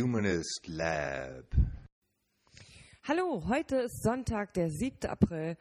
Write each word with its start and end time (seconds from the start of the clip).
Humanist 0.00 0.60
Lab. 0.66 1.44
Hallo, 3.02 3.42
heute 3.48 3.76
ist 3.76 4.02
Sonntag, 4.02 4.54
der 4.54 4.70
7. 4.70 5.08
April 5.10 5.56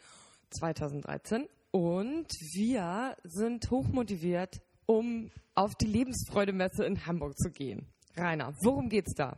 2013 0.52 1.48
und 1.72 2.28
wir 2.54 3.18
sind 3.24 3.72
hochmotiviert, 3.72 4.62
um 4.86 5.32
auf 5.56 5.74
die 5.74 5.88
Lebensfreude-Messe 5.88 6.86
in 6.86 7.08
Hamburg 7.08 7.36
zu 7.36 7.50
gehen. 7.50 7.88
Rainer, 8.16 8.54
worum 8.62 8.90
geht's 8.90 9.16
da? 9.16 9.38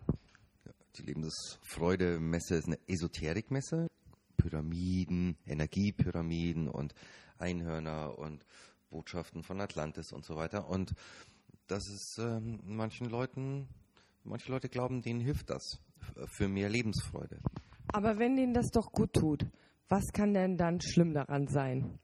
Die 0.97 1.03
Lebensfreude-Messe 1.03 2.55
ist 2.55 2.67
eine 2.67 2.79
Esoterikmesse. 2.87 3.87
Pyramiden, 4.35 5.37
Energiepyramiden 5.45 6.67
und 6.67 6.93
Einhörner 7.37 8.17
und 8.17 8.45
Botschaften 8.89 9.43
von 9.43 9.61
Atlantis 9.61 10.11
und 10.11 10.25
so 10.25 10.35
weiter. 10.35 10.67
Und 10.67 10.93
das 11.67 11.87
ist 11.87 12.17
ähm, 12.19 12.59
manchen 12.65 13.07
Leuten, 13.09 13.69
manche 14.29 14.51
Leute 14.51 14.69
glauben, 14.69 15.01
denen 15.01 15.19
hilft 15.19 15.49
das 15.49 15.81
für 16.27 16.47
mehr 16.47 16.69
Lebensfreude. 16.69 17.39
Aber 17.87 18.17
wenn 18.19 18.35
denen 18.35 18.53
das 18.53 18.69
doch 18.71 18.91
gut 18.91 19.13
tut, 19.13 19.45
was 19.87 20.05
kann 20.13 20.33
denn 20.33 20.57
dann 20.57 20.79
schlimm 20.79 21.13
daran 21.13 21.47
sein? 21.47 21.99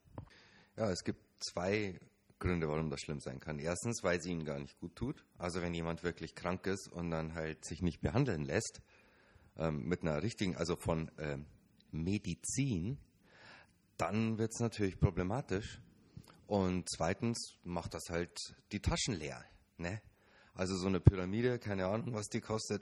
Ja, 0.76 0.90
es 0.90 1.04
gibt 1.04 1.22
zwei 1.40 2.00
Gründe, 2.40 2.68
warum 2.68 2.90
das 2.90 3.02
schlimm 3.02 3.20
sein 3.20 3.40
kann. 3.40 3.60
Erstens, 3.60 4.04
weil 4.04 4.18
es 4.18 4.26
ihnen 4.26 4.44
gar 4.44 4.60
nicht 4.60 4.80
gut 4.80 4.96
tut. 4.96 5.24
Also 5.38 5.62
wenn 5.62 5.74
jemand 5.74 6.04
wirklich 6.04 6.36
krank 6.36 6.66
ist 6.68 6.92
und 6.92 7.12
dann 7.12 7.36
halt 7.36 7.64
sich 7.64 7.82
nicht 7.82 8.02
behandeln 8.02 8.44
lässt, 8.44 8.82
ähm, 9.58 9.88
mit 9.88 10.02
einer 10.02 10.22
richtigen, 10.22 10.56
also 10.58 10.76
von 10.76 11.12
ähm, 11.18 11.46
Medizin, 11.92 12.98
dann 13.98 14.38
wird 14.38 14.52
es 14.54 14.60
natürlich 14.60 15.00
problematisch. 15.00 15.82
Und 16.48 16.90
zweitens 16.90 17.56
macht 17.64 17.94
das 17.94 18.10
halt 18.10 18.38
die 18.72 18.82
Taschen 18.82 19.16
leer. 19.16 19.44
Ne? 19.78 20.02
Also 20.56 20.78
so 20.78 20.88
eine 20.88 21.00
Pyramide, 21.00 21.60
keine 21.60 21.86
Ahnung, 21.86 22.14
was 22.14 22.30
die 22.30 22.42
kostet. 22.42 22.82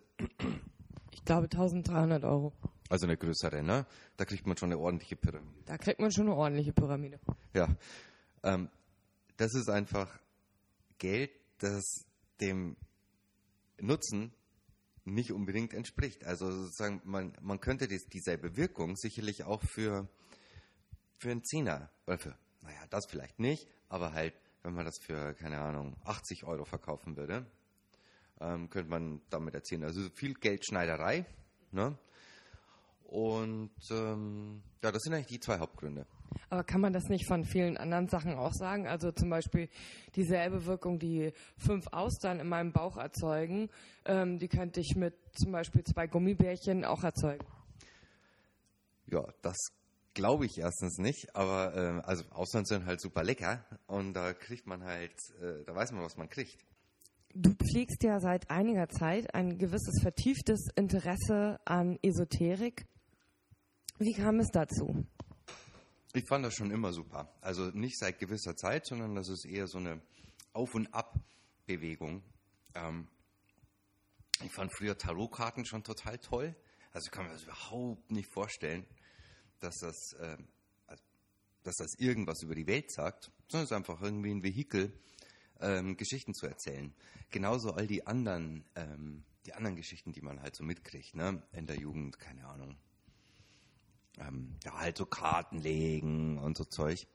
Ich 1.12 1.26
glaube 1.26 1.46
1300 1.46 2.24
Euro. 2.24 2.54
Also 2.90 3.08
eine 3.08 3.18
größere, 3.18 3.64
ne? 3.64 3.86
Da 4.18 4.26
kriegt 4.26 4.46
man 4.46 4.56
schon 4.58 4.72
eine 4.72 4.80
ordentliche 4.80 5.16
Pyramide. 5.16 5.64
Da 5.66 5.78
kriegt 5.78 6.00
man 6.00 6.12
schon 6.12 6.28
eine 6.28 6.36
ordentliche 6.36 6.74
Pyramide. 6.74 7.20
Ja. 7.54 7.76
Ähm, 8.44 8.70
das 9.38 9.56
ist 9.56 9.70
einfach 9.70 10.20
Geld, 11.00 11.32
das 11.58 12.06
dem 12.40 12.76
Nutzen 13.80 14.34
nicht 15.06 15.32
unbedingt 15.32 15.74
entspricht. 15.74 16.24
Also 16.26 16.52
sozusagen, 16.52 17.02
man, 17.04 17.34
man 17.42 17.60
könnte 17.60 17.88
dies, 17.88 18.06
dieselbe 18.08 18.56
Wirkung 18.56 18.96
sicherlich 18.96 19.44
auch 19.44 19.62
für, 19.64 20.08
für 21.18 21.32
einen 21.32 21.44
Zehner, 21.44 21.90
oder 22.06 22.18
für, 22.20 22.38
naja, 22.62 22.86
das 22.90 23.06
vielleicht 23.08 23.40
nicht, 23.40 23.68
aber 23.90 24.14
halt, 24.14 24.34
wenn 24.62 24.74
man 24.74 24.86
das 24.86 25.00
für, 25.02 25.34
keine 25.34 25.60
Ahnung, 25.60 25.96
80 26.06 26.46
Euro 26.46 26.66
verkaufen 26.66 27.18
würde, 27.18 27.46
ähm, 28.44 28.70
könnte 28.70 28.90
man 28.90 29.22
damit 29.30 29.54
erzielen. 29.54 29.84
Also 29.84 30.02
viel 30.14 30.34
Geldschneiderei, 30.34 31.26
ne? 31.72 31.98
Und 33.06 33.72
ähm, 33.92 34.64
ja, 34.82 34.92
das 34.92 35.04
sind 35.04 35.14
eigentlich 35.14 35.28
die 35.28 35.40
zwei 35.40 35.60
Hauptgründe. 35.60 36.08
Aber 36.50 36.64
kann 36.64 36.82
man 36.82 36.94
das 36.94 37.10
nicht 37.10 37.28
von 37.28 37.46
vielen 37.46 37.78
anderen 37.78 38.08
Sachen 38.08 38.34
auch 38.34 38.54
sagen? 38.54 38.88
Also 38.88 39.12
zum 39.12 39.30
Beispiel 39.30 39.70
dieselbe 40.16 40.66
Wirkung, 40.66 40.98
die 40.98 41.32
fünf 41.58 41.86
Austern 41.92 42.40
in 42.40 42.48
meinem 42.48 42.72
Bauch 42.72 42.98
erzeugen, 42.98 43.70
ähm, 44.06 44.40
die 44.40 44.48
könnte 44.48 44.80
ich 44.80 44.96
mit 44.96 45.16
zum 45.34 45.52
Beispiel 45.52 45.84
zwei 45.84 46.08
Gummibärchen 46.08 46.86
auch 46.86 47.04
erzeugen. 47.04 47.46
Ja, 49.06 49.24
das 49.44 49.58
glaube 50.16 50.46
ich 50.46 50.58
erstens 50.58 50.98
nicht, 50.98 51.36
aber 51.36 51.76
äh, 51.76 52.02
also 52.08 52.24
Austern 52.32 52.66
sind 52.66 52.86
halt 52.86 53.02
super 53.02 53.24
lecker 53.24 53.64
und 53.88 54.14
da 54.14 54.34
kriegt 54.34 54.66
man 54.66 54.84
halt, 54.84 55.14
äh, 55.42 55.64
da 55.66 55.76
weiß 55.76 55.92
man, 55.92 56.03
was 56.03 56.18
man 56.18 56.30
kriegt. 56.30 56.58
Du 57.36 57.52
pflegst 57.56 58.04
ja 58.04 58.20
seit 58.20 58.52
einiger 58.52 58.88
Zeit 58.90 59.34
ein 59.34 59.58
gewisses 59.58 60.02
vertieftes 60.04 60.68
Interesse 60.76 61.60
an 61.66 61.98
Esoterik. 62.04 62.86
Wie 63.98 64.14
kam 64.14 64.40
es 64.40 64.50
dazu? 64.52 65.08
Ich 66.14 66.28
fand 66.28 66.46
das 66.46 66.54
schon 66.54 66.70
immer 66.70 66.94
super. 66.94 67.34
Also 67.42 67.72
nicht 67.72 67.98
seit 67.98 68.20
gewisser 68.20 68.56
Zeit, 68.56 68.86
sondern 68.86 69.16
das 69.16 69.30
ist 69.30 69.46
eher 69.46 69.66
so 69.66 69.80
eine 69.80 70.00
Auf- 70.54 70.76
und 70.76 70.94
Ab-Bewegung. 70.94 72.22
Ähm, 72.76 73.08
ich 74.44 74.54
fand 74.54 74.72
früher 74.78 74.96
Tarotkarten 74.96 75.66
schon 75.66 75.84
total 75.84 76.20
toll. 76.20 76.56
Also 76.92 77.10
kann 77.10 77.26
man 77.26 77.34
das 77.34 77.44
überhaupt 77.44 78.12
nicht 78.12 78.32
vorstellen, 78.32 78.86
dass 79.60 79.78
das, 79.78 80.14
äh, 80.20 80.38
dass 81.64 81.78
das 81.78 81.96
irgendwas 81.98 82.44
über 82.44 82.54
die 82.54 82.68
Welt 82.68 82.92
sagt, 82.92 83.32
sondern 83.48 83.64
es 83.64 83.72
ist 83.72 83.78
einfach 83.78 84.00
irgendwie 84.04 84.30
ein 84.30 84.44
Vehikel, 84.44 84.94
ähm, 85.63 85.97
Geschichten 85.97 86.34
zu 86.34 86.46
erzählen. 86.46 86.94
Genauso 87.31 87.72
all 87.72 87.88
die 87.88 88.06
anderen, 88.06 88.63
ähm, 88.75 89.24
die 89.46 89.53
anderen 89.53 89.75
Geschichten, 89.75 90.12
die 90.12 90.22
man 90.22 90.41
halt 90.41 90.56
so 90.56 90.63
mitkriegt, 90.63 91.16
ne? 91.16 91.41
In 91.51 91.66
der 91.66 91.78
Jugend, 91.78 92.19
keine 92.19 92.46
Ahnung 92.47 92.78
ähm, 94.19 94.56
ja, 94.63 94.73
halt 94.79 94.97
so 94.97 95.06
Karten 95.06 95.59
legen 95.59 96.38
und 96.38 96.57
so 96.57 96.66
Zeug. 96.66 97.07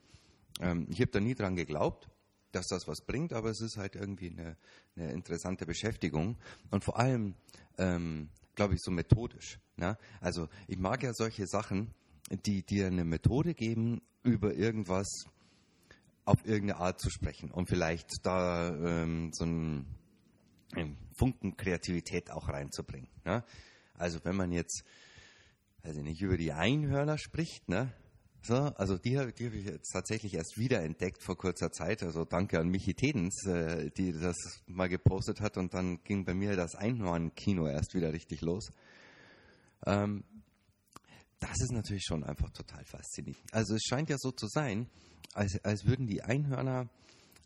Ähm, 0.61 0.87
ich 0.91 1.01
habe 1.01 1.11
da 1.11 1.21
nie 1.21 1.35
dran 1.35 1.57
geglaubt, 1.57 2.09
dass 2.53 2.67
das 2.69 2.89
was 2.89 3.03
bringt, 3.03 3.33
aber 3.33 3.51
es 3.51 3.61
ist 3.61 3.77
halt 3.77 3.95
irgendwie 3.95 4.31
eine, 4.31 4.57
eine 4.97 5.13
interessante 5.13 5.67
Beschäftigung 5.67 6.37
und 6.71 6.85
vor 6.85 6.99
allem, 6.99 7.35
ähm, 7.77 8.31
glaube 8.55 8.75
ich, 8.75 8.81
so 8.81 8.91
methodisch. 8.91 9.61
Ne? 9.77 9.97
Also 10.21 10.49
ich 10.67 10.79
mag 10.79 11.03
ja 11.03 11.13
solche 11.13 11.47
Sachen, 11.47 11.95
die 12.31 12.63
dir 12.63 12.87
eine 12.87 13.05
Methode 13.05 13.55
geben, 13.55 14.03
über 14.23 14.55
irgendwas 14.55 15.07
auf 16.29 16.45
irgendeine 16.45 16.81
Art 16.81 17.01
zu 17.01 17.11
sprechen 17.11 17.51
und 17.51 17.69
vielleicht 17.69 18.25
da 18.25 18.69
ähm, 18.69 19.33
so 19.33 19.45
einen, 19.45 19.87
Funken 21.15 21.57
Kreativität 21.57 22.31
auch 22.31 22.49
reinzubringen. 22.49 23.09
Ne? 23.25 23.43
Also 23.95 24.21
wenn 24.25 24.37
man 24.37 24.53
jetzt 24.53 24.85
also 25.83 26.03
nicht 26.03 26.21
über 26.21 26.37
die 26.37 26.53
Einhörner 26.53 27.19
spricht, 27.19 27.69
ne? 27.69 27.93
So, 28.43 28.55
also 28.55 28.97
die, 28.99 29.11
die 29.11 29.47
habe 29.47 29.57
ich 29.57 29.65
jetzt 29.65 29.91
tatsächlich 29.93 30.35
erst 30.35 30.59
wieder 30.59 30.83
entdeckt 30.83 31.23
vor 31.23 31.37
kurzer 31.37 31.73
Zeit. 31.73 32.03
Also 32.03 32.25
danke 32.25 32.61
an 32.61 32.69
Michi 32.69 32.95
Tedens, 32.95 33.45
äh, 33.47 33.91
die 33.91 34.13
das 34.13 34.37
mal 34.67 34.89
gepostet 34.89 35.41
hat 35.41 35.57
und 35.57 35.75
dann 35.75 36.05
ging 36.05 36.25
bei 36.25 36.35
mir 36.35 36.55
das 36.55 36.77
Einhorn-Kino 36.77 37.67
erst 37.67 37.95
wieder 37.95 38.13
richtig 38.13 38.43
los. 38.43 38.71
Ähm, 39.87 40.23
das 41.41 41.61
ist 41.61 41.73
natürlich 41.73 42.05
schon 42.05 42.25
einfach 42.25 42.51
total 42.51 42.85
faszinierend. 42.85 43.43
Also 43.53 43.75
es 43.75 43.83
scheint 43.83 44.11
ja 44.11 44.17
so 44.19 44.33
zu 44.33 44.47
sein, 44.49 44.89
als, 45.35 45.63
als 45.65 45.85
würden 45.85 46.07
die 46.07 46.23
Einhörner 46.23 46.89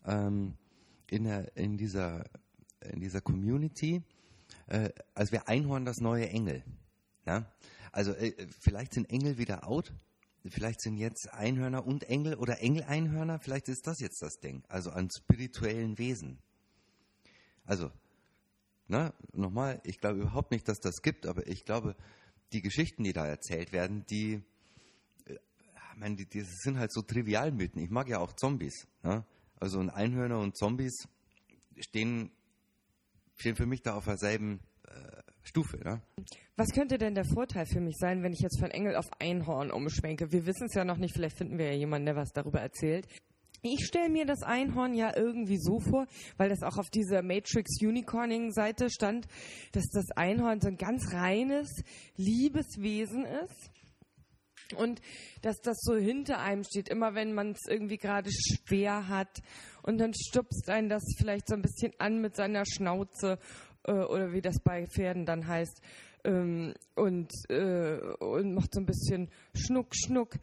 ähm, 0.06 0.54
in, 1.08 1.24
der, 1.24 1.56
in, 1.56 1.76
dieser, 1.76 2.24
in 2.80 3.00
dieser 3.00 3.20
Community, 3.20 4.02
äh, 4.66 4.90
als 5.14 5.32
wäre 5.32 5.48
Einhorn 5.48 5.84
das 5.84 5.98
neue 5.98 6.28
Engel. 6.28 6.64
Ja? 7.26 7.52
Also 7.90 8.12
äh, 8.12 8.32
vielleicht 8.60 8.94
sind 8.94 9.10
Engel 9.10 9.38
wieder 9.38 9.66
out. 9.66 9.92
Vielleicht 10.48 10.80
sind 10.80 10.96
jetzt 10.96 11.32
Einhörner 11.32 11.86
und 11.86 12.04
Engel 12.04 12.34
oder 12.34 12.60
Engeleinhörner. 12.60 13.38
Vielleicht 13.38 13.68
ist 13.68 13.86
das 13.86 14.00
jetzt 14.00 14.22
das 14.22 14.40
Ding. 14.40 14.64
Also 14.68 14.90
an 14.90 15.08
spirituellen 15.16 15.98
Wesen. 15.98 16.38
Also, 17.64 17.92
na, 18.88 19.14
nochmal, 19.32 19.80
ich 19.84 20.00
glaube 20.00 20.20
überhaupt 20.20 20.50
nicht, 20.50 20.66
dass 20.66 20.80
das 20.80 21.00
gibt, 21.02 21.26
aber 21.26 21.46
ich 21.46 21.64
glaube, 21.64 21.94
die 22.52 22.62
Geschichten, 22.62 23.04
die 23.04 23.12
da 23.12 23.26
erzählt 23.26 23.72
werden, 23.72 24.04
die, 24.10 24.42
äh, 25.26 25.34
ich 25.34 25.98
meine, 25.98 26.16
die, 26.16 26.26
die 26.26 26.42
sind 26.42 26.78
halt 26.78 26.92
so 26.92 27.02
Trivialmythen. 27.02 27.82
Ich 27.82 27.90
mag 27.90 28.08
ja 28.08 28.18
auch 28.18 28.32
Zombies. 28.34 28.86
Ja? 29.02 29.24
Also 29.58 29.78
ein 29.78 29.90
Einhörner 29.90 30.38
und 30.40 30.56
Zombies 30.56 31.08
stehen, 31.78 32.30
stehen 33.36 33.56
für 33.56 33.66
mich 33.66 33.82
da 33.82 33.94
auf 33.94 34.04
derselben 34.04 34.60
äh, 34.86 35.22
Stufe. 35.42 35.78
Ne? 35.78 36.02
Was 36.56 36.72
könnte 36.72 36.98
denn 36.98 37.14
der 37.14 37.24
Vorteil 37.24 37.66
für 37.66 37.80
mich 37.80 37.96
sein, 37.98 38.22
wenn 38.22 38.32
ich 38.32 38.40
jetzt 38.40 38.60
von 38.60 38.70
Engel 38.70 38.96
auf 38.96 39.08
Einhorn 39.18 39.70
umschwenke? 39.70 40.32
Wir 40.32 40.46
wissen 40.46 40.66
es 40.66 40.74
ja 40.74 40.84
noch 40.84 40.98
nicht, 40.98 41.14
vielleicht 41.14 41.38
finden 41.38 41.58
wir 41.58 41.66
ja 41.66 41.78
jemanden, 41.78 42.06
der 42.06 42.16
was 42.16 42.32
darüber 42.32 42.60
erzählt. 42.60 43.06
Ich 43.64 43.86
stelle 43.86 44.08
mir 44.08 44.26
das 44.26 44.42
Einhorn 44.42 44.92
ja 44.92 45.16
irgendwie 45.16 45.58
so 45.58 45.78
vor, 45.78 46.08
weil 46.36 46.48
das 46.48 46.64
auch 46.64 46.78
auf 46.78 46.90
dieser 46.90 47.22
Matrix 47.22 47.80
Unicorning 47.80 48.50
Seite 48.50 48.90
stand, 48.90 49.28
dass 49.70 49.84
das 49.92 50.10
Einhorn 50.16 50.60
so 50.60 50.66
ein 50.66 50.76
ganz 50.76 51.12
reines, 51.12 51.68
liebes 52.16 52.66
Wesen 52.78 53.24
ist. 53.24 53.70
Und 54.76 55.00
dass 55.42 55.60
das 55.60 55.76
so 55.80 55.94
hinter 55.94 56.40
einem 56.40 56.64
steht, 56.64 56.88
immer 56.88 57.14
wenn 57.14 57.34
man 57.34 57.52
es 57.52 57.60
irgendwie 57.68 57.98
gerade 57.98 58.30
schwer 58.32 59.06
hat. 59.06 59.42
Und 59.82 59.98
dann 59.98 60.12
stupst 60.12 60.68
einen 60.68 60.88
das 60.88 61.04
vielleicht 61.16 61.46
so 61.46 61.54
ein 61.54 61.62
bisschen 61.62 61.92
an 61.98 62.20
mit 62.20 62.34
seiner 62.34 62.64
Schnauze 62.66 63.38
äh, 63.84 63.92
oder 63.92 64.32
wie 64.32 64.40
das 64.42 64.58
bei 64.60 64.88
Pferden 64.88 65.24
dann 65.24 65.46
heißt. 65.46 65.80
Ähm, 66.24 66.74
und, 66.96 67.30
äh, 67.48 67.96
und 68.18 68.54
macht 68.54 68.74
so 68.74 68.80
ein 68.80 68.86
bisschen 68.86 69.28
Schnuck, 69.54 69.94
Schnuck. 69.94 70.34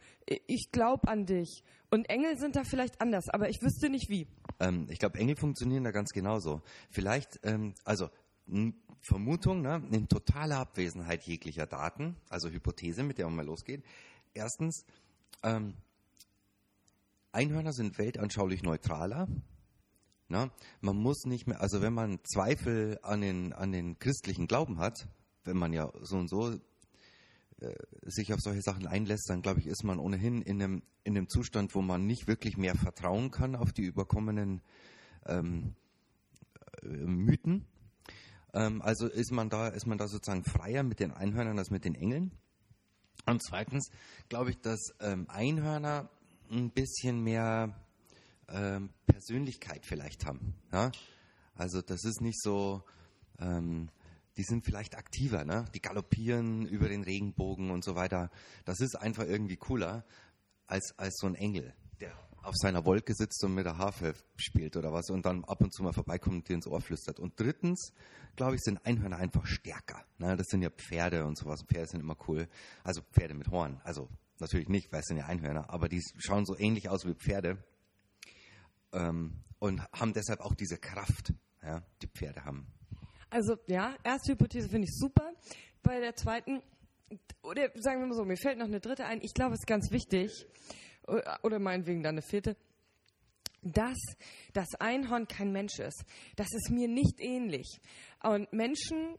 Ich 0.46 0.70
glaube 0.72 1.08
an 1.08 1.26
dich. 1.26 1.62
Und 1.90 2.08
Engel 2.08 2.38
sind 2.38 2.54
da 2.54 2.62
vielleicht 2.62 3.00
anders, 3.00 3.28
aber 3.28 3.48
ich 3.48 3.62
wüsste 3.62 3.90
nicht 3.90 4.08
wie. 4.08 4.28
Ähm, 4.60 4.86
ich 4.90 4.98
glaube, 5.00 5.18
Engel 5.18 5.36
funktionieren 5.36 5.84
da 5.84 5.90
ganz 5.90 6.10
genauso. 6.10 6.62
Vielleicht, 6.90 7.40
ähm, 7.42 7.74
also 7.84 8.08
Vermutung, 9.00 9.62
ne, 9.62 9.82
in 9.90 10.08
totaler 10.08 10.58
Abwesenheit 10.58 11.22
jeglicher 11.24 11.66
Daten, 11.66 12.16
also 12.28 12.48
Hypothese, 12.48 13.02
mit 13.02 13.18
der 13.18 13.26
man 13.26 13.36
mal 13.36 13.46
losgeht. 13.46 13.84
Erstens, 14.34 14.84
ähm, 15.42 15.74
Einhörner 17.32 17.72
sind 17.72 17.98
weltanschaulich 17.98 18.62
neutraler. 18.62 19.28
Ne? 20.28 20.50
Man 20.80 20.96
muss 20.96 21.24
nicht 21.24 21.46
mehr, 21.46 21.60
also 21.60 21.80
wenn 21.82 21.92
man 21.92 22.20
Zweifel 22.24 22.98
an 23.02 23.20
den, 23.20 23.52
an 23.52 23.72
den 23.72 23.98
christlichen 23.98 24.46
Glauben 24.46 24.78
hat, 24.78 25.08
wenn 25.44 25.56
man 25.56 25.72
ja 25.72 25.90
so 26.00 26.16
und 26.16 26.28
so 26.28 26.58
äh, 27.60 27.74
sich 28.02 28.32
auf 28.32 28.40
solche 28.40 28.62
Sachen 28.62 28.86
einlässt, 28.86 29.28
dann 29.28 29.42
glaube 29.42 29.60
ich, 29.60 29.66
ist 29.66 29.84
man 29.84 29.98
ohnehin 29.98 30.42
in 30.42 30.62
einem, 30.62 30.82
in 31.04 31.16
einem 31.16 31.28
Zustand, 31.28 31.74
wo 31.74 31.82
man 31.82 32.06
nicht 32.06 32.26
wirklich 32.26 32.56
mehr 32.56 32.74
vertrauen 32.74 33.30
kann 33.30 33.54
auf 33.54 33.72
die 33.72 33.84
überkommenen 33.84 34.62
ähm, 35.26 35.74
äh, 36.82 36.86
Mythen. 36.88 37.66
Ähm, 38.54 38.82
also 38.82 39.06
ist 39.06 39.30
man 39.30 39.50
da, 39.50 39.68
ist 39.68 39.86
man 39.86 39.98
da 39.98 40.08
sozusagen 40.08 40.44
freier 40.44 40.82
mit 40.82 41.00
den 41.00 41.12
Einhörnern 41.12 41.58
als 41.58 41.70
mit 41.70 41.84
den 41.84 41.94
Engeln. 41.94 42.32
Und 43.26 43.42
zweitens 43.42 43.90
glaube 44.28 44.50
ich, 44.50 44.60
dass 44.60 44.94
ähm, 45.00 45.26
Einhörner 45.28 46.10
ein 46.50 46.70
bisschen 46.70 47.22
mehr 47.22 47.76
ähm, 48.48 48.90
Persönlichkeit 49.06 49.86
vielleicht 49.86 50.26
haben. 50.26 50.54
Ja? 50.72 50.90
Also 51.54 51.82
das 51.82 52.04
ist 52.04 52.20
nicht 52.20 52.40
so, 52.40 52.82
ähm, 53.38 53.90
die 54.40 54.44
sind 54.44 54.64
vielleicht 54.64 54.96
aktiver, 54.96 55.44
ne? 55.44 55.66
die 55.74 55.82
galoppieren 55.82 56.64
über 56.64 56.88
den 56.88 57.02
Regenbogen 57.02 57.70
und 57.70 57.84
so 57.84 57.94
weiter. 57.94 58.30
Das 58.64 58.80
ist 58.80 58.94
einfach 58.96 59.24
irgendwie 59.24 59.58
cooler 59.58 60.02
als, 60.66 60.94
als 60.96 61.18
so 61.18 61.26
ein 61.26 61.34
Engel, 61.34 61.74
der 62.00 62.10
auf 62.42 62.54
seiner 62.56 62.86
Wolke 62.86 63.12
sitzt 63.14 63.44
und 63.44 63.54
mit 63.54 63.66
der 63.66 63.76
Harfe 63.76 64.14
spielt 64.36 64.78
oder 64.78 64.94
was 64.94 65.10
und 65.10 65.26
dann 65.26 65.44
ab 65.44 65.60
und 65.60 65.74
zu 65.74 65.82
mal 65.82 65.92
vorbeikommt 65.92 66.36
und 66.36 66.48
dir 66.48 66.54
ins 66.54 66.66
Ohr 66.66 66.80
flüstert. 66.80 67.20
Und 67.20 67.38
drittens, 67.38 67.92
glaube 68.34 68.54
ich, 68.54 68.62
sind 68.62 68.78
Einhörner 68.86 69.18
einfach 69.18 69.44
stärker. 69.44 70.02
Ne? 70.16 70.38
Das 70.38 70.46
sind 70.46 70.62
ja 70.62 70.70
Pferde 70.70 71.26
und 71.26 71.36
sowas. 71.36 71.62
Pferde 71.62 71.88
sind 71.88 72.00
immer 72.00 72.16
cool. 72.26 72.48
Also 72.82 73.02
Pferde 73.12 73.34
mit 73.34 73.50
Horn. 73.50 73.78
Also 73.84 74.08
natürlich 74.38 74.70
nicht, 74.70 74.90
weil 74.90 75.00
es 75.00 75.06
sind 75.06 75.18
ja 75.18 75.26
Einhörner, 75.26 75.68
aber 75.68 75.90
die 75.90 76.02
schauen 76.16 76.46
so 76.46 76.56
ähnlich 76.56 76.88
aus 76.88 77.04
wie 77.04 77.12
Pferde 77.12 77.62
ähm, 78.94 79.44
und 79.58 79.82
haben 79.92 80.14
deshalb 80.14 80.40
auch 80.40 80.54
diese 80.54 80.78
Kraft, 80.78 81.34
ja, 81.62 81.82
die 82.00 82.06
Pferde 82.06 82.46
haben. 82.46 82.66
Also 83.30 83.56
ja, 83.66 83.94
erste 84.04 84.32
Hypothese 84.32 84.68
finde 84.68 84.86
ich 84.88 84.94
super. 84.96 85.32
Bei 85.82 86.00
der 86.00 86.14
zweiten, 86.16 86.62
oder 87.42 87.70
sagen 87.76 88.00
wir 88.00 88.06
mal 88.06 88.14
so, 88.14 88.24
mir 88.24 88.36
fällt 88.36 88.58
noch 88.58 88.66
eine 88.66 88.80
dritte 88.80 89.06
ein. 89.06 89.20
Ich 89.22 89.32
glaube, 89.34 89.54
es 89.54 89.60
ist 89.60 89.66
ganz 89.66 89.90
wichtig, 89.90 90.46
oder 91.42 91.58
meinetwegen 91.58 92.02
dann 92.02 92.14
eine 92.14 92.22
vierte, 92.22 92.56
dass 93.62 93.98
das 94.52 94.74
Einhorn 94.78 95.28
kein 95.28 95.52
Mensch 95.52 95.78
ist. 95.78 96.04
Das 96.36 96.48
ist 96.52 96.70
mir 96.70 96.88
nicht 96.88 97.20
ähnlich. 97.20 97.80
Und 98.22 98.52
Menschen 98.52 99.16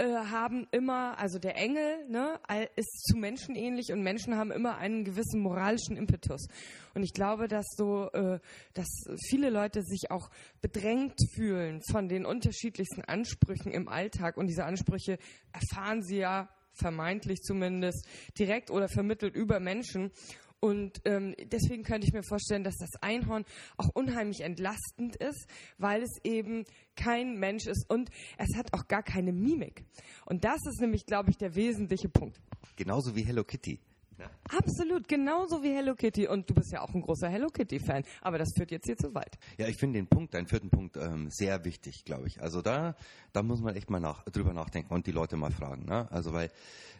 äh, 0.00 0.14
haben 0.14 0.66
immer, 0.70 1.18
also 1.18 1.38
der 1.38 1.56
Engel 1.56 2.08
ne, 2.08 2.40
ist 2.76 3.04
zu 3.04 3.18
Menschen 3.18 3.54
ähnlich 3.54 3.92
und 3.92 4.02
Menschen 4.02 4.34
haben 4.34 4.50
immer 4.50 4.78
einen 4.78 5.04
gewissen 5.04 5.40
moralischen 5.40 5.94
Impetus. 5.94 6.46
Und 6.94 7.02
ich 7.02 7.12
glaube, 7.12 7.48
dass 7.48 7.66
so, 7.76 8.08
äh, 8.12 8.40
dass 8.72 8.88
viele 9.28 9.50
Leute 9.50 9.82
sich 9.82 10.10
auch 10.10 10.30
bedrängt 10.62 11.18
fühlen 11.34 11.82
von 11.90 12.08
den 12.08 12.24
unterschiedlichsten 12.24 13.02
Ansprüchen 13.02 13.72
im 13.72 13.88
Alltag 13.88 14.38
und 14.38 14.46
diese 14.46 14.64
Ansprüche 14.64 15.18
erfahren 15.52 16.02
sie 16.02 16.16
ja 16.16 16.48
vermeintlich 16.72 17.40
zumindest 17.42 18.08
direkt 18.38 18.70
oder 18.70 18.88
vermittelt 18.88 19.34
über 19.34 19.60
Menschen. 19.60 20.12
Und 20.60 21.00
ähm, 21.06 21.34
deswegen 21.50 21.82
könnte 21.82 22.06
ich 22.06 22.12
mir 22.12 22.22
vorstellen, 22.22 22.64
dass 22.64 22.76
das 22.76 23.02
Einhorn 23.02 23.44
auch 23.78 23.88
unheimlich 23.94 24.42
entlastend 24.42 25.16
ist, 25.16 25.48
weil 25.78 26.02
es 26.02 26.18
eben 26.22 26.64
kein 26.96 27.38
Mensch 27.38 27.66
ist 27.66 27.88
und 27.88 28.10
es 28.36 28.56
hat 28.56 28.74
auch 28.74 28.86
gar 28.86 29.02
keine 29.02 29.32
Mimik. 29.32 29.84
Und 30.26 30.44
das 30.44 30.58
ist 30.66 30.80
nämlich, 30.80 31.06
glaube 31.06 31.30
ich, 31.30 31.38
der 31.38 31.54
wesentliche 31.54 32.10
Punkt. 32.10 32.40
Genauso 32.76 33.16
wie 33.16 33.22
Hello 33.22 33.42
Kitty. 33.42 33.80
Ja. 34.20 34.30
Absolut, 34.58 35.08
genauso 35.08 35.62
wie 35.62 35.70
Hello 35.70 35.94
Kitty. 35.94 36.28
Und 36.28 36.48
du 36.50 36.54
bist 36.54 36.72
ja 36.72 36.82
auch 36.82 36.92
ein 36.94 37.00
großer 37.00 37.28
Hello 37.28 37.48
Kitty-Fan. 37.48 38.04
Aber 38.20 38.36
das 38.36 38.50
führt 38.54 38.70
jetzt 38.70 38.84
hier 38.84 38.96
zu 38.96 39.14
weit. 39.14 39.38
Ja, 39.56 39.66
ich 39.66 39.76
finde 39.78 39.98
den 39.98 40.08
Punkt, 40.08 40.34
deinen 40.34 40.46
vierten 40.46 40.68
Punkt, 40.68 40.96
ähm, 40.98 41.28
sehr 41.30 41.64
wichtig, 41.64 42.04
glaube 42.04 42.28
ich. 42.28 42.42
Also 42.42 42.60
da, 42.60 42.96
da 43.32 43.42
muss 43.42 43.62
man 43.62 43.76
echt 43.76 43.88
mal 43.88 44.00
nach, 44.00 44.24
drüber 44.24 44.52
nachdenken 44.52 44.92
und 44.92 45.06
die 45.06 45.12
Leute 45.12 45.36
mal 45.36 45.52
fragen. 45.52 45.86
Ne? 45.86 46.10
Also 46.12 46.34
weil 46.34 46.50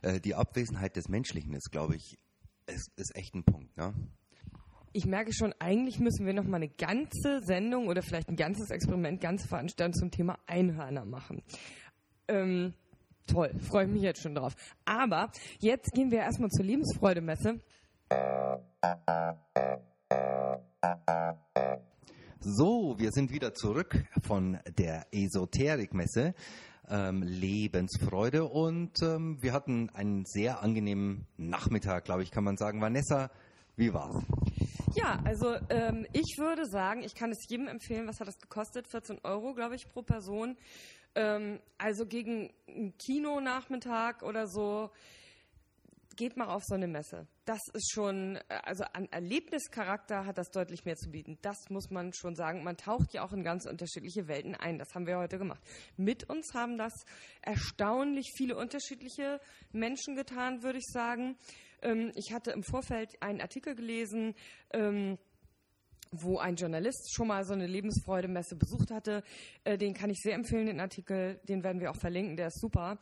äh, 0.00 0.18
die 0.18 0.34
Abwesenheit 0.34 0.96
des 0.96 1.08
Menschlichen 1.08 1.52
ist, 1.52 1.70
glaube 1.70 1.96
ich, 1.96 2.18
ist, 2.70 2.90
ist 2.96 3.14
echt 3.14 3.34
ein 3.34 3.44
Punkt. 3.44 3.76
Ne? 3.76 3.92
ich 4.92 5.06
merke 5.06 5.32
schon, 5.32 5.54
eigentlich 5.58 6.00
müssen 6.00 6.26
wir 6.26 6.32
noch 6.32 6.44
mal 6.44 6.56
eine 6.56 6.68
ganze 6.68 7.40
Sendung 7.42 7.88
oder 7.88 8.02
vielleicht 8.02 8.28
ein 8.28 8.36
ganzes 8.36 8.70
Experiment, 8.70 9.20
ganze 9.20 9.46
Veranstaltung 9.46 9.94
zum 9.94 10.10
Thema 10.10 10.38
Einhörner 10.46 11.04
machen. 11.04 11.42
Ähm, 12.28 12.74
toll, 13.26 13.52
freue 13.60 13.86
ich 13.86 13.92
mich 13.92 14.02
jetzt 14.02 14.22
schon 14.22 14.34
drauf. 14.34 14.54
Aber 14.84 15.30
jetzt 15.60 15.92
gehen 15.92 16.10
wir 16.10 16.18
erstmal 16.18 16.50
zur 16.50 16.64
Lebensfreudemesse. 16.64 17.60
So, 22.40 22.96
wir 22.98 23.10
sind 23.12 23.30
wieder 23.30 23.54
zurück 23.54 24.04
von 24.22 24.58
der 24.76 25.06
Esoterikmesse 25.12 26.34
ähm, 26.90 27.22
Lebensfreude 27.22 28.44
und 28.44 29.00
ähm, 29.02 29.38
wir 29.40 29.52
hatten 29.52 29.90
einen 29.90 30.24
sehr 30.26 30.62
angenehmen 30.62 31.26
Nachmittag, 31.36 32.04
glaube 32.04 32.22
ich, 32.22 32.30
kann 32.30 32.44
man 32.44 32.56
sagen. 32.56 32.80
Vanessa, 32.80 33.30
wie 33.76 33.92
war's? 33.94 34.22
Ja, 34.94 35.20
also 35.24 35.54
ähm, 35.70 36.06
ich 36.12 36.36
würde 36.38 36.66
sagen, 36.66 37.02
ich 37.02 37.14
kann 37.14 37.30
es 37.30 37.48
jedem 37.48 37.68
empfehlen. 37.68 38.08
Was 38.08 38.20
hat 38.20 38.28
das 38.28 38.38
gekostet? 38.38 38.88
14 38.88 39.20
Euro, 39.22 39.54
glaube 39.54 39.76
ich, 39.76 39.88
pro 39.88 40.02
Person. 40.02 40.56
Ähm, 41.14 41.60
also 41.78 42.06
gegen 42.06 42.50
einen 42.68 42.96
Kinonachmittag 42.98 44.22
oder 44.22 44.46
so 44.46 44.90
geht 46.16 46.36
mal 46.36 46.48
auf 46.48 46.62
so 46.64 46.74
eine 46.74 46.88
Messe. 46.88 47.26
Das 47.44 47.60
ist 47.72 47.90
schon, 47.92 48.36
äh, 48.36 48.42
also 48.64 48.84
an 48.92 49.08
Erlebnischarakter 49.10 50.26
hat 50.26 50.38
das 50.38 50.50
deutlich 50.50 50.84
mehr 50.84 50.96
zu 50.96 51.10
bieten. 51.10 51.38
Das 51.42 51.56
muss 51.68 51.90
man 51.90 52.12
schon 52.12 52.34
sagen. 52.34 52.62
Man 52.64 52.76
taucht 52.76 53.12
ja 53.12 53.24
auch 53.24 53.32
in 53.32 53.42
ganz 53.42 53.66
unterschiedliche 53.66 54.28
Welten 54.28 54.54
ein. 54.54 54.78
Das 54.78 54.94
haben 54.94 55.06
wir 55.06 55.18
heute 55.18 55.38
gemacht. 55.38 55.60
Mit 55.96 56.28
uns 56.28 56.54
haben 56.54 56.78
das 56.78 56.92
erstaunlich 57.42 58.32
viele 58.36 58.56
unterschiedliche 58.56 59.40
Menschen 59.72 60.16
getan, 60.16 60.62
würde 60.62 60.78
ich 60.78 60.86
sagen. 60.86 61.36
Ähm, 61.82 62.12
ich 62.14 62.32
hatte 62.32 62.50
im 62.50 62.62
Vorfeld 62.62 63.22
einen 63.22 63.40
Artikel 63.40 63.74
gelesen, 63.74 64.34
ähm, 64.72 65.18
wo 66.10 66.38
ein 66.38 66.56
Journalist 66.56 67.12
schon 67.14 67.28
mal 67.28 67.44
so 67.44 67.52
eine 67.52 67.66
Lebensfreude-Messe 67.66 68.56
besucht 68.56 68.90
hatte. 68.90 69.22
Äh, 69.64 69.78
den 69.78 69.94
kann 69.94 70.10
ich 70.10 70.18
sehr 70.18 70.34
empfehlen, 70.34 70.66
den 70.66 70.80
Artikel, 70.80 71.40
den 71.48 71.62
werden 71.62 71.80
wir 71.80 71.90
auch 71.90 71.96
verlinken, 71.96 72.36
der 72.36 72.48
ist 72.48 72.60
super. 72.60 72.98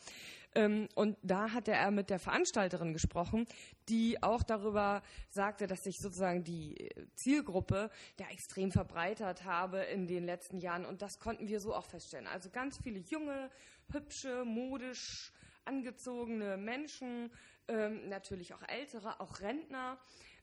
Ähm, 0.54 0.88
und 0.94 1.16
da 1.22 1.52
hatte 1.52 1.72
er 1.72 1.90
mit 1.90 2.10
der 2.10 2.18
Veranstalterin 2.18 2.92
gesprochen, 2.92 3.46
die 3.88 4.22
auch 4.22 4.42
darüber 4.42 5.02
sagte, 5.30 5.66
dass 5.66 5.82
sich 5.82 5.96
sozusagen 5.98 6.44
die 6.44 6.90
Zielgruppe 7.14 7.90
ja 8.18 8.26
extrem 8.30 8.70
verbreitert 8.70 9.44
habe 9.44 9.78
in 9.78 10.06
den 10.06 10.24
letzten 10.24 10.58
Jahren. 10.58 10.84
Und 10.84 11.02
das 11.02 11.18
konnten 11.18 11.48
wir 11.48 11.60
so 11.60 11.74
auch 11.74 11.86
feststellen. 11.86 12.26
Also 12.26 12.50
ganz 12.50 12.78
viele 12.82 12.98
junge, 12.98 13.50
hübsche, 13.92 14.44
modisch 14.44 15.32
angezogene 15.64 16.56
Menschen, 16.56 17.30
ähm, 17.68 18.08
natürlich 18.08 18.54
auch 18.54 18.62
ältere, 18.66 19.20
auch 19.20 19.40
Rentner. 19.40 19.98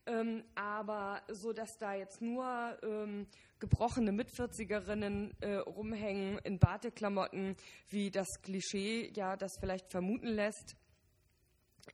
Ähm, 0.08 0.44
aber 0.54 1.22
so, 1.32 1.52
dass 1.52 1.78
da 1.80 1.96
jetzt 1.96 2.22
nur 2.22 2.78
ähm, 2.84 3.28
gebrochene 3.60 4.12
Mitvierzigerinnen 4.12 5.34
äh, 5.42 5.56
rumhängen 5.56 6.38
in 6.44 6.60
Bateklamotten, 6.60 7.56
wie 7.90 8.12
das 8.12 8.28
Klischee 8.44 9.12
ja 9.16 9.36
das 9.36 9.58
vielleicht 9.60 9.90
vermuten 9.90 10.28
lässt, 10.28 10.76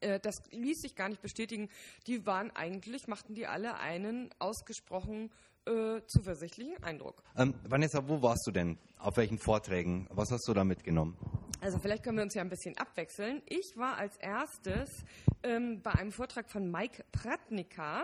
äh, 0.02 0.20
das 0.20 0.36
ließ 0.52 0.82
sich 0.82 0.96
gar 0.96 1.10
nicht 1.10 1.22
bestätigen. 1.22 1.70
Die 2.08 2.26
waren 2.26 2.52
eigentlich, 2.52 3.08
machten 3.08 3.34
die 3.34 3.48
alle 3.48 3.76
einen 3.76 4.30
ausgesprochen 4.40 5.32
äh, 5.66 6.02
zuversichtlichen 6.08 6.84
Eindruck. 6.84 7.24
Ähm, 7.38 7.54
Vanessa, 7.68 8.08
wo 8.08 8.22
warst 8.22 8.46
du 8.48 8.52
denn? 8.52 8.78
Auf 8.98 9.18
welchen 9.18 9.38
Vorträgen? 9.38 10.08
Was 10.10 10.32
hast 10.32 10.48
du 10.48 10.54
da 10.54 10.64
mitgenommen? 10.64 11.18
Also 11.62 11.78
vielleicht 11.78 12.04
können 12.04 12.18
wir 12.18 12.24
uns 12.24 12.34
ja 12.34 12.42
ein 12.42 12.50
bisschen 12.50 12.76
abwechseln. 12.80 13.44
Ich 13.46 13.78
war 13.78 13.96
als 13.98 14.18
erstes 14.18 14.90
ähm, 15.44 15.80
bei 15.84 15.92
einem 15.92 16.12
Vortrag 16.12 16.50
von 16.50 16.72
Mike 16.72 17.06
Pratnika. 17.12 18.04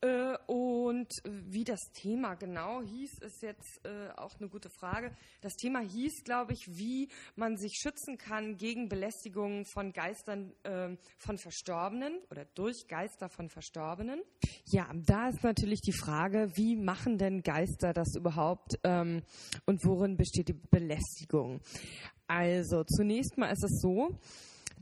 Äh, 0.00 0.36
und 0.46 1.12
wie 1.24 1.64
das 1.64 1.80
Thema 1.92 2.34
genau 2.34 2.82
hieß, 2.82 3.18
ist 3.18 3.42
jetzt 3.42 3.80
äh, 3.84 4.10
auch 4.16 4.38
eine 4.38 4.48
gute 4.48 4.70
Frage. 4.70 5.10
Das 5.40 5.54
Thema 5.54 5.80
hieß, 5.80 6.22
glaube 6.24 6.52
ich, 6.52 6.68
wie 6.68 7.08
man 7.34 7.56
sich 7.56 7.78
schützen 7.82 8.16
kann 8.16 8.56
gegen 8.56 8.88
Belästigungen 8.88 9.64
von 9.64 9.92
Geistern 9.92 10.52
äh, 10.62 10.96
von 11.18 11.38
Verstorbenen 11.38 12.20
oder 12.30 12.44
durch 12.54 12.86
Geister 12.86 13.28
von 13.28 13.48
Verstorbenen. 13.48 14.22
Ja, 14.66 14.88
da 14.94 15.30
ist 15.30 15.42
natürlich 15.42 15.80
die 15.80 15.96
Frage, 15.96 16.52
wie 16.54 16.76
machen 16.76 17.18
denn 17.18 17.42
Geister 17.42 17.92
das 17.92 18.14
überhaupt 18.14 18.78
ähm, 18.84 19.22
und 19.66 19.84
worin 19.84 20.16
besteht 20.16 20.48
die 20.48 20.60
Belästigung? 20.70 21.60
Also 22.28 22.84
zunächst 22.84 23.36
mal 23.36 23.50
ist 23.50 23.64
es 23.64 23.80
so, 23.80 24.18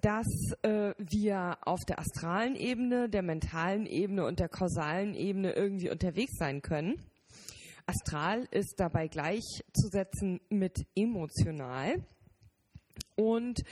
dass 0.06 0.52
äh, 0.62 0.94
wir 0.98 1.58
auf 1.62 1.84
der 1.84 1.98
astralen 1.98 2.54
Ebene, 2.54 3.08
der 3.08 3.22
mentalen 3.22 3.86
Ebene 3.86 4.24
und 4.24 4.38
der 4.38 4.48
kausalen 4.48 5.14
Ebene 5.14 5.50
irgendwie 5.50 5.90
unterwegs 5.90 6.38
sein 6.38 6.62
können. 6.62 7.02
Astral 7.86 8.46
ist 8.52 8.78
dabei 8.78 9.08
gleichzusetzen 9.08 10.40
mit 10.48 10.86
emotional. 10.94 12.04
Und 13.16 13.64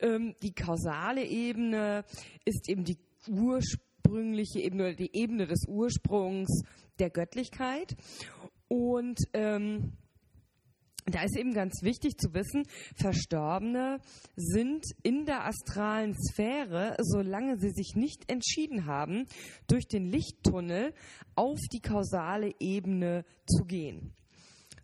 ähm, 0.00 0.34
die 0.42 0.52
kausale 0.52 1.24
Ebene 1.24 2.04
ist 2.44 2.68
eben 2.68 2.84
die 2.84 2.98
ursprüngliche 3.26 4.60
Ebene 4.60 4.88
oder 4.88 4.94
die 4.94 5.16
Ebene 5.16 5.46
des 5.46 5.64
Ursprungs 5.66 6.64
der 6.98 7.08
Göttlichkeit. 7.08 7.96
Und 8.68 9.20
ähm, 9.32 9.94
da 11.14 11.22
ist 11.22 11.36
eben 11.36 11.52
ganz 11.52 11.82
wichtig 11.82 12.18
zu 12.18 12.34
wissen, 12.34 12.64
Verstorbene 12.94 13.98
sind 14.36 14.84
in 15.02 15.24
der 15.24 15.46
astralen 15.46 16.14
Sphäre, 16.14 16.96
solange 17.00 17.58
sie 17.58 17.70
sich 17.70 17.94
nicht 17.94 18.30
entschieden 18.30 18.86
haben, 18.86 19.26
durch 19.66 19.86
den 19.86 20.06
Lichttunnel 20.06 20.92
auf 21.34 21.58
die 21.72 21.80
kausale 21.80 22.52
Ebene 22.60 23.24
zu 23.46 23.64
gehen. 23.64 24.14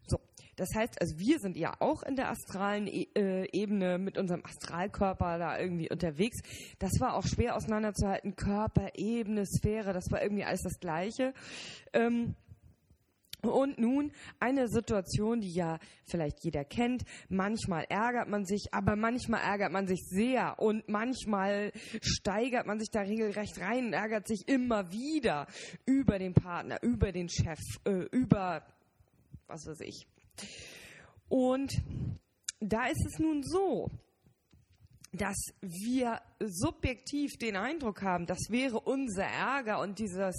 So, 0.06 0.18
das 0.56 0.68
heißt, 0.74 1.00
also 1.00 1.18
wir 1.18 1.38
sind 1.38 1.56
ja 1.56 1.74
auch 1.80 2.02
in 2.02 2.16
der 2.16 2.30
astralen 2.30 2.86
e 2.86 3.08
äh, 3.16 3.48
Ebene 3.52 3.98
mit 3.98 4.18
unserem 4.18 4.44
Astralkörper 4.44 5.38
da 5.38 5.58
irgendwie 5.58 5.90
unterwegs. 5.90 6.40
Das 6.78 6.92
war 7.00 7.14
auch 7.14 7.26
schwer 7.26 7.56
auseinanderzuhalten. 7.56 8.36
Körper, 8.36 8.90
Ebene, 8.96 9.46
Sphäre, 9.46 9.92
das 9.92 10.10
war 10.10 10.22
irgendwie 10.22 10.44
alles 10.44 10.62
das 10.62 10.78
Gleiche. 10.78 11.34
Ähm, 11.92 12.34
und 13.52 13.78
nun 13.78 14.12
eine 14.40 14.68
Situation, 14.68 15.40
die 15.40 15.52
ja 15.52 15.78
vielleicht 16.04 16.44
jeder 16.44 16.64
kennt. 16.64 17.04
Manchmal 17.28 17.84
ärgert 17.88 18.28
man 18.28 18.44
sich, 18.44 18.68
aber 18.72 18.96
manchmal 18.96 19.40
ärgert 19.42 19.72
man 19.72 19.86
sich 19.86 20.04
sehr 20.08 20.58
und 20.58 20.88
manchmal 20.88 21.72
steigert 22.00 22.66
man 22.66 22.78
sich 22.78 22.90
da 22.90 23.00
regelrecht 23.00 23.60
rein 23.60 23.86
und 23.86 23.92
ärgert 23.92 24.26
sich 24.26 24.48
immer 24.48 24.90
wieder 24.92 25.46
über 25.86 26.18
den 26.18 26.34
Partner, 26.34 26.82
über 26.82 27.12
den 27.12 27.28
Chef, 27.28 27.60
äh, 27.84 28.06
über 28.12 28.64
was 29.46 29.66
weiß 29.66 29.80
ich. 29.80 30.06
Und 31.28 31.72
da 32.60 32.86
ist 32.86 33.04
es 33.06 33.18
nun 33.18 33.42
so, 33.42 33.90
dass 35.12 35.36
wir 35.60 36.20
subjektiv 36.40 37.36
den 37.38 37.56
Eindruck 37.56 38.02
haben, 38.02 38.26
das 38.26 38.50
wäre 38.50 38.80
unser 38.80 39.24
Ärger 39.24 39.80
und 39.80 39.98
dieses, 39.98 40.34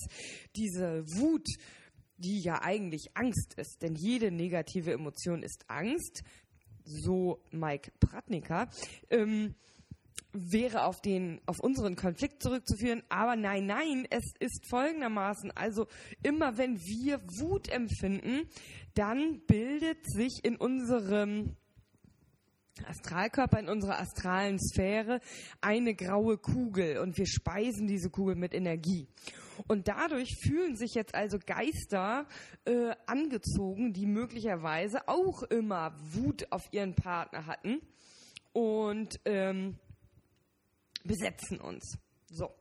diese 0.55 1.03
Wut, 1.17 1.47
die 2.17 2.39
ja 2.41 2.61
eigentlich 2.61 3.15
Angst 3.15 3.55
ist. 3.57 3.81
Denn 3.81 3.95
jede 3.95 4.31
negative 4.31 4.93
Emotion 4.93 5.43
ist 5.43 5.65
Angst, 5.67 6.23
so 6.83 7.41
Mike 7.51 7.91
Pratnicker. 7.99 8.69
Ähm, 9.09 9.55
wäre 10.35 10.83
auf 10.83 11.01
den, 11.01 11.41
auf 11.45 11.59
unseren 11.59 11.95
Konflikt 11.95 12.43
zurückzuführen. 12.43 13.03
Aber 13.09 13.35
nein, 13.35 13.65
nein, 13.65 14.05
es 14.09 14.33
ist 14.39 14.67
folgendermaßen. 14.69 15.51
Also 15.51 15.87
immer 16.23 16.57
wenn 16.57 16.79
wir 16.79 17.21
Wut 17.39 17.69
empfinden, 17.69 18.47
dann 18.93 19.41
bildet 19.47 20.05
sich 20.05 20.41
in 20.43 20.57
unserem 20.57 21.55
Astralkörper, 22.85 23.59
in 23.59 23.69
unserer 23.69 23.99
astralen 23.99 24.59
Sphäre 24.59 25.21
eine 25.61 25.95
graue 25.95 26.37
Kugel 26.37 26.97
und 26.97 27.17
wir 27.17 27.25
speisen 27.25 27.87
diese 27.87 28.09
Kugel 28.09 28.35
mit 28.35 28.53
Energie. 28.53 29.07
Und 29.67 29.87
dadurch 29.87 30.35
fühlen 30.41 30.75
sich 30.75 30.93
jetzt 30.93 31.15
also 31.15 31.37
Geister 31.45 32.27
äh, 32.65 32.95
angezogen, 33.05 33.93
die 33.93 34.05
möglicherweise 34.05 35.07
auch 35.07 35.43
immer 35.43 35.95
Wut 36.13 36.47
auf 36.51 36.63
ihren 36.71 36.95
Partner 36.95 37.45
hatten 37.45 37.81
und 38.53 39.19
ähm, 39.25 39.77
besetzen 41.03 41.59
uns. 41.59 41.97
So. 42.29 42.53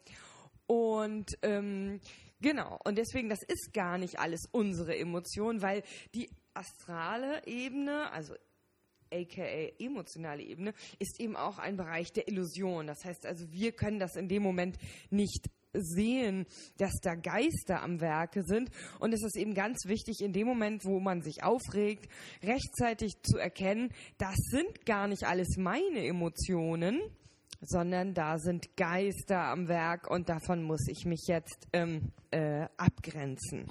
Und 0.66 1.26
ähm, 1.42 2.00
genau, 2.40 2.78
und 2.84 2.96
deswegen, 2.96 3.28
das 3.28 3.42
ist 3.42 3.72
gar 3.72 3.98
nicht 3.98 4.18
alles 4.18 4.48
unsere 4.50 4.96
Emotion, 4.96 5.62
weil 5.62 5.82
die 6.14 6.30
astrale 6.54 7.46
Ebene, 7.46 8.10
also 8.12 8.34
aka 9.12 9.72
emotionale 9.78 10.42
Ebene, 10.42 10.74
ist 10.98 11.20
eben 11.20 11.36
auch 11.36 11.58
ein 11.58 11.76
Bereich 11.76 12.12
der 12.12 12.28
Illusion. 12.28 12.86
Das 12.86 13.04
heißt 13.04 13.26
also, 13.26 13.50
wir 13.52 13.72
können 13.72 13.98
das 13.98 14.16
in 14.16 14.28
dem 14.28 14.42
Moment 14.42 14.78
nicht 15.10 15.50
sehen, 15.75 16.47
dass 16.78 16.93
da 17.02 17.14
Geister 17.14 17.83
am 17.83 18.00
Werke 18.00 18.43
sind. 18.43 18.71
Und 19.00 19.12
es 19.12 19.23
ist 19.23 19.37
eben 19.37 19.54
ganz 19.54 19.87
wichtig, 19.87 20.21
in 20.21 20.33
dem 20.33 20.47
Moment, 20.47 20.85
wo 20.85 21.00
man 21.00 21.23
sich 21.23 21.43
aufregt, 21.43 22.09
rechtzeitig 22.43 23.14
zu 23.23 23.38
erkennen, 23.38 23.90
das 24.19 24.37
sind 24.50 24.87
gar 24.87 25.09
nicht 25.09 25.25
alles 25.25 25.57
meine 25.57 26.07
Emotionen, 26.07 27.00
sondern 27.61 28.14
da 28.14 28.38
sind 28.38 28.76
Geister 28.76 29.40
am 29.40 29.69
Werk 29.69 30.11
und 30.11 30.28
davon 30.28 30.62
muss 30.62 30.87
ich 30.88 31.04
mich 31.04 31.26
jetzt 31.26 31.66
ähm, 31.73 32.12
äh, 32.31 32.66
abgrenzen. 32.76 33.66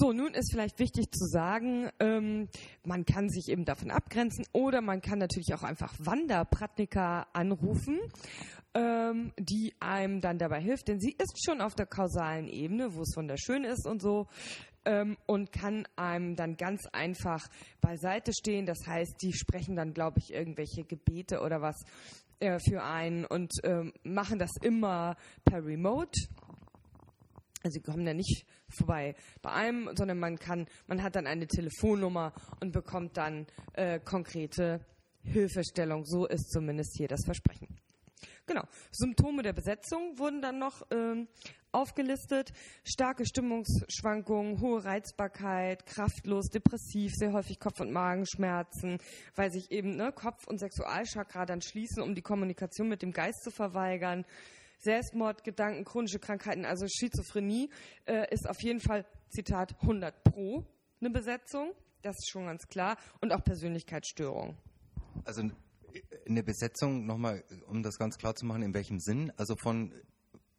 So, 0.00 0.14
nun 0.14 0.32
ist 0.32 0.50
vielleicht 0.50 0.78
wichtig 0.78 1.10
zu 1.10 1.26
sagen, 1.26 1.90
ähm, 1.98 2.48
man 2.86 3.04
kann 3.04 3.28
sich 3.28 3.50
eben 3.50 3.66
davon 3.66 3.90
abgrenzen 3.90 4.46
oder 4.54 4.80
man 4.80 5.02
kann 5.02 5.18
natürlich 5.18 5.52
auch 5.52 5.62
einfach 5.62 5.92
Wanderpratnika 5.98 7.26
anrufen, 7.34 8.00
ähm, 8.72 9.34
die 9.38 9.74
einem 9.78 10.22
dann 10.22 10.38
dabei 10.38 10.62
hilft, 10.62 10.88
denn 10.88 11.00
sie 11.00 11.14
ist 11.18 11.44
schon 11.44 11.60
auf 11.60 11.74
der 11.74 11.84
kausalen 11.84 12.48
Ebene, 12.48 12.94
wo 12.94 13.02
es 13.02 13.14
wunderschön 13.14 13.64
ist 13.64 13.86
und 13.86 14.00
so 14.00 14.26
ähm, 14.86 15.18
und 15.26 15.52
kann 15.52 15.86
einem 15.96 16.34
dann 16.34 16.56
ganz 16.56 16.86
einfach 16.92 17.46
beiseite 17.82 18.32
stehen. 18.32 18.64
Das 18.64 18.86
heißt, 18.86 19.16
die 19.20 19.34
sprechen 19.34 19.76
dann, 19.76 19.92
glaube 19.92 20.20
ich, 20.20 20.32
irgendwelche 20.32 20.82
Gebete 20.82 21.40
oder 21.40 21.60
was 21.60 21.76
äh, 22.38 22.58
für 22.58 22.82
einen 22.82 23.26
und 23.26 23.52
ähm, 23.64 23.92
machen 24.02 24.38
das 24.38 24.52
immer 24.62 25.16
per 25.44 25.62
Remote. 25.62 26.18
Also 27.62 27.74
sie 27.74 27.82
kommen 27.82 28.06
ja 28.06 28.14
nicht 28.14 28.46
vorbei 28.68 29.14
bei 29.42 29.52
einem, 29.52 29.90
sondern 29.94 30.18
man 30.18 30.38
kann, 30.38 30.66
man 30.86 31.02
hat 31.02 31.16
dann 31.16 31.26
eine 31.26 31.46
Telefonnummer 31.46 32.32
und 32.60 32.72
bekommt 32.72 33.16
dann 33.16 33.46
äh, 33.74 34.00
konkrete 34.00 34.84
Hilfestellung. 35.22 36.04
So 36.06 36.26
ist 36.26 36.50
zumindest 36.50 36.96
hier 36.96 37.08
das 37.08 37.24
Versprechen. 37.24 37.68
Genau. 38.46 38.64
Symptome 38.90 39.42
der 39.42 39.52
Besetzung 39.52 40.18
wurden 40.18 40.42
dann 40.42 40.58
noch 40.58 40.82
ähm, 40.90 41.28
aufgelistet. 41.70 42.52
Starke 42.82 43.24
Stimmungsschwankungen, 43.24 44.60
hohe 44.60 44.84
Reizbarkeit, 44.84 45.86
kraftlos, 45.86 46.48
depressiv, 46.48 47.12
sehr 47.14 47.32
häufig 47.32 47.60
Kopf- 47.60 47.80
und 47.80 47.92
Magenschmerzen, 47.92 48.98
weil 49.36 49.52
sich 49.52 49.70
eben 49.70 49.96
ne, 49.96 50.12
Kopf- 50.12 50.48
und 50.48 50.58
Sexualchakra 50.58 51.46
dann 51.46 51.62
schließen, 51.62 52.02
um 52.02 52.14
die 52.14 52.22
Kommunikation 52.22 52.88
mit 52.88 53.02
dem 53.02 53.12
Geist 53.12 53.44
zu 53.44 53.50
verweigern. 53.50 54.24
Selbstmordgedanken, 54.80 55.84
chronische 55.84 56.18
Krankheiten, 56.18 56.64
also 56.64 56.86
Schizophrenie 56.88 57.70
äh, 58.06 58.32
ist 58.32 58.48
auf 58.48 58.60
jeden 58.62 58.80
Fall, 58.80 59.04
Zitat, 59.28 59.76
100 59.82 60.24
pro 60.24 60.64
eine 61.00 61.10
Besetzung. 61.10 61.72
Das 62.02 62.16
ist 62.16 62.30
schon 62.30 62.46
ganz 62.46 62.66
klar. 62.66 62.96
Und 63.20 63.32
auch 63.32 63.44
Persönlichkeitsstörung. 63.44 64.56
Also 65.24 65.42
eine 66.26 66.42
Besetzung, 66.42 67.06
nochmal, 67.06 67.44
um 67.66 67.82
das 67.82 67.98
ganz 67.98 68.16
klar 68.16 68.34
zu 68.34 68.46
machen, 68.46 68.62
in 68.62 68.74
welchem 68.74 68.98
Sinn? 69.00 69.32
Also 69.36 69.56
von 69.56 69.92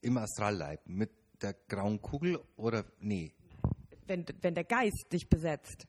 im 0.02 0.18
Astralleib 0.18 0.88
mit 0.88 1.12
der 1.42 1.54
grauen 1.68 2.02
Kugel 2.02 2.40
oder 2.56 2.86
nee? 3.00 3.34
Wenn, 4.08 4.26
wenn 4.42 4.56
der 4.56 4.64
Geist 4.64 5.08
dich 5.12 5.30
besetzt. 5.30 5.88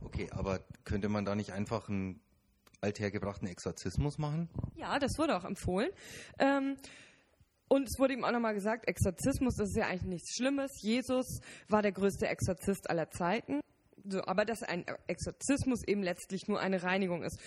Okay, 0.00 0.28
aber 0.30 0.60
könnte 0.84 1.08
man 1.08 1.24
da 1.24 1.34
nicht 1.34 1.52
einfach 1.52 1.88
einen 1.88 2.20
althergebrachten 2.82 3.48
Exorzismus 3.48 4.18
machen? 4.18 4.48
Ja, 4.74 4.98
das 4.98 5.12
wurde 5.18 5.36
auch 5.36 5.44
empfohlen. 5.44 5.90
Ähm, 6.38 6.76
und 7.68 7.88
es 7.88 7.98
wurde 7.98 8.12
ihm 8.12 8.24
auch 8.24 8.32
nochmal 8.32 8.54
gesagt, 8.54 8.86
Exorzismus 8.86 9.58
ist 9.58 9.74
ja 9.76 9.86
eigentlich 9.86 10.02
nichts 10.02 10.34
Schlimmes. 10.34 10.70
Jesus 10.82 11.40
war 11.68 11.80
der 11.80 11.92
größte 11.92 12.28
Exorzist 12.28 12.90
aller 12.90 13.10
Zeiten. 13.10 13.60
So, 14.04 14.22
aber 14.24 14.44
dass 14.44 14.62
ein 14.62 14.84
Exorzismus 15.06 15.82
eben 15.86 16.02
letztlich 16.02 16.48
nur 16.48 16.60
eine 16.60 16.82
Reinigung 16.82 17.22
ist. 17.22 17.38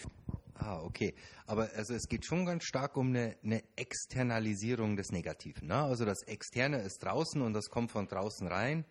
Ah, 0.56 0.82
okay. 0.82 1.14
Aber 1.46 1.70
also 1.76 1.94
es 1.94 2.08
geht 2.08 2.26
schon 2.26 2.46
ganz 2.46 2.64
stark 2.64 2.98
um 2.98 3.10
eine, 3.10 3.36
eine 3.44 3.62
Externalisierung 3.76 4.96
des 4.96 5.12
Negativen. 5.12 5.68
Ne? 5.68 5.76
Also 5.76 6.06
das 6.06 6.24
Externe 6.24 6.82
ist 6.82 7.04
draußen 7.04 7.42
und 7.42 7.54
das 7.54 7.70
kommt 7.70 7.92
von 7.92 8.08
draußen 8.08 8.48
rein 8.48 8.86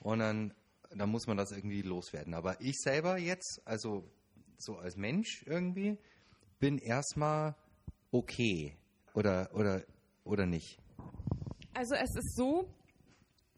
und 0.00 0.18
dann, 0.18 0.52
dann 0.90 1.08
muss 1.08 1.26
man 1.26 1.36
das 1.36 1.52
irgendwie 1.52 1.82
loswerden. 1.82 2.34
Aber 2.34 2.60
ich 2.60 2.76
selber 2.80 3.16
jetzt, 3.18 3.62
also 3.64 4.10
so 4.58 4.76
als 4.76 4.96
Mensch 4.96 5.42
irgendwie, 5.46 5.98
bin 6.58 6.78
erstmal 6.78 7.54
okay 8.10 8.76
oder, 9.14 9.50
oder, 9.54 9.82
oder 10.24 10.46
nicht? 10.46 10.78
Also 11.74 11.94
es 11.94 12.14
ist 12.16 12.36
so, 12.36 12.68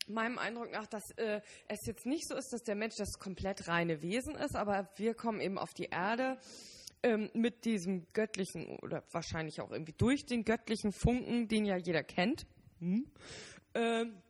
meinem 0.08 0.38
Eindruck 0.38 0.70
nach, 0.72 0.86
dass 0.86 1.10
äh, 1.16 1.40
es 1.68 1.86
jetzt 1.86 2.06
nicht 2.06 2.26
so 2.26 2.34
ist, 2.34 2.52
dass 2.52 2.62
der 2.62 2.74
Mensch 2.74 2.96
das 2.96 3.18
komplett 3.18 3.68
reine 3.68 4.02
Wesen 4.02 4.34
ist, 4.34 4.56
aber 4.56 4.88
wir 4.96 5.14
kommen 5.14 5.40
eben 5.40 5.58
auf 5.58 5.74
die 5.74 5.88
Erde 5.90 6.38
ähm, 7.02 7.30
mit 7.34 7.64
diesem 7.64 8.06
göttlichen 8.12 8.78
oder 8.80 9.04
wahrscheinlich 9.12 9.60
auch 9.60 9.70
irgendwie 9.70 9.94
durch 9.96 10.26
den 10.26 10.44
göttlichen 10.44 10.92
Funken, 10.92 11.48
den 11.48 11.64
ja 11.64 11.76
jeder 11.76 12.02
kennt. 12.02 12.46
Hm? 12.80 13.06
Ähm, 13.74 14.22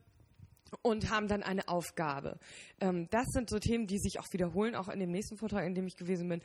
und 0.82 1.10
haben 1.10 1.28
dann 1.28 1.42
eine 1.42 1.68
Aufgabe. 1.68 2.38
Ähm, 2.80 3.08
das 3.10 3.26
sind 3.28 3.50
so 3.50 3.58
Themen, 3.58 3.86
die 3.86 3.98
sich 3.98 4.20
auch 4.20 4.32
wiederholen, 4.32 4.74
auch 4.74 4.88
in 4.88 5.00
dem 5.00 5.10
nächsten 5.10 5.36
Vortrag, 5.36 5.66
in 5.66 5.74
dem 5.74 5.86
ich 5.86 5.96
gewesen 5.96 6.28
bin. 6.28 6.42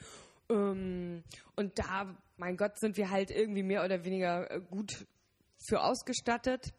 Ähm, 0.49 1.23
und 1.55 1.79
da, 1.79 2.15
mein 2.37 2.57
Gott, 2.57 2.79
sind 2.79 2.97
wir 2.97 3.09
halt 3.09 3.31
irgendwie 3.31 3.63
mehr 3.63 3.83
oder 3.83 4.03
weniger 4.03 4.49
äh, 4.51 4.61
gut 4.61 5.05
für 5.57 5.81
ausgestattet. 5.81 6.73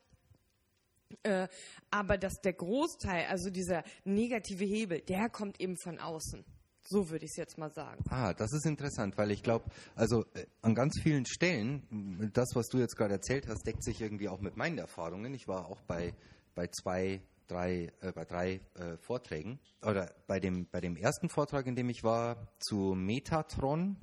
Äh, 1.22 1.48
aber 1.90 2.18
dass 2.18 2.40
der 2.40 2.54
Großteil, 2.54 3.26
also 3.26 3.50
dieser 3.50 3.84
negative 4.04 4.64
Hebel, 4.64 5.00
der 5.00 5.28
kommt 5.28 5.60
eben 5.60 5.76
von 5.76 5.98
außen. 5.98 6.44
So 6.86 7.08
würde 7.08 7.24
ich 7.24 7.30
es 7.30 7.36
jetzt 7.36 7.56
mal 7.56 7.72
sagen. 7.72 8.04
Ah, 8.10 8.34
das 8.34 8.52
ist 8.52 8.66
interessant, 8.66 9.16
weil 9.16 9.30
ich 9.30 9.42
glaube, 9.42 9.64
also 9.94 10.24
äh, 10.34 10.44
an 10.60 10.74
ganz 10.74 11.00
vielen 11.02 11.24
Stellen, 11.24 12.30
das, 12.34 12.50
was 12.54 12.68
du 12.68 12.78
jetzt 12.78 12.96
gerade 12.96 13.14
erzählt 13.14 13.48
hast, 13.48 13.66
deckt 13.66 13.82
sich 13.82 14.02
irgendwie 14.02 14.28
auch 14.28 14.40
mit 14.40 14.56
meinen 14.56 14.76
Erfahrungen. 14.76 15.32
Ich 15.32 15.48
war 15.48 15.66
auch 15.66 15.80
bei, 15.82 16.12
bei 16.54 16.66
zwei 16.66 17.22
drei, 17.46 17.92
äh, 18.00 18.12
bei 18.12 18.24
drei 18.24 18.60
äh, 18.74 18.96
Vorträgen. 18.98 19.58
Oder 19.82 20.14
bei 20.26 20.40
dem, 20.40 20.66
bei 20.70 20.80
dem 20.80 20.96
ersten 20.96 21.28
Vortrag, 21.28 21.66
in 21.66 21.76
dem 21.76 21.88
ich 21.88 22.04
war, 22.04 22.48
zu 22.58 22.94
Metatron 22.94 23.96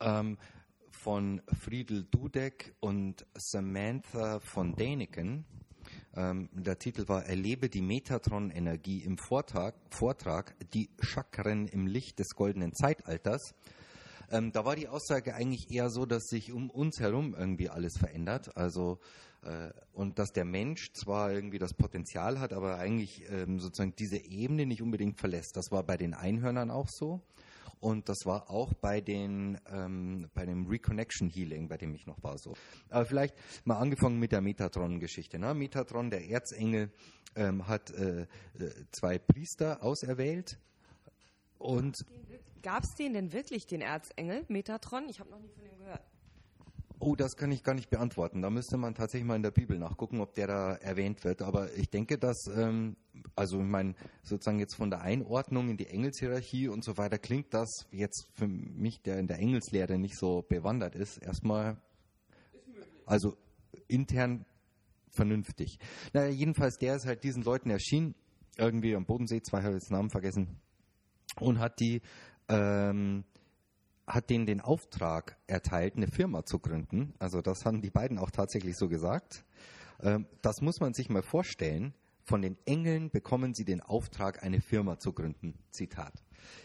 ähm, 0.00 0.38
von 0.90 1.42
Friedel 1.60 2.04
Dudek 2.04 2.74
und 2.80 3.26
Samantha 3.34 4.40
von 4.40 4.74
Däniken. 4.74 5.44
Ähm, 6.16 6.48
der 6.52 6.78
Titel 6.78 7.08
war 7.08 7.26
Erlebe 7.26 7.68
die 7.68 7.82
Metatron-Energie 7.82 9.02
im 9.04 9.18
Vortrag, 9.18 9.74
Vortrag 9.90 10.54
Die 10.72 10.88
Chakren 11.00 11.66
im 11.66 11.86
Licht 11.86 12.18
des 12.18 12.30
goldenen 12.34 12.72
Zeitalters. 12.72 13.54
Ähm, 14.30 14.52
da 14.52 14.64
war 14.64 14.76
die 14.76 14.88
Aussage 14.88 15.34
eigentlich 15.34 15.70
eher 15.70 15.90
so, 15.90 16.06
dass 16.06 16.24
sich 16.24 16.52
um 16.52 16.70
uns 16.70 17.00
herum 17.00 17.34
irgendwie 17.36 17.68
alles 17.68 17.98
verändert. 17.98 18.56
Also 18.56 18.98
und 19.92 20.18
dass 20.18 20.32
der 20.32 20.44
Mensch 20.44 20.92
zwar 20.92 21.32
irgendwie 21.32 21.58
das 21.58 21.74
Potenzial 21.74 22.40
hat, 22.40 22.52
aber 22.52 22.78
eigentlich 22.78 23.24
ähm, 23.30 23.60
sozusagen 23.60 23.94
diese 23.96 24.16
Ebene 24.16 24.66
nicht 24.66 24.82
unbedingt 24.82 25.18
verlässt. 25.18 25.56
Das 25.56 25.70
war 25.70 25.82
bei 25.82 25.96
den 25.96 26.14
Einhörnern 26.14 26.70
auch 26.70 26.88
so. 26.88 27.20
Und 27.80 28.08
das 28.08 28.24
war 28.24 28.48
auch 28.48 28.72
bei, 28.72 29.02
den, 29.02 29.60
ähm, 29.70 30.30
bei 30.32 30.46
dem 30.46 30.66
Reconnection 30.66 31.28
Healing, 31.28 31.68
bei 31.68 31.76
dem 31.76 31.94
ich 31.94 32.06
noch 32.06 32.22
war, 32.22 32.38
so. 32.38 32.54
Aber 32.88 33.04
vielleicht 33.04 33.36
mal 33.66 33.76
angefangen 33.76 34.18
mit 34.18 34.32
der 34.32 34.40
Metatron-Geschichte. 34.40 35.38
Ne? 35.38 35.52
Metatron, 35.52 36.08
der 36.08 36.26
Erzengel, 36.26 36.90
ähm, 37.36 37.68
hat 37.68 37.90
äh, 37.90 38.22
äh 38.22 38.26
zwei 38.90 39.18
Priester 39.18 39.82
auserwählt. 39.82 40.58
Und 41.58 42.06
Gab 42.62 42.84
es 42.84 42.94
den 42.94 43.12
denn 43.12 43.34
wirklich, 43.34 43.66
den 43.66 43.82
Erzengel 43.82 44.46
Metatron? 44.48 45.06
Ich 45.10 45.20
habe 45.20 45.28
noch 45.30 45.38
nie 45.38 45.50
von 45.50 45.64
dem 45.64 45.76
gehört. 45.76 46.13
Oh, 47.00 47.16
das 47.16 47.36
kann 47.36 47.50
ich 47.50 47.62
gar 47.62 47.74
nicht 47.74 47.90
beantworten. 47.90 48.40
Da 48.40 48.50
müsste 48.50 48.76
man 48.76 48.94
tatsächlich 48.94 49.26
mal 49.26 49.36
in 49.36 49.42
der 49.42 49.50
Bibel 49.50 49.78
nachgucken, 49.78 50.20
ob 50.20 50.34
der 50.34 50.46
da 50.46 50.74
erwähnt 50.74 51.24
wird. 51.24 51.42
Aber 51.42 51.72
ich 51.76 51.90
denke, 51.90 52.18
dass, 52.18 52.46
ähm, 52.56 52.96
also 53.34 53.58
ich 53.58 53.66
meine, 53.66 53.94
sozusagen 54.22 54.58
jetzt 54.58 54.76
von 54.76 54.90
der 54.90 55.02
Einordnung 55.02 55.68
in 55.68 55.76
die 55.76 55.86
Engelshierarchie 55.86 56.68
und 56.68 56.84
so 56.84 56.96
weiter 56.96 57.18
klingt 57.18 57.52
das 57.52 57.86
jetzt 57.90 58.28
für 58.34 58.46
mich, 58.46 59.02
der 59.02 59.18
in 59.18 59.26
der 59.26 59.38
Engelslehre 59.38 59.98
nicht 59.98 60.16
so 60.16 60.42
bewandert 60.42 60.94
ist, 60.94 61.18
erstmal, 61.18 61.76
also 63.06 63.36
intern 63.88 64.46
vernünftig. 65.10 65.78
Naja, 66.12 66.30
jedenfalls, 66.30 66.76
der 66.78 66.96
ist 66.96 67.06
halt 67.06 67.24
diesen 67.24 67.42
Leuten 67.42 67.70
erschienen, 67.70 68.14
irgendwie 68.56 68.94
am 68.94 69.04
Bodensee, 69.04 69.42
zwei 69.42 69.58
habe 69.62 69.76
ich 69.76 69.82
jetzt 69.82 69.90
Namen 69.90 70.10
vergessen, 70.10 70.60
und 71.40 71.58
hat 71.58 71.80
die 71.80 72.02
ähm, 72.48 73.24
hat 74.06 74.30
denen 74.30 74.46
den 74.46 74.60
Auftrag 74.60 75.36
erteilt, 75.46 75.96
eine 75.96 76.08
Firma 76.08 76.44
zu 76.44 76.58
gründen. 76.58 77.14
Also 77.18 77.40
das 77.40 77.64
haben 77.64 77.80
die 77.80 77.90
beiden 77.90 78.18
auch 78.18 78.30
tatsächlich 78.30 78.76
so 78.76 78.88
gesagt. 78.88 79.44
Ähm, 80.02 80.26
das 80.42 80.60
muss 80.60 80.80
man 80.80 80.94
sich 80.94 81.08
mal 81.08 81.22
vorstellen. 81.22 81.94
Von 82.26 82.42
den 82.42 82.56
Engeln 82.64 83.10
bekommen 83.10 83.54
sie 83.54 83.64
den 83.64 83.80
Auftrag, 83.80 84.42
eine 84.42 84.60
Firma 84.60 84.98
zu 84.98 85.12
gründen. 85.12 85.58
Zitat. 85.70 86.22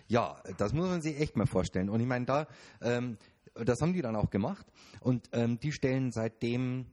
Ja, 0.08 0.42
das 0.58 0.74
muss 0.74 0.88
man 0.88 1.02
sich 1.02 1.20
echt 1.20 1.36
mal 1.36 1.48
vorstellen. 1.48 1.90
Und 1.90 2.00
ich 2.00 2.08
meine, 2.08 2.26
da, 2.26 2.48
ähm, 2.82 3.18
das 3.54 3.82
haben 3.82 3.94
die 3.94 4.02
dann 4.02 4.16
auch 4.16 4.30
gemacht. 4.30 4.66
Und 5.02 5.30
ähm, 5.34 5.60
die 5.60 5.72
stellen 5.72 6.12
seitdem 6.12 6.86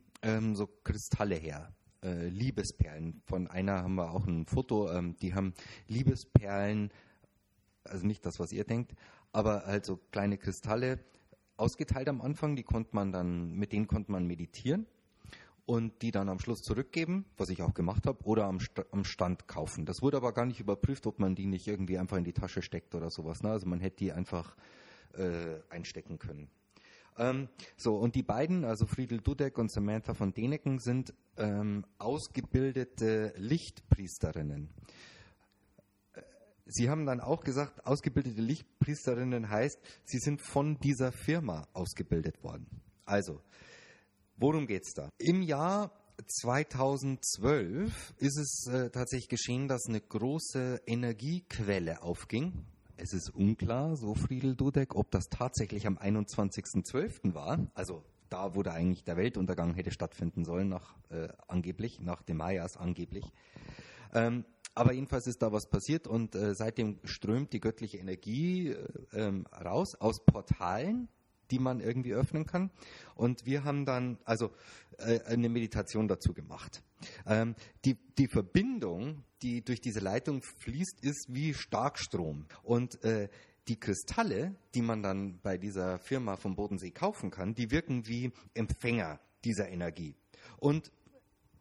so 0.54 0.66
Kristalle 0.82 1.36
her. 1.36 1.72
Äh, 2.02 2.28
Liebesperlen. 2.30 3.22
Von 3.26 3.46
einer 3.46 3.84
haben 3.84 3.94
wir 3.94 4.10
auch 4.10 4.26
ein 4.26 4.44
Foto. 4.46 4.90
Die 5.20 5.34
haben 5.34 5.54
Liebesperlen, 5.86 6.90
also 7.84 8.04
nicht 8.04 8.26
das, 8.26 8.40
was 8.40 8.50
ihr 8.50 8.64
denkt, 8.64 8.92
aber 9.36 9.66
halt 9.66 9.90
kleine 10.12 10.38
Kristalle 10.38 10.98
ausgeteilt 11.58 12.08
am 12.08 12.22
Anfang, 12.22 12.56
die 12.56 12.62
konnte 12.62 12.96
man 12.96 13.12
dann, 13.12 13.52
mit 13.52 13.70
denen 13.70 13.86
konnte 13.86 14.10
man 14.10 14.26
meditieren 14.26 14.86
und 15.66 16.00
die 16.00 16.10
dann 16.10 16.30
am 16.30 16.38
Schluss 16.38 16.62
zurückgeben, 16.62 17.26
was 17.36 17.50
ich 17.50 17.60
auch 17.60 17.74
gemacht 17.74 18.06
habe, 18.06 18.24
oder 18.24 18.46
am, 18.46 18.60
St 18.60 18.86
am, 18.92 19.04
Stand 19.04 19.46
kaufen. 19.46 19.84
Das 19.84 20.00
wurde 20.00 20.16
aber 20.16 20.32
gar 20.32 20.46
nicht 20.46 20.60
überprüft, 20.60 21.06
ob 21.06 21.18
man 21.18 21.34
die 21.34 21.44
nicht 21.44 21.66
irgendwie 21.66 21.98
einfach 21.98 22.16
in 22.16 22.24
die 22.24 22.32
Tasche 22.32 22.62
steckt 22.62 22.94
oder 22.94 23.10
sowas. 23.10 23.42
Ne? 23.42 23.50
Also 23.50 23.66
man 23.66 23.80
hätte 23.80 23.96
die 23.96 24.12
einfach 24.12 24.56
äh, 25.12 25.60
einstecken 25.68 26.18
können. 26.18 26.48
Ähm, 27.18 27.48
so, 27.76 27.96
und 27.96 28.14
die 28.14 28.22
beiden, 28.22 28.64
also 28.64 28.86
Friedel 28.86 29.20
Dudek 29.20 29.58
und 29.58 29.70
Samantha 29.70 30.14
von 30.14 30.32
Deneken, 30.32 30.78
sind 30.78 31.12
ähm, 31.36 31.84
ausgebildete 31.98 33.34
Lichtpriesterinnen. 33.36 34.70
Sie 36.66 36.90
haben 36.90 37.06
dann 37.06 37.20
auch 37.20 37.44
gesagt, 37.44 37.86
ausgebildete 37.86 38.42
Lichtpriesterinnen 38.42 39.48
heißt, 39.48 39.78
sie 40.04 40.18
sind 40.18 40.42
von 40.42 40.78
dieser 40.78 41.12
Firma 41.12 41.68
ausgebildet 41.72 42.42
worden. 42.42 42.66
Also, 43.04 43.40
worum 44.36 44.66
geht 44.66 44.82
es 44.82 44.92
da? 44.92 45.08
Im 45.18 45.42
Jahr 45.42 45.92
2012 46.26 48.14
ist 48.18 48.38
es 48.38 48.66
äh, 48.72 48.90
tatsächlich 48.90 49.28
geschehen, 49.28 49.68
dass 49.68 49.86
eine 49.86 50.00
große 50.00 50.80
Energiequelle 50.86 52.02
aufging. 52.02 52.64
Es 52.96 53.12
ist 53.12 53.30
unklar, 53.30 53.96
so 53.96 54.14
Friedel 54.14 54.56
Dudek, 54.56 54.96
ob 54.96 55.10
das 55.12 55.26
tatsächlich 55.28 55.86
am 55.86 55.98
21.12. 55.98 57.34
war. 57.34 57.64
Also 57.74 58.02
da, 58.28 58.48
da 58.48 58.72
eigentlich 58.72 59.04
der 59.04 59.16
Weltuntergang 59.16 59.74
hätte 59.74 59.92
stattfinden 59.92 60.44
sollen, 60.44 60.68
nach, 60.68 60.96
äh, 61.10 61.28
angeblich, 61.46 62.00
nach 62.00 62.22
dem 62.22 62.38
Mayas 62.38 62.76
angeblich. 62.76 63.24
Ähm, 64.14 64.44
aber 64.76 64.92
jedenfalls 64.92 65.26
ist 65.26 65.40
da 65.42 65.52
was 65.52 65.68
passiert 65.68 66.06
und 66.06 66.34
äh, 66.34 66.54
seitdem 66.54 67.00
strömt 67.04 67.52
die 67.54 67.60
göttliche 67.60 67.96
Energie 67.96 68.68
äh, 68.68 68.86
ähm, 69.14 69.46
raus 69.52 69.94
aus 69.98 70.22
Portalen, 70.24 71.08
die 71.50 71.58
man 71.58 71.80
irgendwie 71.80 72.12
öffnen 72.12 72.44
kann. 72.44 72.70
Und 73.14 73.46
wir 73.46 73.64
haben 73.64 73.86
dann 73.86 74.18
also 74.24 74.52
äh, 74.98 75.20
eine 75.22 75.48
Meditation 75.48 76.08
dazu 76.08 76.34
gemacht. 76.34 76.82
Ähm, 77.26 77.54
die, 77.86 77.96
die 78.18 78.28
Verbindung, 78.28 79.24
die 79.42 79.64
durch 79.64 79.80
diese 79.80 80.00
Leitung 80.00 80.42
fließt, 80.42 81.00
ist 81.00 81.26
wie 81.30 81.54
Starkstrom. 81.54 82.44
Und 82.62 83.02
äh, 83.02 83.28
die 83.68 83.80
Kristalle, 83.80 84.54
die 84.74 84.82
man 84.82 85.02
dann 85.02 85.40
bei 85.40 85.56
dieser 85.56 85.98
Firma 85.98 86.36
vom 86.36 86.54
Bodensee 86.54 86.90
kaufen 86.90 87.30
kann, 87.30 87.54
die 87.54 87.70
wirken 87.70 88.06
wie 88.06 88.30
Empfänger 88.52 89.20
dieser 89.42 89.68
Energie. 89.70 90.14
Und 90.58 90.92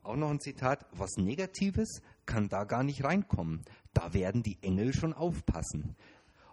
auch 0.04 0.16
noch 0.16 0.30
ein 0.30 0.40
Zitat, 0.40 0.86
was 0.92 1.18
Negatives 1.18 2.02
kann 2.26 2.50
da 2.50 2.64
gar 2.64 2.84
nicht 2.84 3.04
reinkommen. 3.04 3.64
Da 3.94 4.14
werden 4.14 4.44
die 4.44 4.58
Engel 4.62 4.94
schon 4.94 5.14
aufpassen. 5.14 5.96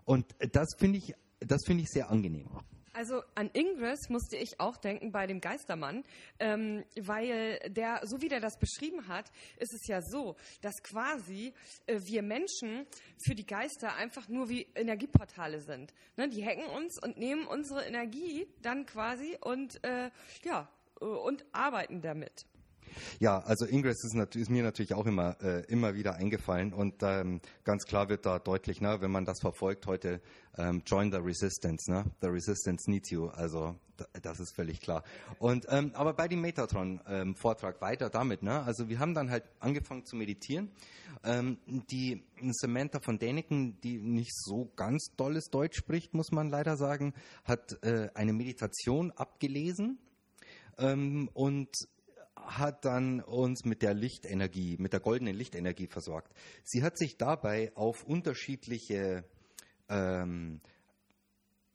Und 0.05 0.27
das 0.53 0.69
finde 0.79 0.99
ich, 0.99 1.15
das 1.41 1.61
finde 1.67 1.83
ich 1.85 1.91
sehr 1.91 2.11
angenehm. 2.11 2.49
Also 2.95 3.23
an 3.35 3.49
Ingress 3.55 4.11
musste 4.11 4.37
ich 4.37 4.61
auch 4.61 4.77
denken 4.77 5.13
bei 5.13 5.27
dem 5.27 5.41
Geistermann, 5.41 6.05
ähm, 6.39 6.85
weil 7.01 7.59
der, 7.71 8.03
so 8.05 8.21
wie 8.21 8.29
der 8.29 8.41
das 8.41 8.59
beschrieben 8.59 9.09
hat, 9.09 9.33
ist 9.59 9.73
es 9.73 9.87
ja 9.87 10.03
so, 10.03 10.37
dass 10.61 10.83
quasi 10.83 11.55
äh, 11.87 11.99
wir 12.05 12.23
Menschen 12.23 12.87
für 13.25 13.35
die 13.35 13.47
Geister 13.47 13.95
einfach 13.97 14.29
nur 14.29 14.51
wie 14.51 14.67
Energieportale 14.75 15.63
sind. 15.63 15.95
Ne? 16.19 16.29
Die 16.29 16.45
hacken 16.45 16.67
uns 16.67 17.03
und 17.03 17.17
nehmen 17.17 17.47
unsere 17.47 17.85
Energie 17.87 18.47
dann 18.61 18.85
quasi 18.85 19.39
und 19.41 19.83
äh, 19.85 20.11
ja 20.45 20.69
äh, 21.01 21.05
und 21.07 21.47
arbeiten 21.53 22.03
damit. 22.03 22.45
Ja, 23.19 23.39
also 23.41 23.67
Ingress 23.67 24.05
ist, 24.05 24.15
ist 24.37 24.51
mir 24.51 24.63
natürlich 24.63 24.95
auch 24.95 25.07
immer, 25.07 25.37
äh, 25.43 25.65
immer 25.67 25.95
wieder 25.95 26.17
eingefallen 26.17 26.73
und 26.73 27.03
ähm, 27.03 27.41
ganz 27.65 27.85
klar 27.85 28.09
wird 28.09 28.27
da 28.27 28.39
deutlich, 28.39 28.81
ne, 28.81 29.01
wenn 29.01 29.11
man 29.11 29.25
das 29.25 29.41
verfolgt 29.41 29.87
heute, 29.87 30.21
ähm, 30.57 30.83
join 30.87 31.11
the 31.11 31.19
resistance, 31.19 31.91
ne? 31.91 32.05
the 32.21 32.29
resistance 32.29 32.91
needs 32.91 33.11
you, 33.11 33.29
also 33.29 33.77
das 34.23 34.41
ist 34.41 34.55
völlig 34.55 34.81
klar. 34.81 35.05
Und 35.39 35.67
ähm, 35.69 35.93
aber 35.95 36.15
bei 36.15 36.29
dem 36.29 36.41
Metatron-Vortrag 36.41 37.77
ähm, 37.77 37.81
weiter 37.81 38.11
damit, 38.11 38.43
ne? 38.43 38.63
also 38.63 38.89
wir 38.89 38.99
haben 38.99 39.15
dann 39.15 39.31
halt 39.31 39.45
angefangen 39.61 40.05
zu 40.05 40.17
meditieren. 40.17 40.71
Ähm, 41.25 41.59
die 41.91 42.25
Samantha 42.51 43.01
von 43.01 43.19
Däniken, 43.19 43.81
die 43.81 43.99
nicht 43.99 44.35
so 44.35 44.73
ganz 44.77 45.13
dolles 45.17 45.51
Deutsch 45.51 45.79
spricht, 45.79 46.15
muss 46.15 46.33
man 46.33 46.49
leider 46.49 46.77
sagen, 46.77 47.15
hat 47.45 47.83
äh, 47.85 48.09
eine 48.15 48.33
Meditation 48.33 49.13
abgelesen. 49.13 49.99
Ähm, 50.79 51.29
und 51.35 51.69
hat 52.37 52.85
dann 52.85 53.21
uns 53.21 53.65
mit 53.65 53.83
der 53.83 53.95
Lichtenergie, 53.95 54.77
mit 54.79 54.93
der 54.93 55.01
goldenen 55.01 55.37
Lichtenergie 55.37 55.87
versorgt. 55.87 56.33
Sie 56.65 56.83
hat 56.83 56.99
sich 56.99 57.17
dabei 57.17 57.73
auf 57.75 58.05
unterschiedliche 58.05 59.25
ähm, 59.89 60.61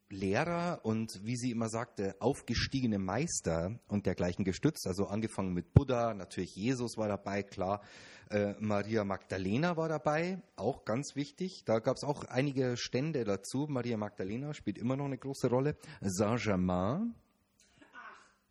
Lehrer 0.09 0.79
und, 0.83 1.19
wie 1.25 1.35
sie 1.35 1.51
immer 1.51 1.67
sagte, 1.67 2.15
aufgestiegene 2.19 2.97
Meister 2.97 3.77
und 3.87 4.05
dergleichen 4.05 4.45
gestützt. 4.45 4.87
Also 4.87 5.07
angefangen 5.07 5.53
mit 5.53 5.73
Buddha, 5.73 6.13
natürlich 6.13 6.55
Jesus 6.55 6.97
war 6.97 7.09
dabei, 7.09 7.43
klar. 7.43 7.81
Äh, 8.29 8.53
Maria 8.59 9.03
Magdalena 9.03 9.75
war 9.75 9.89
dabei, 9.89 10.41
auch 10.55 10.85
ganz 10.85 11.15
wichtig. 11.15 11.63
Da 11.65 11.79
gab 11.79 11.97
es 11.97 12.03
auch 12.03 12.23
einige 12.23 12.77
Stände 12.77 13.25
dazu. 13.25 13.67
Maria 13.69 13.97
Magdalena 13.97 14.53
spielt 14.53 14.77
immer 14.77 14.95
noch 14.95 15.05
eine 15.05 15.17
große 15.17 15.49
Rolle. 15.49 15.75
Saint-Germain, 16.01 17.13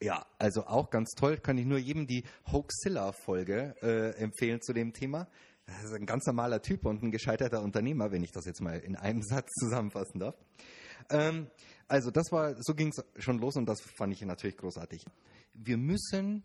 ja, 0.01 0.27
also 0.39 0.67
auch 0.67 0.91
ganz 0.91 1.13
toll. 1.13 1.39
Kann 1.39 1.59
ich 1.59 1.67
nur 1.67 1.79
jedem 1.79 2.07
die 2.07 2.25
Hoaxilla-Folge 2.51 3.75
äh, 3.83 4.11
empfehlen 4.23 4.61
zu 4.61 4.73
dem 4.73 4.93
Thema. 4.93 5.29
Das 5.67 5.85
ist 5.85 5.93
ein 5.93 6.07
ganz 6.07 6.27
normaler 6.27 6.63
Typ 6.63 6.87
und 6.87 7.03
ein 7.03 7.11
gescheiterter 7.11 7.63
Unternehmer, 7.63 8.13
wenn 8.13 8.23
ich 8.23 8.31
das 8.31 8.45
jetzt 8.45 8.61
mal 8.61 8.79
in 8.79 8.97
einem 8.97 9.23
Satz 9.23 9.53
zusammenfassen 9.55 10.21
darf. 10.21 10.37
Ähm, 11.11 11.49
also 11.89 12.11
das 12.11 12.31
war, 12.31 12.55
so 12.63 12.75
ging 12.75 12.89
es 12.89 13.05
schon 13.23 13.39
los 13.39 13.57
und 13.57 13.67
das 13.67 13.81
fand 13.81 14.13
ich 14.13 14.23
natürlich 14.23 14.57
großartig. 14.57 15.05
Wir 15.55 15.77
müssen 15.77 16.45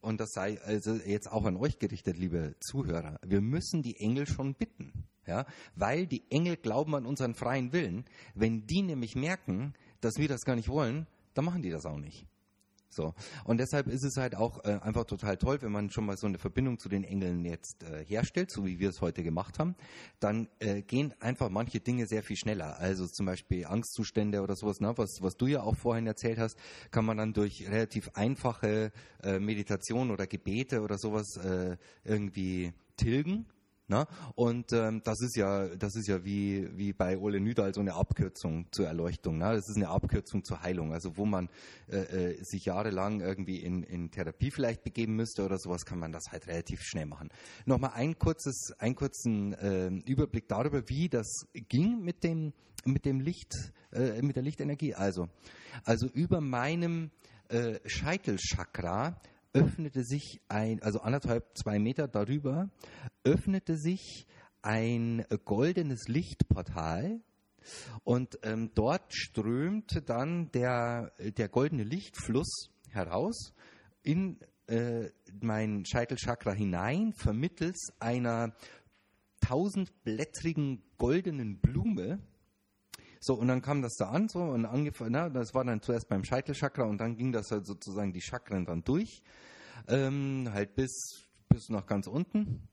und 0.00 0.20
das 0.20 0.30
sei 0.30 0.60
also 0.62 0.94
jetzt 0.94 1.30
auch 1.30 1.44
an 1.46 1.56
euch 1.56 1.78
gerichtet, 1.78 2.16
liebe 2.16 2.54
Zuhörer, 2.60 3.18
wir 3.26 3.40
müssen 3.40 3.82
die 3.82 3.96
Engel 3.98 4.26
schon 4.26 4.54
bitten. 4.54 4.92
Ja, 5.26 5.44
weil 5.74 6.06
die 6.06 6.30
Engel 6.30 6.56
glauben 6.56 6.94
an 6.94 7.04
unseren 7.04 7.34
freien 7.34 7.72
Willen. 7.72 8.04
Wenn 8.36 8.64
die 8.68 8.82
nämlich 8.82 9.16
merken, 9.16 9.74
dass 10.00 10.18
wir 10.18 10.28
das 10.28 10.42
gar 10.42 10.54
nicht 10.54 10.68
wollen, 10.68 11.08
dann 11.34 11.44
machen 11.44 11.62
die 11.62 11.70
das 11.70 11.84
auch 11.84 11.98
nicht. 11.98 12.28
So. 12.88 13.14
Und 13.44 13.58
deshalb 13.58 13.88
ist 13.88 14.04
es 14.04 14.16
halt 14.16 14.36
auch 14.36 14.64
äh, 14.64 14.78
einfach 14.82 15.04
total 15.04 15.36
toll, 15.36 15.60
wenn 15.62 15.72
man 15.72 15.90
schon 15.90 16.06
mal 16.06 16.16
so 16.16 16.26
eine 16.26 16.38
Verbindung 16.38 16.78
zu 16.78 16.88
den 16.88 17.04
Engeln 17.04 17.44
jetzt 17.44 17.82
äh, 17.82 18.04
herstellt, 18.04 18.50
so 18.50 18.64
wie 18.64 18.78
wir 18.78 18.88
es 18.88 19.00
heute 19.00 19.22
gemacht 19.22 19.58
haben, 19.58 19.74
dann 20.20 20.48
äh, 20.60 20.82
gehen 20.82 21.14
einfach 21.20 21.50
manche 21.50 21.80
Dinge 21.80 22.06
sehr 22.06 22.22
viel 22.22 22.36
schneller. 22.36 22.78
Also 22.78 23.06
zum 23.06 23.26
Beispiel 23.26 23.66
Angstzustände 23.66 24.40
oder 24.40 24.56
sowas, 24.56 24.80
ne, 24.80 24.92
was, 24.96 25.18
was 25.20 25.36
du 25.36 25.46
ja 25.46 25.62
auch 25.62 25.76
vorhin 25.76 26.06
erzählt 26.06 26.38
hast, 26.38 26.58
kann 26.90 27.04
man 27.04 27.16
dann 27.16 27.32
durch 27.32 27.68
relativ 27.68 28.10
einfache 28.14 28.92
äh, 29.22 29.38
Meditation 29.38 30.10
oder 30.10 30.26
Gebete 30.26 30.80
oder 30.80 30.98
sowas 30.98 31.36
äh, 31.36 31.76
irgendwie 32.04 32.72
tilgen. 32.96 33.46
Ne? 33.88 34.04
Und 34.34 34.72
ähm, 34.72 35.00
das 35.04 35.20
ist 35.20 35.36
ja, 35.36 35.68
das 35.76 35.94
ist 35.94 36.08
ja 36.08 36.24
wie, 36.24 36.68
wie 36.76 36.92
bei 36.92 37.16
Ole 37.16 37.40
Nüdal 37.40 37.72
so 37.72 37.80
eine 37.80 37.94
Abkürzung 37.94 38.66
zur 38.72 38.86
Erleuchtung. 38.86 39.38
Ne? 39.38 39.54
Das 39.54 39.68
ist 39.68 39.76
eine 39.76 39.88
Abkürzung 39.88 40.42
zur 40.42 40.60
Heilung. 40.62 40.92
Also 40.92 41.16
wo 41.16 41.24
man 41.24 41.48
äh, 41.88 41.98
äh, 41.98 42.44
sich 42.44 42.64
jahrelang 42.64 43.20
irgendwie 43.20 43.58
in, 43.58 43.84
in 43.84 44.10
Therapie 44.10 44.50
vielleicht 44.50 44.82
begeben 44.82 45.14
müsste 45.14 45.44
oder 45.44 45.58
sowas, 45.58 45.84
kann 45.84 46.00
man 46.00 46.10
das 46.10 46.24
halt 46.32 46.48
relativ 46.48 46.80
schnell 46.82 47.06
machen. 47.06 47.28
Nochmal 47.64 47.92
ein 47.94 48.18
kurzes, 48.18 48.72
einen 48.78 48.96
kurzen 48.96 49.52
äh, 49.54 49.88
Überblick 50.10 50.48
darüber, 50.48 50.88
wie 50.88 51.08
das 51.08 51.46
ging 51.52 52.02
mit 52.02 52.24
dem, 52.24 52.52
mit 52.84 53.04
dem 53.04 53.20
Licht, 53.20 53.54
äh, 53.92 54.20
mit 54.20 54.34
der 54.34 54.42
Lichtenergie. 54.42 54.94
Also, 54.94 55.28
also 55.84 56.08
über 56.08 56.40
meinem 56.40 57.12
äh, 57.48 57.78
Scheitelchakra 57.84 59.20
öffnete 59.56 60.04
sich 60.04 60.40
ein, 60.48 60.82
also 60.82 61.00
anderthalb, 61.00 61.56
zwei 61.56 61.78
Meter 61.78 62.08
darüber, 62.08 62.68
öffnete 63.24 63.76
sich 63.76 64.26
ein 64.62 65.24
goldenes 65.44 66.08
Lichtportal 66.08 67.20
und 68.04 68.38
ähm, 68.42 68.70
dort 68.74 69.14
strömte 69.14 70.02
dann 70.02 70.50
der, 70.52 71.12
der 71.18 71.48
goldene 71.48 71.84
Lichtfluss 71.84 72.70
heraus 72.90 73.54
in 74.02 74.38
äh, 74.66 75.08
mein 75.40 75.84
Scheitelchakra 75.84 76.52
hinein, 76.52 77.12
vermittels 77.12 77.92
einer 77.98 78.54
tausendblättrigen 79.40 80.82
goldenen 80.98 81.60
Blume. 81.60 82.18
So, 83.20 83.34
und 83.34 83.48
dann 83.48 83.62
kam 83.62 83.82
das 83.82 83.96
da 83.96 84.10
an, 84.10 84.28
so, 84.28 84.40
und 84.40 84.66
angefangen, 84.66 85.12
na, 85.12 85.28
das 85.28 85.54
war 85.54 85.64
dann 85.64 85.80
zuerst 85.80 86.08
beim 86.08 86.24
Scheitelchakra 86.24 86.84
und 86.84 86.98
dann 86.98 87.16
ging 87.16 87.32
das 87.32 87.50
halt 87.50 87.66
sozusagen 87.66 88.12
die 88.12 88.20
Chakren 88.20 88.64
dann 88.64 88.84
durch 88.84 89.22
ähm, 89.88 90.48
halt 90.52 90.74
bis, 90.74 91.24
bis 91.48 91.68
nach 91.68 91.86
ganz 91.86 92.06
unten. 92.06 92.68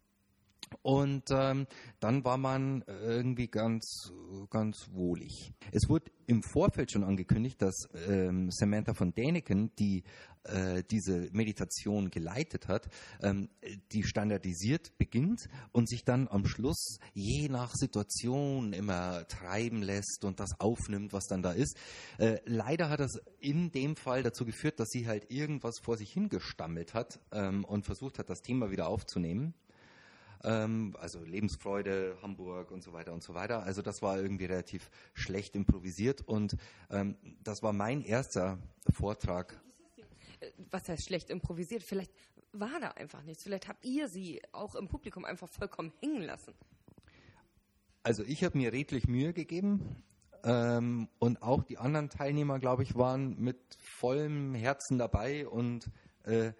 Und 0.81 1.29
ähm, 1.31 1.67
dann 1.99 2.23
war 2.25 2.37
man 2.37 2.83
irgendwie 2.87 3.47
ganz, 3.47 4.11
ganz 4.49 4.89
wohlig. 4.91 5.53
Es 5.71 5.89
wurde 5.89 6.11
im 6.27 6.43
Vorfeld 6.43 6.91
schon 6.91 7.03
angekündigt, 7.03 7.61
dass 7.61 7.89
ähm, 8.07 8.49
Samantha 8.51 8.93
von 8.93 9.13
Däniken, 9.13 9.71
die 9.77 10.03
äh, 10.43 10.83
diese 10.89 11.29
Meditation 11.31 12.09
geleitet 12.09 12.67
hat, 12.67 12.89
ähm, 13.21 13.49
die 13.91 14.03
standardisiert 14.03 14.97
beginnt 14.97 15.47
und 15.71 15.87
sich 15.87 16.03
dann 16.03 16.27
am 16.27 16.45
Schluss 16.45 16.99
je 17.13 17.49
nach 17.49 17.73
Situation 17.73 18.73
immer 18.73 19.27
treiben 19.27 19.81
lässt 19.81 20.25
und 20.25 20.39
das 20.39 20.59
aufnimmt, 20.59 21.13
was 21.13 21.27
dann 21.27 21.43
da 21.43 21.51
ist. 21.51 21.77
Äh, 22.17 22.39
leider 22.45 22.89
hat 22.89 22.99
das 22.99 23.21
in 23.39 23.71
dem 23.71 23.95
Fall 23.95 24.23
dazu 24.23 24.45
geführt, 24.45 24.79
dass 24.79 24.89
sie 24.89 25.07
halt 25.07 25.31
irgendwas 25.31 25.79
vor 25.79 25.97
sich 25.97 26.11
hingestammelt 26.11 26.93
hat 26.93 27.19
ähm, 27.31 27.63
und 27.65 27.85
versucht 27.85 28.19
hat, 28.19 28.29
das 28.29 28.41
Thema 28.41 28.71
wieder 28.71 28.87
aufzunehmen 28.87 29.53
ähm, 30.43 30.95
also 30.99 31.23
Lebensfreude, 31.23 32.17
Hamburg 32.21 32.71
und 32.71 32.83
so 32.83 32.93
weiter 32.93 33.13
und 33.13 33.23
so 33.23 33.33
weiter. 33.33 33.63
Also 33.63 33.81
das 33.81 34.01
war 34.01 34.19
irgendwie 34.19 34.45
relativ 34.45 34.89
schlecht 35.13 35.55
improvisiert 35.55 36.21
und 36.21 36.57
ähm, 36.89 37.15
das 37.43 37.63
war 37.63 37.73
mein 37.73 38.01
erster 38.01 38.57
Vortrag 38.91 39.61
was 40.71 40.89
heißt 40.89 41.05
schlecht 41.05 41.29
improvisiert? 41.29 41.83
Vielleicht 41.83 42.11
war 42.51 42.79
da 42.79 42.89
einfach 42.89 43.23
nichts. 43.23 43.43
Vielleicht 43.43 43.67
habt 43.67 43.85
ihr 43.85 44.07
sie 44.07 44.41
auch 44.51 44.75
im 44.75 44.87
Publikum 44.87 45.25
einfach 45.25 45.49
vollkommen 45.49 45.91
hängen 45.99 46.23
lassen. 46.23 46.53
Also 48.03 48.23
ich 48.23 48.43
habe 48.43 48.57
mir 48.57 48.73
redlich 48.73 49.07
Mühe 49.07 49.33
gegeben 49.33 50.03
ähm, 50.43 51.07
und 51.19 51.41
auch 51.41 51.63
die 51.63 51.77
anderen 51.77 52.09
Teilnehmer, 52.09 52.59
glaube 52.59 52.83
ich, 52.83 52.95
waren 52.95 53.39
mit 53.39 53.57
vollem 53.79 54.53
Herzen 54.55 54.97
dabei 54.97 55.47
und 55.47 55.89
äh, 56.23 56.51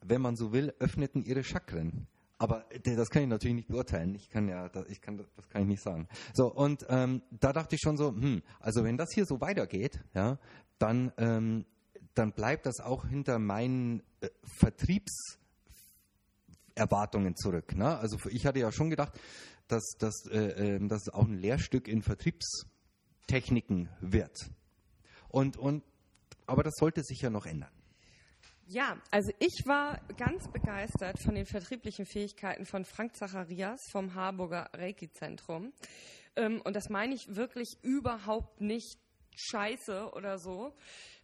wenn 0.00 0.22
man 0.22 0.34
so 0.34 0.52
will, 0.52 0.74
öffneten 0.78 1.22
ihre 1.22 1.44
Chakren. 1.44 2.08
Aber 2.42 2.64
äh, 2.70 2.96
das 2.96 3.10
kann 3.10 3.22
ich 3.22 3.28
natürlich 3.28 3.54
nicht 3.54 3.68
beurteilen. 3.68 4.16
Ich 4.16 4.28
kann 4.28 4.48
ja, 4.48 4.68
ich 4.88 5.00
kann, 5.00 5.24
das 5.36 5.48
kann 5.48 5.62
ich 5.62 5.68
nicht 5.68 5.82
sagen. 5.82 6.08
So 6.34 6.52
und 6.52 6.84
ähm, 6.88 7.22
da 7.30 7.52
dachte 7.52 7.76
ich 7.76 7.80
schon 7.80 7.96
so, 7.96 8.08
hm, 8.08 8.42
also 8.58 8.82
wenn 8.82 8.96
das 8.96 9.10
hier 9.14 9.26
so 9.26 9.40
weitergeht, 9.40 10.00
ja, 10.12 10.40
dann 10.78 11.12
ähm, 11.18 11.64
dann 12.14 12.32
bleibt 12.32 12.66
das 12.66 12.80
auch 12.80 13.06
hinter 13.06 13.38
meinen 13.38 14.02
äh, 14.20 14.28
Vertriebserwartungen 14.58 17.36
zurück. 17.36 17.76
Ne? 17.76 17.96
Also 17.98 18.18
ich 18.28 18.44
hatte 18.44 18.58
ja 18.58 18.72
schon 18.72 18.90
gedacht, 18.90 19.18
dass, 19.68 19.94
dass, 19.98 20.26
äh, 20.26 20.76
ähm, 20.76 20.90
auch 21.12 21.26
ein 21.26 21.38
Lehrstück 21.38 21.88
in 21.88 22.02
Vertriebstechniken 22.02 23.88
wird. 24.00 24.50
Und, 25.28 25.56
und, 25.56 25.82
aber 26.46 26.62
das 26.62 26.74
sollte 26.76 27.02
sich 27.02 27.22
ja 27.22 27.30
noch 27.30 27.46
ändern. 27.46 27.70
Ja, 28.66 28.96
also 29.10 29.32
ich 29.38 29.66
war 29.66 30.00
ganz 30.16 30.50
begeistert 30.50 31.18
von 31.20 31.34
den 31.34 31.46
vertrieblichen 31.46 32.06
Fähigkeiten 32.06 32.64
von 32.64 32.84
Frank 32.84 33.16
Zacharias 33.16 33.80
vom 33.90 34.14
Harburger 34.14 34.70
Reiki-Zentrum. 34.72 35.72
Ähm, 36.36 36.62
und 36.62 36.76
das 36.76 36.88
meine 36.88 37.14
ich 37.14 37.34
wirklich 37.34 37.76
überhaupt 37.82 38.60
nicht 38.60 38.98
scheiße 39.34 40.12
oder 40.12 40.38
so, 40.38 40.74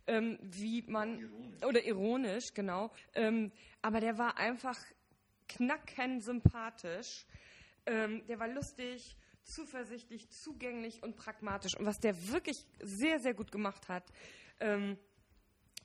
ähm, 0.06 0.38
wie 0.42 0.82
man 0.82 1.18
ironisch. 1.18 1.64
oder 1.64 1.84
ironisch, 1.84 2.54
genau. 2.54 2.90
Ähm, 3.14 3.52
aber 3.82 4.00
der 4.00 4.18
war 4.18 4.36
einfach 4.36 4.78
knacken 5.48 6.20
sympathisch. 6.20 7.26
Der 7.86 8.38
war 8.38 8.48
lustig, 8.48 9.16
zuversichtlich, 9.44 10.28
zugänglich 10.28 11.02
und 11.02 11.16
pragmatisch. 11.16 11.74
Und 11.78 11.86
was 11.86 11.98
der 12.00 12.14
wirklich 12.28 12.58
sehr, 12.82 13.18
sehr 13.18 13.32
gut 13.32 13.50
gemacht 13.50 13.88
hat, 13.88 14.04
ähm, 14.60 14.98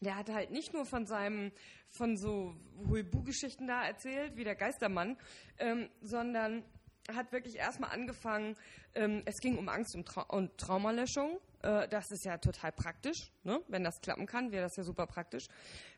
der 0.04 0.16
hat 0.16 0.30
halt 0.30 0.52
nicht 0.52 0.74
nur 0.74 0.86
von 0.86 1.06
seinem, 1.06 1.52
von 1.90 2.18
so 2.18 2.56
Huibu-Geschichten 2.88 3.68
da 3.68 3.86
erzählt, 3.86 4.36
wie 4.36 4.44
der 4.44 4.56
Geistermann, 4.56 5.18
ähm, 5.60 5.90
sondern 6.02 6.64
hat 7.12 7.32
wirklich 7.32 7.58
erstmal 7.58 7.92
angefangen, 7.92 8.56
ähm, 8.96 9.24
es 9.26 9.38
ging 9.42 9.58
um 9.58 9.68
Angst 9.68 9.96
und, 9.96 10.08
Trau 10.08 10.26
und 10.30 10.58
Traumalöschung. 10.58 11.40
Äh, 11.62 11.88
das 11.90 12.10
ist 12.12 12.26
ja 12.26 12.38
total 12.38 12.72
praktisch, 12.72 13.32
ne? 13.44 13.62
wenn 13.68 13.84
das 13.84 14.00
klappen 14.02 14.26
kann, 14.26 14.52
wäre 14.52 14.64
das 14.64 14.76
ja 14.78 14.84
super 14.84 15.08
praktisch. 15.08 15.48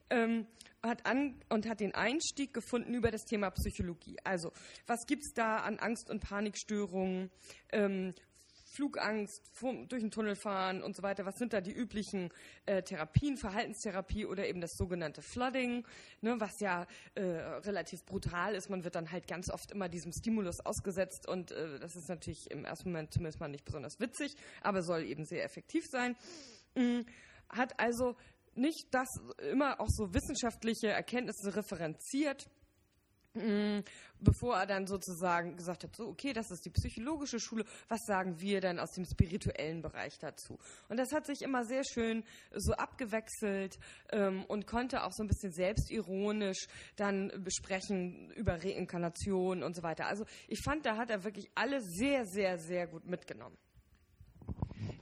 Ähm, 0.10 0.48
hat 0.84 1.06
an 1.06 1.40
und 1.50 1.68
hat 1.68 1.80
den 1.80 1.96
Einstieg 1.96 2.54
gefunden 2.54 2.94
über 2.94 3.10
das 3.10 3.26
Thema 3.26 3.50
Psychologie. 3.50 4.18
Also, 4.24 4.52
was 4.86 5.06
gibt 5.08 5.24
es 5.24 5.34
da 5.34 5.58
an 5.58 5.80
Angst- 5.80 6.10
und 6.10 6.20
Panikstörungen? 6.20 7.32
Ähm, 7.72 8.14
Flugangst, 8.76 9.52
durch 9.62 10.02
den 10.02 10.12
Tunnel 10.12 10.36
fahren 10.36 10.84
und 10.84 10.96
so 10.96 11.04
weiter. 11.04 11.26
Was 11.26 11.38
sind 11.38 11.54
da 11.54 11.62
die 11.62 11.74
üblichen 11.74 12.30
äh, 12.66 12.82
Therapien, 12.82 13.38
Verhaltenstherapie 13.38 14.26
oder 14.26 14.48
eben 14.48 14.62
das 14.62 14.76
sogenannte 14.76 15.22
Flooding, 15.22 15.86
ne, 16.22 16.36
was 16.40 16.60
ja 16.60 16.86
äh, 17.16 17.22
relativ 17.22 18.06
brutal 18.06 18.56
ist. 18.56 18.70
Man 18.70 18.84
wird 18.84 18.96
dann 18.96 19.12
halt 19.12 19.28
ganz 19.28 19.50
oft 19.50 19.72
immer 19.72 19.90
diesem 19.90 20.12
Stimulus 20.12 20.60
ausgesetzt 20.60 21.28
und 21.28 21.52
äh, 21.52 21.80
das 21.80 21.96
ist 21.96 22.10
natürlich 22.10 22.50
im 22.52 22.66
ersten 22.66 22.92
Moment 22.92 23.14
zumindest 23.14 23.40
mal 23.40 23.48
nicht 23.48 23.66
besonders 23.66 24.00
witzig, 24.00 24.36
aber 24.62 24.82
soll 24.82 25.04
eben 25.04 25.26
sehr 25.26 25.44
effektiv 25.44 25.86
sein. 25.90 26.16
Mhm. 26.76 27.06
Hat 27.50 27.80
also 27.80 28.16
nicht 28.56 28.88
das 28.92 29.08
immer 29.52 29.80
auch 29.80 29.90
so 29.90 30.14
wissenschaftliche 30.14 30.88
Erkenntnisse 30.88 31.56
referenziert, 31.56 32.50
bevor 34.20 34.58
er 34.58 34.66
dann 34.66 34.88
sozusagen 34.88 35.56
gesagt 35.56 35.84
hat, 35.84 35.96
so, 35.96 36.08
okay, 36.08 36.34
das 36.34 36.52
ist 36.52 36.66
die 36.66 36.70
psychologische 36.70 37.40
Schule, 37.40 37.66
was 37.88 38.00
sagen 38.06 38.40
wir 38.40 38.62
dann 38.62 38.80
aus 38.80 38.92
dem 38.92 39.06
spirituellen 39.06 39.82
Bereich 39.82 40.18
dazu? 40.20 40.58
Und 40.90 40.98
das 40.98 41.12
hat 41.12 41.26
sich 41.26 41.42
immer 41.42 41.66
sehr 41.66 41.84
schön 41.84 42.24
so 42.54 42.74
abgewechselt 42.74 43.78
ähm, 44.12 44.44
und 44.46 44.68
konnte 44.68 45.04
auch 45.04 45.12
so 45.12 45.24
ein 45.24 45.28
bisschen 45.28 45.52
selbstironisch 45.52 46.68
dann 46.96 47.32
besprechen 47.44 48.32
über 48.32 48.64
Reinkarnation 48.64 49.64
und 49.64 49.76
so 49.76 49.84
weiter. 49.84 50.08
Also 50.08 50.26
ich 50.48 50.62
fand, 50.64 50.86
da 50.86 50.98
hat 50.98 51.10
er 51.10 51.24
wirklich 51.24 51.50
alle 51.56 51.82
sehr, 51.82 52.26
sehr, 52.26 52.58
sehr 52.58 52.88
gut 52.88 53.06
mitgenommen. 53.06 53.58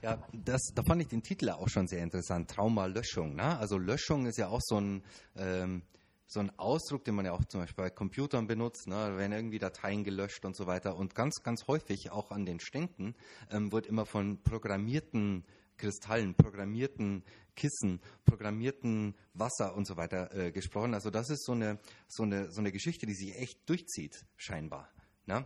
Ja, 0.02 0.22
das, 0.32 0.60
da 0.74 0.82
fand 0.82 1.00
ich 1.00 1.08
den 1.08 1.22
Titel 1.22 1.48
auch 1.50 1.68
schon 1.68 1.88
sehr 1.88 2.02
interessant, 2.02 2.50
Traumalöschung. 2.50 3.34
Ne? 3.36 3.58
Also 3.58 3.78
Löschung 3.78 4.26
ist 4.26 4.36
ja 4.38 4.48
auch 4.48 4.60
so 4.62 4.80
ein... 4.80 5.02
Ähm 5.36 5.82
so 6.26 6.40
ein 6.40 6.50
Ausdruck, 6.58 7.04
den 7.04 7.14
man 7.14 7.26
ja 7.26 7.32
auch 7.32 7.44
zum 7.44 7.60
Beispiel 7.60 7.84
bei 7.84 7.90
Computern 7.90 8.46
benutzt, 8.46 8.86
ne, 8.86 8.94
da 8.94 9.16
werden 9.16 9.32
irgendwie 9.32 9.58
Dateien 9.58 10.04
gelöscht 10.04 10.44
und 10.44 10.56
so 10.56 10.66
weiter. 10.66 10.96
Und 10.96 11.14
ganz, 11.14 11.42
ganz 11.42 11.66
häufig 11.66 12.10
auch 12.10 12.30
an 12.30 12.46
den 12.46 12.60
Ständen 12.60 13.14
ähm, 13.50 13.72
wird 13.72 13.86
immer 13.86 14.06
von 14.06 14.42
programmierten 14.42 15.44
Kristallen, 15.76 16.34
programmierten 16.34 17.24
Kissen, 17.56 18.00
programmierten 18.24 19.14
Wasser 19.34 19.74
und 19.74 19.86
so 19.86 19.96
weiter 19.96 20.34
äh, 20.34 20.52
gesprochen. 20.52 20.94
Also 20.94 21.10
das 21.10 21.30
ist 21.30 21.44
so 21.44 21.52
eine, 21.52 21.78
so, 22.08 22.22
eine, 22.22 22.50
so 22.50 22.60
eine 22.60 22.72
Geschichte, 22.72 23.06
die 23.06 23.14
sich 23.14 23.36
echt 23.36 23.68
durchzieht, 23.68 24.24
scheinbar. 24.36 24.88
Ne? 25.26 25.44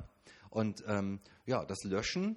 Und 0.51 0.85
ähm, 0.87 1.21
ja, 1.47 1.65
das 1.65 1.85
Löschen, 1.85 2.37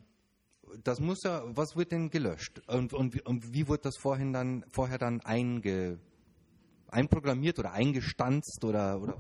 das 0.84 1.00
muss 1.00 1.24
ja, 1.24 1.44
was 1.46 1.76
wird 1.76 1.92
denn 1.92 2.10
gelöscht? 2.10 2.62
Und, 2.68 2.94
und, 2.94 3.26
und 3.26 3.54
wie 3.54 3.68
wird 3.68 3.86
das 3.86 3.98
vorhin 3.98 4.34
dann, 4.34 4.66
vorher 4.72 4.98
dann 4.98 5.22
einge, 5.22 6.00
einprogrammiert 6.92 7.58
oder 7.58 7.72
eingestanzt 7.72 8.64
oder, 8.64 9.02
oder 9.02 9.18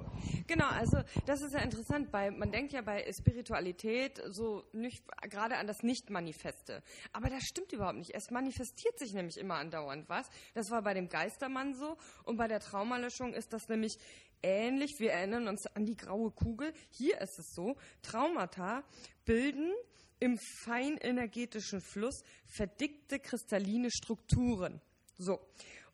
Genau, 0.48 0.68
also 0.68 0.98
das 1.26 1.42
ist 1.42 1.54
ja 1.54 1.62
interessant, 1.62 2.12
weil 2.12 2.32
man 2.32 2.52
denkt 2.52 2.74
ja 2.74 2.82
bei 2.82 3.10
Spiritualität 3.12 4.22
so 4.30 4.64
nicht 4.74 5.04
gerade 5.30 5.58
an 5.58 5.68
das 5.68 5.82
Nicht-Manifeste. 5.82 6.84
Aber 7.14 7.30
das 7.30 7.44
stimmt 7.44 7.72
überhaupt 7.72 7.98
nicht. 7.98 8.14
Es 8.14 8.30
manifestiert 8.30 9.00
sich 9.00 9.14
nämlich 9.14 9.38
immer 9.38 9.56
andauernd 9.56 10.10
was. 10.10 10.30
Das 10.54 10.70
war 10.70 10.82
bei 10.82 10.94
dem 10.94 11.10
Geistermann 11.10 11.74
so 11.74 11.98
und 12.26 12.38
bei 12.38 12.48
der 12.48 12.60
Traumalöschung 12.60 13.34
ist 13.34 13.54
das 13.54 13.68
nämlich 13.68 13.98
ähnlich. 14.44 14.96
Wir 15.00 15.14
erinnern 15.14 15.48
uns 15.48 15.66
an 15.68 15.86
die 15.86 15.96
graue 15.96 16.32
Kugel. 16.32 16.74
Hier 16.90 17.20
ist 17.22 17.40
es 17.40 17.54
so, 17.54 17.76
Traumata 18.02 18.84
bilden 19.26 19.72
im 20.20 20.38
feinenergetischen 20.64 21.82
Fluss 21.82 22.24
verdickte 22.46 23.20
kristalline 23.20 23.90
Strukturen. 23.92 24.82
So. 25.18 25.40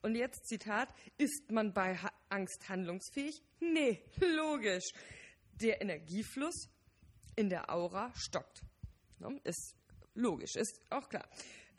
Und 0.01 0.15
jetzt 0.15 0.47
Zitat, 0.47 0.89
ist 1.17 1.51
man 1.51 1.73
bei 1.73 1.97
Angst 2.29 2.69
handlungsfähig? 2.69 3.41
Nee, 3.60 4.03
logisch. 4.19 4.91
Der 5.62 5.81
Energiefluss 5.81 6.69
in 7.36 7.49
der 7.49 7.69
Aura 7.73 8.12
stockt. 8.15 8.62
Ne? 9.19 9.39
Ist 9.43 9.75
logisch, 10.13 10.55
ist 10.55 10.81
auch 10.89 11.10
klar. 11.10 11.27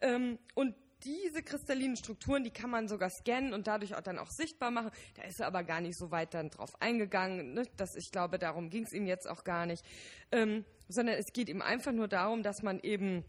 Ähm, 0.01 0.39
und 0.55 0.75
diese 1.05 1.43
kristallinen 1.43 1.97
Strukturen, 1.97 2.43
die 2.43 2.51
kann 2.51 2.71
man 2.71 2.89
sogar 2.89 3.11
scannen 3.11 3.55
und 3.55 3.67
dadurch 3.67 3.95
auch 3.95 4.01
dann 4.01 4.19
auch 4.19 4.31
sichtbar 4.31 4.71
machen. 4.71 4.91
Da 5.15 5.23
ist 5.23 5.41
er 5.41 5.47
aber 5.47 5.63
gar 5.63 5.81
nicht 5.81 5.97
so 5.97 6.11
weit 6.11 6.35
dann 6.35 6.51
drauf 6.51 6.71
eingegangen. 6.81 7.55
Ne? 7.55 7.63
Das, 7.77 7.95
ich 7.95 8.11
glaube, 8.11 8.39
darum 8.39 8.69
ging 8.69 8.85
es 8.85 8.93
ihm 8.93 9.07
jetzt 9.07 9.29
auch 9.29 9.45
gar 9.45 9.67
nicht. 9.67 9.85
Ähm, 10.33 10.65
sondern 10.89 11.17
es 11.17 11.33
geht 11.33 11.49
ihm 11.49 11.63
einfach 11.63 11.93
nur 11.93 12.09
darum, 12.09 12.43
dass 12.43 12.63
man 12.63 12.81
eben 12.81 13.25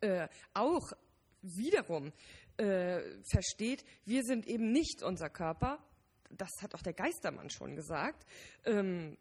äh, 0.00 0.28
auch 0.54 0.92
wiederum 1.42 2.12
äh, 2.58 3.00
versteht, 3.30 3.84
wir 4.04 4.22
sind 4.24 4.46
eben 4.46 4.72
nicht 4.72 5.02
unser 5.02 5.30
Körper. 5.30 5.78
Das 6.30 6.50
hat 6.60 6.74
auch 6.74 6.82
der 6.82 6.92
Geistermann 6.92 7.50
schon 7.50 7.74
gesagt. 7.74 8.26
Ähm, 8.64 9.16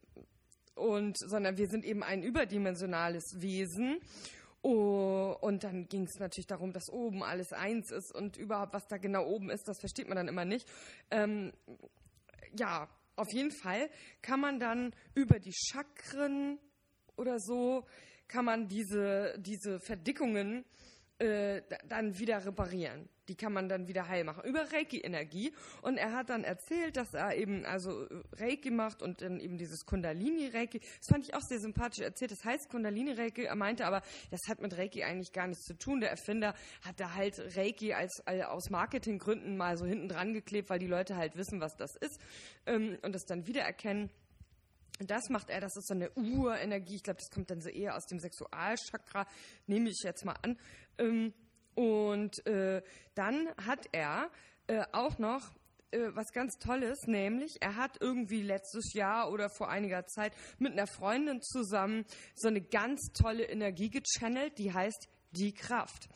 und, 0.76 1.17
sondern 1.17 1.58
wir 1.58 1.67
sind 1.67 1.86
eben 1.86 2.04
ein 2.04 2.21
überdimensionales 2.21 3.23
Wesen. 3.39 4.00
Oh, 4.62 5.36
und 5.41 5.63
dann 5.63 5.88
ging 5.88 6.04
es 6.04 6.19
natürlich 6.19 6.47
darum, 6.47 6.73
dass 6.73 6.89
oben 6.89 7.23
alles 7.23 7.54
eins 7.54 7.91
ist 7.91 8.13
und 8.13 8.38
überhaupt, 8.38 8.73
was 8.73 8.88
da 8.88 8.97
genau 8.97 9.26
oben 9.26 9.50
ist, 9.50 9.67
das 9.67 9.80
versteht 9.80 10.08
man 10.08 10.17
dann 10.17 10.28
immer 10.28 10.45
nicht. 10.45 10.67
Ähm, 11.12 11.54
ja, 12.58 12.89
auf 13.15 13.32
jeden 13.32 13.52
Fall 13.52 13.89
kann 14.21 14.39
man 14.39 14.60
dann 14.60 14.93
über 15.13 15.39
die 15.39 15.54
Chakren 15.54 16.60
oder 17.15 17.39
so, 17.39 17.86
kann 18.28 18.45
man 18.45 18.67
diese, 18.67 19.36
diese 19.39 19.80
Verdickungen 19.80 20.65
äh, 21.19 21.62
dann 21.88 22.17
wieder 22.19 22.45
reparieren. 22.45 23.10
Die 23.27 23.35
kann 23.35 23.53
man 23.53 23.69
dann 23.69 23.87
wieder 23.87 24.07
heil 24.07 24.23
machen 24.23 24.43
über 24.45 24.71
Reiki-Energie. 24.71 25.53
Und 25.81 25.97
er 25.97 26.13
hat 26.13 26.29
dann 26.29 26.43
erzählt, 26.43 26.97
dass 26.97 27.13
er 27.13 27.35
eben 27.35 27.65
also 27.65 28.05
äh, 28.05 28.23
Reiki 28.33 28.71
macht 28.71 29.01
und 29.01 29.21
dann 29.21 29.39
eben 29.39 29.57
dieses 29.57 29.85
Kundalini-Reiki. 29.85 30.79
Das 30.79 31.07
fand 31.09 31.23
ich 31.25 31.33
auch 31.35 31.41
sehr 31.41 31.59
sympathisch 31.59 32.03
erzählt. 32.03 32.31
Das 32.31 32.43
heißt 32.43 32.69
Kundalini-Reiki. 32.69 33.43
Er 33.43 33.55
meinte 33.55 33.85
aber, 33.85 34.01
das 34.31 34.41
hat 34.47 34.61
mit 34.61 34.77
Reiki 34.77 35.03
eigentlich 35.03 35.31
gar 35.31 35.47
nichts 35.47 35.65
zu 35.65 35.77
tun. 35.77 35.99
Der 35.99 36.09
Erfinder 36.09 36.53
hat 36.83 36.99
da 36.99 37.13
halt 37.13 37.55
Reiki 37.55 37.93
als, 37.93 38.21
als 38.25 38.45
aus 38.45 38.69
Marketinggründen 38.69 39.57
mal 39.57 39.77
so 39.77 39.85
hinten 39.85 40.07
dran 40.07 40.33
geklebt, 40.33 40.69
weil 40.69 40.79
die 40.79 40.87
Leute 40.87 41.15
halt 41.15 41.35
wissen, 41.35 41.59
was 41.59 41.75
das 41.75 41.95
ist 41.95 42.19
ähm, 42.65 42.97
und 43.01 43.13
das 43.13 43.25
dann 43.25 43.47
wiedererkennen. 43.47 44.09
Das 44.99 45.29
macht 45.29 45.49
er, 45.51 45.61
das 45.61 45.77
ist 45.77 45.87
so 45.87 45.93
eine 45.93 46.09
Urenergie. 46.11 46.95
Ich 46.95 47.03
glaube, 47.03 47.19
das 47.19 47.29
kommt 47.29 47.51
dann 47.51 47.61
so 47.61 47.69
eher 47.69 47.95
aus 47.95 48.07
dem 48.07 48.19
Sexualchakra, 48.19 49.27
nehme 49.67 49.89
ich 49.89 50.01
jetzt 50.03 50.25
mal 50.25 50.35
an. 50.41 50.57
Ähm, 50.97 51.33
und 51.77 52.43
äh, 52.47 52.81
dann 53.13 53.49
hat 53.63 53.87
er 53.91 54.31
äh, 54.65 54.83
auch 54.93 55.19
noch 55.19 55.51
äh, 55.91 55.99
was 56.15 56.31
ganz 56.33 56.57
Tolles, 56.57 57.05
nämlich 57.05 57.61
er 57.61 57.75
hat 57.75 57.97
irgendwie 58.01 58.41
letztes 58.41 58.93
Jahr 58.93 59.31
oder 59.31 59.47
vor 59.47 59.69
einiger 59.69 60.07
Zeit 60.07 60.33
mit 60.57 60.73
einer 60.73 60.87
Freundin 60.87 61.39
zusammen 61.43 62.05
so 62.33 62.47
eine 62.47 62.61
ganz 62.61 63.11
tolle 63.13 63.43
Energie 63.43 63.91
gechannelt, 63.91 64.57
die 64.57 64.73
heißt 64.73 65.07
die 65.31 65.53
Kraft. 65.53 66.09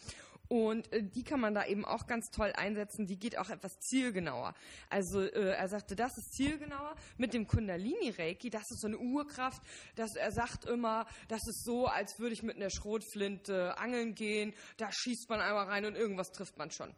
Und 0.52 0.92
äh, 0.92 1.02
die 1.02 1.24
kann 1.24 1.40
man 1.40 1.54
da 1.54 1.66
eben 1.66 1.86
auch 1.86 2.08
ganz 2.08 2.30
toll 2.30 2.52
einsetzen. 2.54 3.08
Die 3.08 3.18
geht 3.18 3.38
auch 3.38 3.50
etwas 3.50 3.80
zielgenauer. 3.80 4.54
Also 4.90 5.22
äh, 5.22 5.54
er 5.54 5.70
sagte, 5.70 5.96
das 5.96 6.18
ist 6.18 6.34
zielgenauer. 6.34 6.94
Mit 7.18 7.34
dem 7.34 7.48
Kundalini-Reiki, 7.48 8.50
das 8.50 8.70
ist 8.70 8.82
so 8.82 8.88
eine 8.88 8.98
Urkraft. 8.98 9.62
Das, 9.96 10.14
er 10.18 10.34
sagt 10.34 10.66
immer, 10.66 11.06
das 11.30 11.40
ist 11.48 11.64
so, 11.64 11.88
als 11.88 12.20
würde 12.20 12.34
ich 12.34 12.44
mit 12.44 12.58
einer 12.58 12.70
Schrotflinte 12.70 13.78
angeln 13.78 14.14
gehen. 14.14 14.54
Da 14.76 14.92
schießt 14.92 15.30
man 15.30 15.40
einmal 15.40 15.68
rein 15.68 15.86
und 15.86 15.96
irgendwas 15.96 16.34
trifft 16.34 16.58
man 16.58 16.70
schon. 16.70 16.94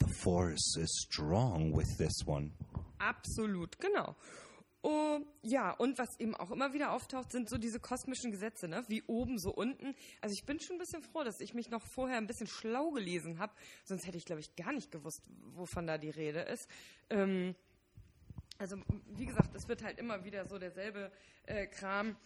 The 0.00 0.10
force 0.10 0.78
is 0.78 1.06
strong 1.10 1.76
with 1.76 1.98
this 1.98 2.26
one. 2.26 2.52
Absolut, 3.00 3.78
genau. 3.78 4.16
Oh, 4.82 5.18
ja, 5.42 5.72
und 5.72 5.98
was 5.98 6.20
eben 6.20 6.36
auch 6.36 6.52
immer 6.52 6.72
wieder 6.72 6.92
auftaucht, 6.92 7.32
sind 7.32 7.48
so 7.48 7.58
diese 7.58 7.80
kosmischen 7.80 8.30
Gesetze, 8.30 8.68
ne? 8.68 8.84
wie 8.86 9.02
oben, 9.08 9.38
so 9.38 9.52
unten. 9.52 9.94
Also 10.20 10.34
ich 10.38 10.46
bin 10.46 10.60
schon 10.60 10.76
ein 10.76 10.78
bisschen 10.78 11.02
froh, 11.02 11.24
dass 11.24 11.40
ich 11.40 11.52
mich 11.52 11.68
noch 11.68 11.84
vorher 11.84 12.16
ein 12.18 12.28
bisschen 12.28 12.46
schlau 12.46 12.90
gelesen 12.90 13.40
habe, 13.40 13.52
sonst 13.84 14.06
hätte 14.06 14.18
ich, 14.18 14.24
glaube 14.24 14.40
ich, 14.40 14.54
gar 14.54 14.72
nicht 14.72 14.92
gewusst, 14.92 15.22
wovon 15.54 15.88
da 15.88 15.98
die 15.98 16.10
Rede 16.10 16.40
ist. 16.42 16.68
Ähm, 17.10 17.56
also 18.58 18.76
wie 19.16 19.26
gesagt, 19.26 19.54
es 19.54 19.68
wird 19.68 19.82
halt 19.82 19.98
immer 19.98 20.24
wieder 20.24 20.46
so 20.46 20.58
derselbe 20.58 21.10
äh, 21.46 21.66
Kram 21.66 22.16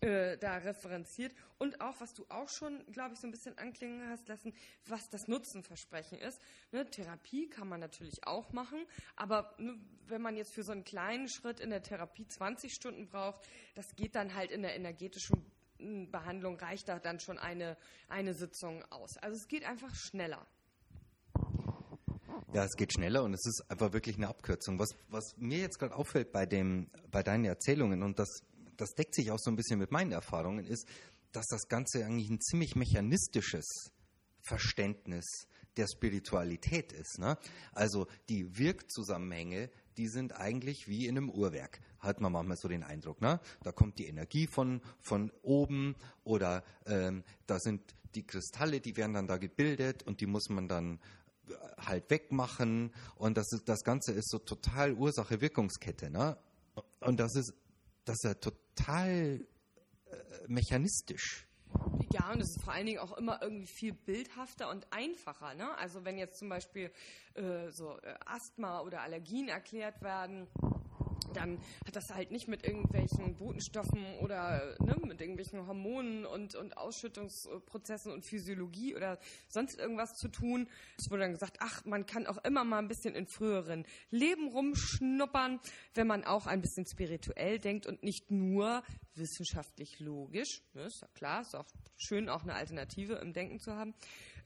äh, 0.00 0.38
da 0.38 0.58
referenziert. 0.58 1.34
Und 1.58 1.80
auch, 1.80 2.00
was 2.00 2.14
du 2.14 2.24
auch 2.28 2.48
schon, 2.48 2.84
glaube 2.92 3.14
ich, 3.14 3.20
so 3.20 3.26
ein 3.26 3.32
bisschen 3.32 3.58
anklingen 3.58 4.08
hast 4.08 4.28
lassen, 4.28 4.54
was 4.86 5.10
das 5.10 5.26
Nutzenversprechen 5.26 6.18
ist. 6.18 6.40
Ne, 6.70 6.88
Therapie 6.88 7.48
kann 7.48 7.68
man 7.68 7.80
natürlich 7.80 8.24
auch 8.26 8.52
machen, 8.52 8.78
aber 9.16 9.54
ne, 9.58 9.76
wenn 10.06 10.22
man 10.22 10.36
jetzt 10.36 10.52
für 10.52 10.62
so 10.62 10.72
einen 10.72 10.84
kleinen 10.84 11.28
Schritt 11.28 11.60
in 11.60 11.70
der 11.70 11.82
Therapie 11.82 12.26
20 12.26 12.72
Stunden 12.72 13.08
braucht, 13.08 13.44
das 13.74 13.96
geht 13.96 14.14
dann 14.14 14.34
halt 14.34 14.50
in 14.50 14.62
der 14.62 14.76
energetischen 14.76 15.44
hm, 15.78 16.10
Behandlung, 16.10 16.56
reicht 16.58 16.88
da 16.88 16.98
dann 16.98 17.18
schon 17.18 17.38
eine, 17.38 17.76
eine 18.08 18.34
Sitzung 18.34 18.84
aus. 18.90 19.16
Also 19.18 19.36
es 19.36 19.48
geht 19.48 19.64
einfach 19.64 19.94
schneller. 19.94 20.46
Ja, 22.54 22.64
es 22.64 22.76
geht 22.76 22.94
schneller 22.94 23.24
und 23.24 23.34
es 23.34 23.44
ist 23.44 23.70
einfach 23.70 23.92
wirklich 23.92 24.16
eine 24.16 24.28
Abkürzung. 24.28 24.78
Was, 24.78 24.96
was 25.08 25.36
mir 25.36 25.58
jetzt 25.58 25.78
gerade 25.78 25.94
auffällt 25.94 26.32
bei, 26.32 26.46
dem, 26.46 26.88
bei 27.10 27.22
deinen 27.22 27.44
Erzählungen, 27.44 28.02
und 28.02 28.18
das 28.18 28.42
das 28.78 28.94
deckt 28.94 29.14
sich 29.14 29.30
auch 29.30 29.38
so 29.38 29.50
ein 29.50 29.56
bisschen 29.56 29.78
mit 29.78 29.90
meinen 29.90 30.12
Erfahrungen, 30.12 30.64
ist, 30.64 30.88
dass 31.32 31.46
das 31.46 31.68
Ganze 31.68 32.04
eigentlich 32.04 32.30
ein 32.30 32.40
ziemlich 32.40 32.74
mechanistisches 32.74 33.90
Verständnis 34.40 35.46
der 35.76 35.86
Spiritualität 35.86 36.92
ist. 36.92 37.18
Ne? 37.18 37.36
Also 37.72 38.06
die 38.28 38.56
Wirkzusammenhänge, 38.56 39.70
die 39.96 40.08
sind 40.08 40.32
eigentlich 40.32 40.88
wie 40.88 41.06
in 41.06 41.16
einem 41.16 41.30
Uhrwerk. 41.30 41.80
Hat 41.98 42.20
man 42.20 42.32
manchmal 42.32 42.56
so 42.56 42.68
den 42.68 42.82
Eindruck. 42.82 43.20
Ne? 43.20 43.40
Da 43.62 43.72
kommt 43.72 43.98
die 43.98 44.06
Energie 44.06 44.46
von, 44.46 44.80
von 45.00 45.30
oben 45.42 45.96
oder 46.24 46.64
ähm, 46.86 47.24
da 47.46 47.58
sind 47.58 47.94
die 48.14 48.26
Kristalle, 48.26 48.80
die 48.80 48.96
werden 48.96 49.14
dann 49.14 49.26
da 49.26 49.36
gebildet 49.36 50.04
und 50.04 50.20
die 50.20 50.26
muss 50.26 50.48
man 50.48 50.68
dann 50.68 51.00
äh, 51.48 51.52
halt 51.78 52.10
wegmachen. 52.10 52.92
Und 53.16 53.36
das, 53.36 53.52
ist, 53.52 53.68
das 53.68 53.82
Ganze 53.82 54.12
ist 54.12 54.30
so 54.30 54.38
total 54.38 54.94
Ursache-Wirkungskette. 54.94 56.10
Ne? 56.10 56.38
Und 57.00 57.20
das 57.20 57.34
ist 57.34 57.52
das 58.08 58.16
ist 58.16 58.24
ja 58.24 58.34
total 58.34 58.67
äh, 58.86 60.18
mechanistisch. 60.46 61.46
Ja, 62.12 62.32
und 62.32 62.40
es 62.40 62.56
ist 62.56 62.64
vor 62.64 62.72
allen 62.72 62.86
Dingen 62.86 62.98
auch 62.98 63.16
immer 63.18 63.42
irgendwie 63.42 63.66
viel 63.66 63.92
bildhafter 63.92 64.70
und 64.70 64.86
einfacher. 64.90 65.54
Ne? 65.54 65.76
Also 65.76 66.04
wenn 66.04 66.16
jetzt 66.16 66.38
zum 66.38 66.48
Beispiel 66.48 66.90
äh, 67.34 67.70
so 67.70 67.98
äh, 67.98 68.14
Asthma 68.24 68.80
oder 68.80 69.02
Allergien 69.02 69.48
erklärt 69.48 70.00
werden, 70.00 70.46
dann 71.34 71.58
hat 71.86 71.96
das 71.96 72.10
halt 72.14 72.30
nicht 72.30 72.48
mit 72.48 72.64
irgendwelchen 72.64 73.36
Botenstoffen 73.36 74.04
oder 74.20 74.76
ne, 74.80 74.96
mit 75.06 75.20
irgendwelchen 75.20 75.66
Hormonen 75.66 76.26
und, 76.26 76.54
und 76.54 76.76
Ausschüttungsprozessen 76.76 78.12
und 78.12 78.24
Physiologie 78.24 78.96
oder 78.96 79.18
sonst 79.48 79.78
irgendwas 79.78 80.14
zu 80.14 80.28
tun. 80.28 80.68
Es 80.98 81.10
wurde 81.10 81.22
dann 81.22 81.32
gesagt, 81.32 81.58
ach, 81.60 81.84
man 81.84 82.06
kann 82.06 82.26
auch 82.26 82.38
immer 82.44 82.64
mal 82.64 82.78
ein 82.78 82.88
bisschen 82.88 83.14
in 83.14 83.26
früheren 83.26 83.84
Leben 84.10 84.48
rumschnuppern, 84.48 85.60
wenn 85.94 86.06
man 86.06 86.24
auch 86.24 86.46
ein 86.46 86.60
bisschen 86.60 86.86
spirituell 86.86 87.58
denkt 87.58 87.86
und 87.86 88.02
nicht 88.02 88.30
nur 88.30 88.82
wissenschaftlich 89.14 90.00
logisch. 90.00 90.62
Ne, 90.74 90.82
ist 90.82 91.02
ja 91.02 91.08
klar, 91.14 91.42
ist 91.42 91.54
auch 91.54 91.66
schön, 91.96 92.28
auch 92.28 92.42
eine 92.42 92.54
Alternative 92.54 93.14
im 93.14 93.32
Denken 93.32 93.58
zu 93.60 93.74
haben. 93.74 93.94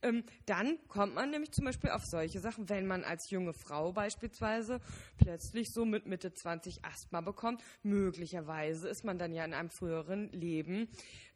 Ähm, 0.02 0.24
dann 0.46 0.78
kommt 0.88 1.14
man 1.14 1.30
nämlich 1.30 1.52
zum 1.52 1.64
Beispiel 1.64 1.90
auf 1.90 2.02
solche 2.04 2.40
Sachen, 2.40 2.68
wenn 2.68 2.86
man 2.86 3.04
als 3.04 3.30
junge 3.30 3.52
Frau 3.54 3.92
beispielsweise 3.92 4.80
plötzlich 5.18 5.68
so 5.70 5.84
mit 5.84 6.06
Mitte 6.06 6.32
20 6.32 6.84
Asthma 6.84 7.20
bekommt. 7.20 7.62
Möglicherweise 7.82 8.88
ist 8.88 9.04
man 9.04 9.18
dann 9.18 9.32
ja 9.32 9.44
in 9.44 9.54
einem 9.54 9.70
früheren 9.70 10.30
Leben 10.32 10.88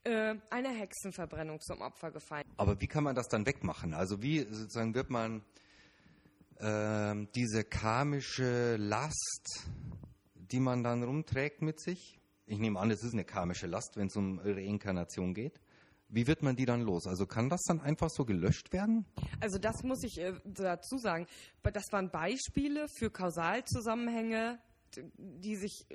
äh, 0.04 0.34
einer 0.50 0.70
Hexenverbrennung 0.70 1.60
zum 1.60 1.80
Opfer 1.80 2.10
gefallen. 2.10 2.44
Aber 2.56 2.80
wie 2.80 2.86
kann 2.86 3.04
man 3.04 3.14
das 3.14 3.28
dann 3.28 3.46
wegmachen? 3.46 3.94
Also 3.94 4.22
wie 4.22 4.40
sozusagen 4.40 4.94
wird 4.94 5.10
man 5.10 5.42
äh, 6.58 7.26
diese 7.34 7.64
karmische 7.64 8.76
Last, 8.76 9.68
die 10.34 10.60
man 10.60 10.82
dann 10.82 11.02
rumträgt 11.02 11.62
mit 11.62 11.80
sich? 11.80 12.18
Ich 12.46 12.58
nehme 12.58 12.78
an, 12.78 12.90
es 12.90 13.02
ist 13.02 13.12
eine 13.12 13.24
karmische 13.24 13.66
Last, 13.66 13.96
wenn 13.96 14.06
es 14.06 14.16
um 14.16 14.38
Reinkarnation 14.38 15.34
geht. 15.34 15.60
Wie 16.08 16.26
wird 16.26 16.42
man 16.42 16.56
die 16.56 16.66
dann 16.66 16.82
los? 16.82 17.06
Also 17.06 17.26
kann 17.26 17.48
das 17.48 17.62
dann 17.64 17.80
einfach 17.80 18.10
so 18.10 18.24
gelöscht 18.24 18.72
werden? 18.72 19.06
Also 19.40 19.58
das 19.58 19.82
muss 19.82 20.02
ich 20.04 20.18
äh, 20.18 20.34
dazu 20.44 20.98
sagen. 20.98 21.26
Das 21.62 21.92
waren 21.92 22.10
Beispiele 22.10 22.88
für 22.88 23.10
Kausalzusammenhänge, 23.10 24.58
die 25.16 25.56
sich 25.56 25.86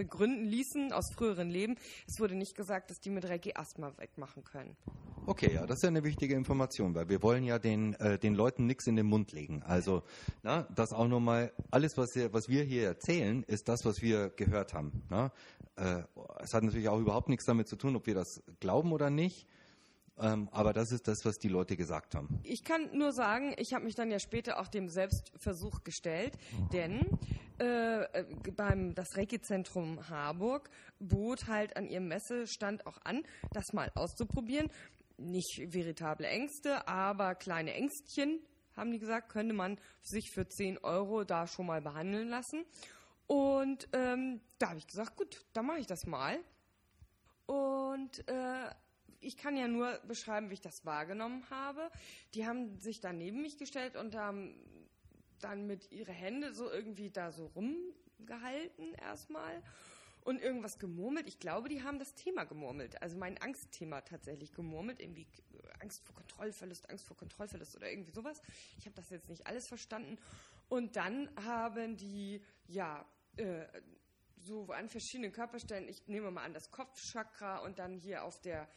begründen 0.00 0.46
ließen 0.46 0.94
aus 0.94 1.10
früheren 1.10 1.50
Leben. 1.50 1.76
Es 2.08 2.20
wurde 2.20 2.34
nicht 2.34 2.56
gesagt, 2.56 2.88
dass 2.88 3.00
die 3.00 3.10
mit 3.10 3.28
Reiki 3.28 3.52
Asthma 3.54 3.92
wegmachen 3.98 4.44
können. 4.44 4.74
Okay, 5.26 5.52
ja, 5.52 5.66
das 5.66 5.76
ist 5.76 5.82
ja 5.82 5.88
eine 5.90 6.04
wichtige 6.04 6.34
Information, 6.34 6.94
weil 6.94 7.10
wir 7.10 7.22
wollen 7.22 7.44
ja 7.44 7.58
den, 7.58 7.92
äh, 7.96 8.18
den 8.18 8.34
Leuten 8.34 8.64
nichts 8.64 8.86
in 8.86 8.96
den 8.96 9.04
Mund 9.04 9.32
legen. 9.32 9.62
Also, 9.62 10.02
na, 10.42 10.66
das 10.74 10.94
auch 10.94 11.06
nochmal, 11.06 11.52
alles, 11.70 11.98
was 11.98 12.14
wir, 12.14 12.32
was 12.32 12.48
wir 12.48 12.64
hier 12.64 12.86
erzählen, 12.86 13.42
ist 13.42 13.68
das, 13.68 13.84
was 13.84 14.00
wir 14.00 14.30
gehört 14.30 14.72
haben. 14.72 15.02
Na? 15.10 15.32
Äh, 15.76 16.04
es 16.40 16.54
hat 16.54 16.64
natürlich 16.64 16.88
auch 16.88 16.98
überhaupt 16.98 17.28
nichts 17.28 17.44
damit 17.44 17.68
zu 17.68 17.76
tun, 17.76 17.94
ob 17.94 18.06
wir 18.06 18.14
das 18.14 18.42
glauben 18.58 18.92
oder 18.92 19.10
nicht. 19.10 19.46
Ähm, 20.18 20.48
aber 20.50 20.72
das 20.72 20.92
ist 20.92 21.08
das, 21.08 21.26
was 21.26 21.38
die 21.38 21.48
Leute 21.48 21.76
gesagt 21.76 22.14
haben. 22.14 22.40
Ich 22.42 22.64
kann 22.64 22.96
nur 22.96 23.12
sagen, 23.12 23.54
ich 23.58 23.74
habe 23.74 23.84
mich 23.84 23.94
dann 23.94 24.10
ja 24.10 24.18
später 24.18 24.60
auch 24.60 24.68
dem 24.68 24.88
Selbstversuch 24.88 25.84
gestellt, 25.84 26.38
denn 26.72 27.00
äh, 27.60 28.02
äh, 28.04 28.24
beim 28.56 28.94
das 28.94 29.16
Reiki-Zentrum 29.16 30.08
Harburg 30.08 30.70
bot 30.98 31.46
halt 31.46 31.76
an 31.76 31.86
ihrem 31.86 32.08
Messestand 32.08 32.86
auch 32.86 32.98
an, 33.04 33.22
das 33.52 33.72
mal 33.74 33.92
auszuprobieren. 33.94 34.70
Nicht 35.18 35.60
veritable 35.66 36.26
Ängste, 36.26 36.88
aber 36.88 37.34
kleine 37.34 37.74
Ängstchen, 37.74 38.40
haben 38.74 38.90
die 38.90 38.98
gesagt, 38.98 39.30
könnte 39.30 39.52
man 39.52 39.78
sich 40.00 40.30
für 40.32 40.48
10 40.48 40.78
Euro 40.78 41.24
da 41.24 41.46
schon 41.46 41.66
mal 41.66 41.82
behandeln 41.82 42.28
lassen. 42.28 42.64
Und 43.26 43.88
ähm, 43.92 44.40
da 44.58 44.70
habe 44.70 44.78
ich 44.78 44.86
gesagt, 44.86 45.16
gut, 45.16 45.44
dann 45.52 45.66
mache 45.66 45.80
ich 45.80 45.86
das 45.86 46.06
mal. 46.06 46.38
Und 47.46 48.26
äh, 48.26 48.70
ich 49.20 49.36
kann 49.36 49.56
ja 49.56 49.68
nur 49.68 49.98
beschreiben, 50.08 50.48
wie 50.48 50.54
ich 50.54 50.60
das 50.60 50.84
wahrgenommen 50.84 51.44
habe. 51.50 51.90
Die 52.34 52.46
haben 52.46 52.78
sich 52.78 53.00
dann 53.00 53.18
neben 53.18 53.42
mich 53.42 53.58
gestellt 53.58 53.96
und 53.96 54.14
haben 54.14 54.54
dann 55.40 55.66
mit 55.66 55.90
ihre 55.92 56.12
Hände 56.12 56.52
so 56.52 56.70
irgendwie 56.70 57.10
da 57.10 57.32
so 57.32 57.46
rumgehalten 57.46 58.94
erstmal 58.94 59.62
und 60.22 60.40
irgendwas 60.40 60.78
gemurmelt. 60.78 61.26
Ich 61.28 61.38
glaube, 61.38 61.68
die 61.68 61.82
haben 61.82 61.98
das 61.98 62.14
Thema 62.14 62.44
gemurmelt, 62.44 63.00
also 63.02 63.16
mein 63.16 63.38
Angstthema 63.38 64.02
tatsächlich 64.02 64.52
gemurmelt, 64.52 65.00
irgendwie 65.00 65.26
Angst 65.80 66.04
vor 66.04 66.14
Kontrollverlust, 66.14 66.90
Angst 66.90 67.06
vor 67.06 67.16
Kontrollverlust 67.16 67.76
oder 67.76 67.90
irgendwie 67.90 68.12
sowas. 68.12 68.42
Ich 68.78 68.86
habe 68.86 68.94
das 68.96 69.10
jetzt 69.10 69.28
nicht 69.28 69.46
alles 69.46 69.66
verstanden. 69.66 70.18
Und 70.68 70.96
dann 70.96 71.28
haben 71.44 71.96
die, 71.96 72.44
ja, 72.66 73.04
äh, 73.36 73.66
so 74.36 74.66
an 74.68 74.88
verschiedenen 74.88 75.32
Körperstellen, 75.32 75.88
ich 75.88 76.06
nehme 76.06 76.30
mal 76.30 76.44
an 76.44 76.54
das 76.54 76.70
Kopfchakra 76.70 77.58
und 77.58 77.78
dann 77.78 77.98
hier 77.98 78.24
auf 78.24 78.40
der 78.40 78.68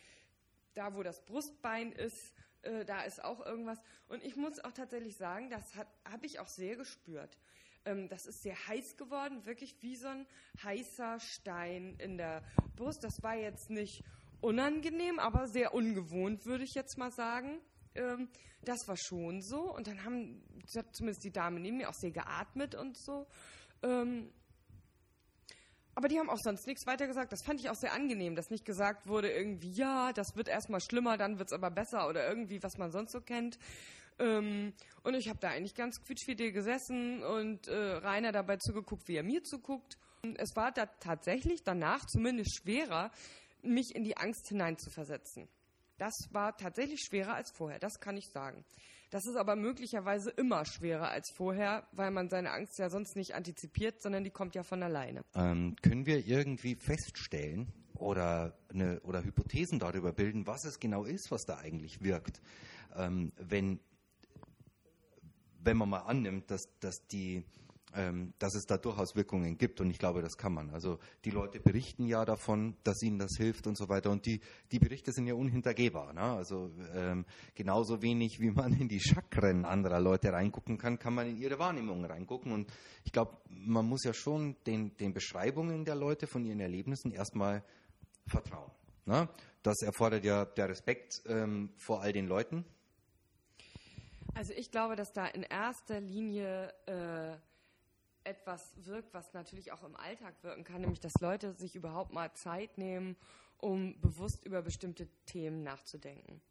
da 0.73 0.95
wo 0.95 1.03
das 1.03 1.23
Brustbein 1.25 1.91
ist, 1.91 2.33
äh, 2.63 2.85
da 2.85 3.01
ist 3.03 3.23
auch 3.23 3.45
irgendwas. 3.45 3.79
Und 4.07 4.23
ich 4.23 4.35
muss 4.35 4.59
auch 4.59 4.71
tatsächlich 4.71 5.15
sagen, 5.15 5.49
das 5.49 5.75
habe 5.75 6.25
ich 6.25 6.39
auch 6.39 6.47
sehr 6.47 6.75
gespürt. 6.75 7.37
Ähm, 7.85 8.09
das 8.09 8.25
ist 8.25 8.41
sehr 8.41 8.55
heiß 8.67 8.97
geworden, 8.97 9.45
wirklich 9.45 9.75
wie 9.81 9.95
so 9.95 10.07
ein 10.07 10.25
heißer 10.63 11.19
Stein 11.19 11.95
in 11.99 12.17
der 12.17 12.43
Brust. 12.75 13.03
Das 13.03 13.21
war 13.23 13.35
jetzt 13.35 13.69
nicht 13.69 14.03
unangenehm, 14.41 15.19
aber 15.19 15.47
sehr 15.47 15.73
ungewohnt, 15.73 16.45
würde 16.45 16.63
ich 16.63 16.73
jetzt 16.73 16.97
mal 16.97 17.11
sagen. 17.11 17.59
Ähm, 17.95 18.29
das 18.63 18.87
war 18.87 18.97
schon 18.97 19.41
so. 19.41 19.73
Und 19.73 19.87
dann 19.87 20.03
haben 20.03 20.43
zumindest 20.91 21.23
die 21.23 21.31
Dame 21.31 21.59
neben 21.59 21.77
mir 21.77 21.89
auch 21.89 21.93
sehr 21.93 22.11
geatmet 22.11 22.75
und 22.75 22.97
so. 22.97 23.27
Ähm, 23.81 24.31
aber 25.95 26.07
die 26.07 26.19
haben 26.19 26.29
auch 26.29 26.39
sonst 26.43 26.65
nichts 26.67 26.85
weiter 26.87 27.07
gesagt. 27.07 27.31
Das 27.31 27.43
fand 27.43 27.59
ich 27.59 27.69
auch 27.69 27.75
sehr 27.75 27.93
angenehm, 27.93 28.35
dass 28.35 28.49
nicht 28.49 28.65
gesagt 28.65 29.07
wurde, 29.07 29.31
irgendwie, 29.31 29.71
ja, 29.71 30.11
das 30.13 30.35
wird 30.35 30.47
erstmal 30.47 30.81
schlimmer, 30.81 31.17
dann 31.17 31.39
wird 31.39 31.49
es 31.49 31.53
aber 31.53 31.69
besser 31.69 32.07
oder 32.07 32.27
irgendwie, 32.27 32.61
was 32.63 32.77
man 32.77 32.91
sonst 32.91 33.11
so 33.11 33.21
kennt. 33.21 33.57
Ähm, 34.19 34.73
und 35.03 35.13
ich 35.15 35.29
habe 35.29 35.39
da 35.39 35.49
eigentlich 35.49 35.75
ganz 35.75 36.01
quietschfidel 36.01 36.51
gesessen 36.51 37.23
und 37.23 37.67
äh, 37.67 37.75
Rainer 37.75 38.31
dabei 38.31 38.57
zugeguckt, 38.57 39.07
wie 39.07 39.15
er 39.15 39.23
mir 39.23 39.43
zuguckt. 39.43 39.97
Und 40.23 40.39
es 40.39 40.55
war 40.55 40.71
da 40.71 40.85
tatsächlich 40.85 41.63
danach 41.63 42.05
zumindest 42.05 42.57
schwerer, 42.57 43.11
mich 43.61 43.95
in 43.95 44.03
die 44.03 44.17
Angst 44.17 44.47
hineinzuversetzen. 44.47 45.47
Das 45.97 46.13
war 46.31 46.57
tatsächlich 46.57 47.01
schwerer 47.01 47.35
als 47.35 47.51
vorher, 47.51 47.79
das 47.79 47.99
kann 47.99 48.17
ich 48.17 48.29
sagen. 48.29 48.65
Das 49.13 49.27
ist 49.27 49.35
aber 49.35 49.55
möglicherweise 49.55 50.31
immer 50.31 50.65
schwerer 50.65 51.09
als 51.09 51.29
vorher, 51.29 51.87
weil 51.91 52.09
man 52.09 52.29
seine 52.29 52.49
Angst 52.49 52.79
ja 52.79 52.89
sonst 52.89 53.15
nicht 53.15 53.35
antizipiert, 53.35 54.01
sondern 54.01 54.23
die 54.23 54.31
kommt 54.31 54.55
ja 54.55 54.63
von 54.63 54.81
alleine. 54.81 55.23
Ähm, 55.35 55.75
können 55.83 56.07
wir 56.07 56.25
irgendwie 56.25 56.73
feststellen 56.73 57.71
oder, 57.93 58.57
eine, 58.73 58.99
oder 59.01 59.23
Hypothesen 59.23 59.77
darüber 59.77 60.13
bilden, 60.13 60.47
was 60.47 60.63
es 60.63 60.79
genau 60.79 61.03
ist, 61.03 61.29
was 61.29 61.45
da 61.45 61.57
eigentlich 61.57 62.01
wirkt, 62.01 62.41
ähm, 62.95 63.31
wenn, 63.37 63.79
wenn 65.59 65.77
man 65.77 65.89
mal 65.89 65.99
annimmt, 65.99 66.49
dass, 66.49 66.67
dass 66.79 67.05
die 67.05 67.43
dass 68.39 68.55
es 68.55 68.65
da 68.65 68.77
durchaus 68.77 69.15
Wirkungen 69.15 69.57
gibt 69.57 69.79
und 69.79 69.91
ich 69.91 69.99
glaube, 69.99 70.21
das 70.21 70.35
kann 70.35 70.53
man. 70.53 70.71
Also 70.71 70.97
die 71.25 71.29
Leute 71.29 71.59
berichten 71.59 72.05
ja 72.05 72.25
davon, 72.25 72.75
dass 72.83 73.01
ihnen 73.03 73.19
das 73.19 73.35
hilft 73.37 73.67
und 73.67 73.77
so 73.77 73.87
weiter 73.87 74.09
und 74.09 74.25
die, 74.25 74.41
die 74.71 74.79
Berichte 74.79 75.11
sind 75.11 75.27
ja 75.27 75.35
unhintergehbar. 75.35 76.13
Ne? 76.13 76.21
Also 76.21 76.71
ähm, 76.95 77.25
genauso 77.53 78.01
wenig 78.01 78.39
wie 78.39 78.49
man 78.49 78.73
in 78.73 78.87
die 78.87 78.99
Chakren 78.99 79.65
anderer 79.65 79.99
Leute 79.99 80.33
reingucken 80.33 80.77
kann, 80.77 80.97
kann 80.97 81.13
man 81.13 81.27
in 81.27 81.37
ihre 81.37 81.59
Wahrnehmungen 81.59 82.05
reingucken 82.05 82.51
und 82.51 82.71
ich 83.03 83.11
glaube, 83.11 83.37
man 83.49 83.87
muss 83.87 84.03
ja 84.03 84.13
schon 84.13 84.55
den, 84.65 84.97
den 84.97 85.13
Beschreibungen 85.13 85.85
der 85.85 85.95
Leute 85.95 86.25
von 86.25 86.43
ihren 86.45 86.59
Erlebnissen 86.59 87.11
erstmal 87.11 87.63
vertrauen. 88.25 88.71
Ne? 89.05 89.29
Das 89.61 89.81
erfordert 89.81 90.25
ja 90.25 90.45
der 90.45 90.69
Respekt 90.69 91.21
ähm, 91.27 91.69
vor 91.77 92.01
all 92.01 92.11
den 92.11 92.27
Leuten. 92.27 92.65
Also 94.33 94.53
ich 94.53 94.71
glaube, 94.71 94.95
dass 94.95 95.13
da 95.13 95.27
in 95.27 95.43
erster 95.43 96.01
Linie 96.01 96.73
äh, 96.87 97.37
etwas 98.23 98.73
wirkt, 98.77 99.13
was 99.13 99.33
natürlich 99.33 99.71
auch 99.71 99.83
im 99.83 99.95
Alltag 99.95 100.35
wirken 100.43 100.63
kann, 100.63 100.81
nämlich 100.81 100.99
dass 100.99 101.19
Leute 101.19 101.53
sich 101.53 101.75
überhaupt 101.75 102.13
mal 102.13 102.33
Zeit 102.33 102.77
nehmen, 102.77 103.15
um 103.57 103.99
bewusst 104.01 104.45
über 104.45 104.61
bestimmte 104.61 105.07
Themen 105.25 105.63
nachzudenken. 105.63 106.41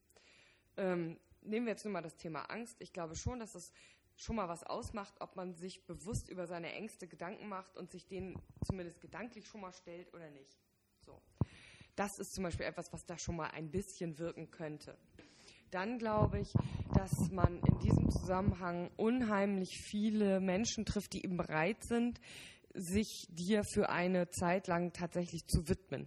Ähm, 0.76 1.18
nehmen 1.42 1.66
wir 1.66 1.72
jetzt 1.72 1.84
nur 1.84 1.92
mal 1.92 2.02
das 2.02 2.16
Thema 2.16 2.42
Angst. 2.50 2.76
Ich 2.80 2.92
glaube 2.92 3.16
schon, 3.16 3.38
dass 3.38 3.54
es 3.54 3.72
schon 4.16 4.36
mal 4.36 4.48
was 4.48 4.64
ausmacht, 4.64 5.14
ob 5.20 5.36
man 5.36 5.54
sich 5.54 5.84
bewusst 5.86 6.28
über 6.28 6.46
seine 6.46 6.72
Ängste 6.72 7.08
Gedanken 7.08 7.48
macht 7.48 7.76
und 7.76 7.90
sich 7.90 8.06
denen 8.06 8.40
zumindest 8.64 9.00
gedanklich 9.00 9.46
schon 9.46 9.60
mal 9.60 9.72
stellt 9.72 10.12
oder 10.14 10.30
nicht. 10.30 10.58
So. 11.04 11.20
Das 11.96 12.18
ist 12.18 12.34
zum 12.34 12.44
Beispiel 12.44 12.66
etwas, 12.66 12.92
was 12.92 13.04
da 13.04 13.18
schon 13.18 13.36
mal 13.36 13.50
ein 13.50 13.70
bisschen 13.70 14.18
wirken 14.18 14.50
könnte 14.50 14.96
dann 15.72 15.98
glaube 15.98 16.38
ich, 16.38 16.52
dass 16.94 17.30
man 17.30 17.58
in 17.58 17.78
diesem 17.78 18.10
Zusammenhang 18.10 18.90
unheimlich 18.96 19.78
viele 19.78 20.38
Menschen 20.40 20.84
trifft, 20.84 21.14
die 21.14 21.24
eben 21.24 21.36
bereit 21.36 21.82
sind, 21.82 22.20
sich 22.74 23.26
dir 23.30 23.64
für 23.64 23.88
eine 23.88 24.28
Zeit 24.28 24.66
lang 24.66 24.92
tatsächlich 24.92 25.46
zu 25.46 25.68
widmen. 25.68 26.06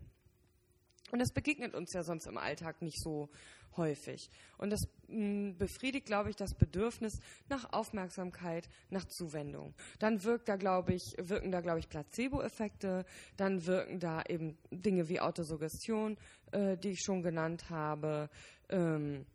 Und 1.12 1.20
das 1.20 1.32
begegnet 1.32 1.76
uns 1.76 1.94
ja 1.94 2.04
sonst 2.04 2.28
im 2.28 2.38
Alltag 2.38 2.82
nicht 2.82 3.02
so 3.02 3.30
häufig. 3.78 4.30
Und 4.58 4.72
das 4.72 4.88
hm, 5.08 5.58
befriedigt, 5.58 6.06
glaube 6.06 6.30
ich, 6.30 6.36
das 6.36 6.56
Bedürfnis 6.56 7.20
nach 7.50 7.74
Aufmerksamkeit, 7.74 8.70
nach 8.90 9.06
Zuwendung. 9.06 9.74
Dann 10.00 10.24
wirkt 10.24 10.48
da, 10.48 10.56
glaube 10.56 10.94
ich, 10.94 11.16
wirken 11.18 11.52
da, 11.52 11.62
glaube 11.62 11.80
ich, 11.80 11.90
Placebo-Effekte. 11.90 13.06
Dann 13.38 13.66
wirken 13.66 14.00
da 14.00 14.24
eben 14.28 14.58
Dinge 14.72 15.10
wie 15.10 15.20
Autosuggestion, 15.20 16.18
äh, 16.52 16.78
die 16.78 16.92
ich 16.92 17.02
schon 17.02 17.22
genannt 17.22 17.70
habe. 17.70 18.30
Ähm, 18.70 19.26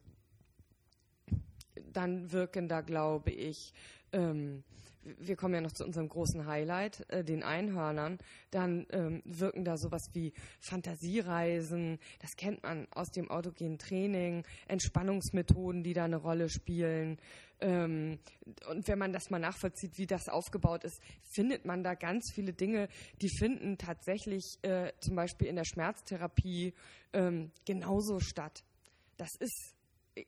dann 1.92 2.32
wirken 2.32 2.68
da, 2.68 2.80
glaube 2.80 3.30
ich, 3.30 3.72
ähm, 4.12 4.62
wir 5.02 5.36
kommen 5.36 5.54
ja 5.54 5.60
noch 5.60 5.72
zu 5.72 5.84
unserem 5.84 6.08
großen 6.08 6.46
Highlight, 6.46 7.08
äh, 7.10 7.24
den 7.24 7.42
Einhörnern, 7.42 8.18
dann 8.50 8.86
ähm, 8.90 9.22
wirken 9.24 9.64
da 9.64 9.76
sowas 9.76 10.10
wie 10.12 10.32
Fantasiereisen, 10.60 11.98
das 12.20 12.32
kennt 12.36 12.62
man 12.62 12.86
aus 12.90 13.10
dem 13.10 13.30
autogenen 13.30 13.78
Training, 13.78 14.44
Entspannungsmethoden, 14.68 15.82
die 15.82 15.94
da 15.94 16.04
eine 16.04 16.16
Rolle 16.16 16.48
spielen. 16.48 17.18
Ähm, 17.60 18.18
und 18.68 18.88
wenn 18.88 18.98
man 18.98 19.12
das 19.12 19.30
mal 19.30 19.38
nachvollzieht, 19.38 19.96
wie 19.98 20.06
das 20.06 20.28
aufgebaut 20.28 20.84
ist, 20.84 21.00
findet 21.22 21.64
man 21.64 21.82
da 21.82 21.94
ganz 21.94 22.30
viele 22.34 22.52
Dinge, 22.52 22.88
die 23.20 23.30
finden 23.30 23.78
tatsächlich 23.78 24.58
äh, 24.62 24.92
zum 25.00 25.16
Beispiel 25.16 25.46
in 25.46 25.56
der 25.56 25.64
Schmerztherapie 25.64 26.74
ähm, 27.12 27.50
genauso 27.64 28.20
statt. 28.20 28.64
Das 29.16 29.30
ist 29.38 29.74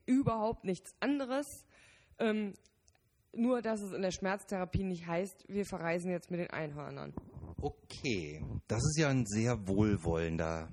überhaupt 0.06 0.64
nichts 0.64 0.94
anderes. 1.00 1.46
Ähm, 2.18 2.54
nur, 3.34 3.62
dass 3.62 3.80
es 3.80 3.92
in 3.92 4.02
der 4.02 4.10
Schmerztherapie 4.10 4.84
nicht 4.84 5.06
heißt, 5.06 5.46
wir 5.48 5.64
verreisen 5.64 6.10
jetzt 6.10 6.30
mit 6.30 6.40
den 6.40 6.50
Einhörnern. 6.50 7.14
Okay, 7.60 8.44
das 8.68 8.82
ist 8.82 8.98
ja 8.98 9.08
ein 9.08 9.24
sehr 9.24 9.66
wohlwollender, 9.68 10.68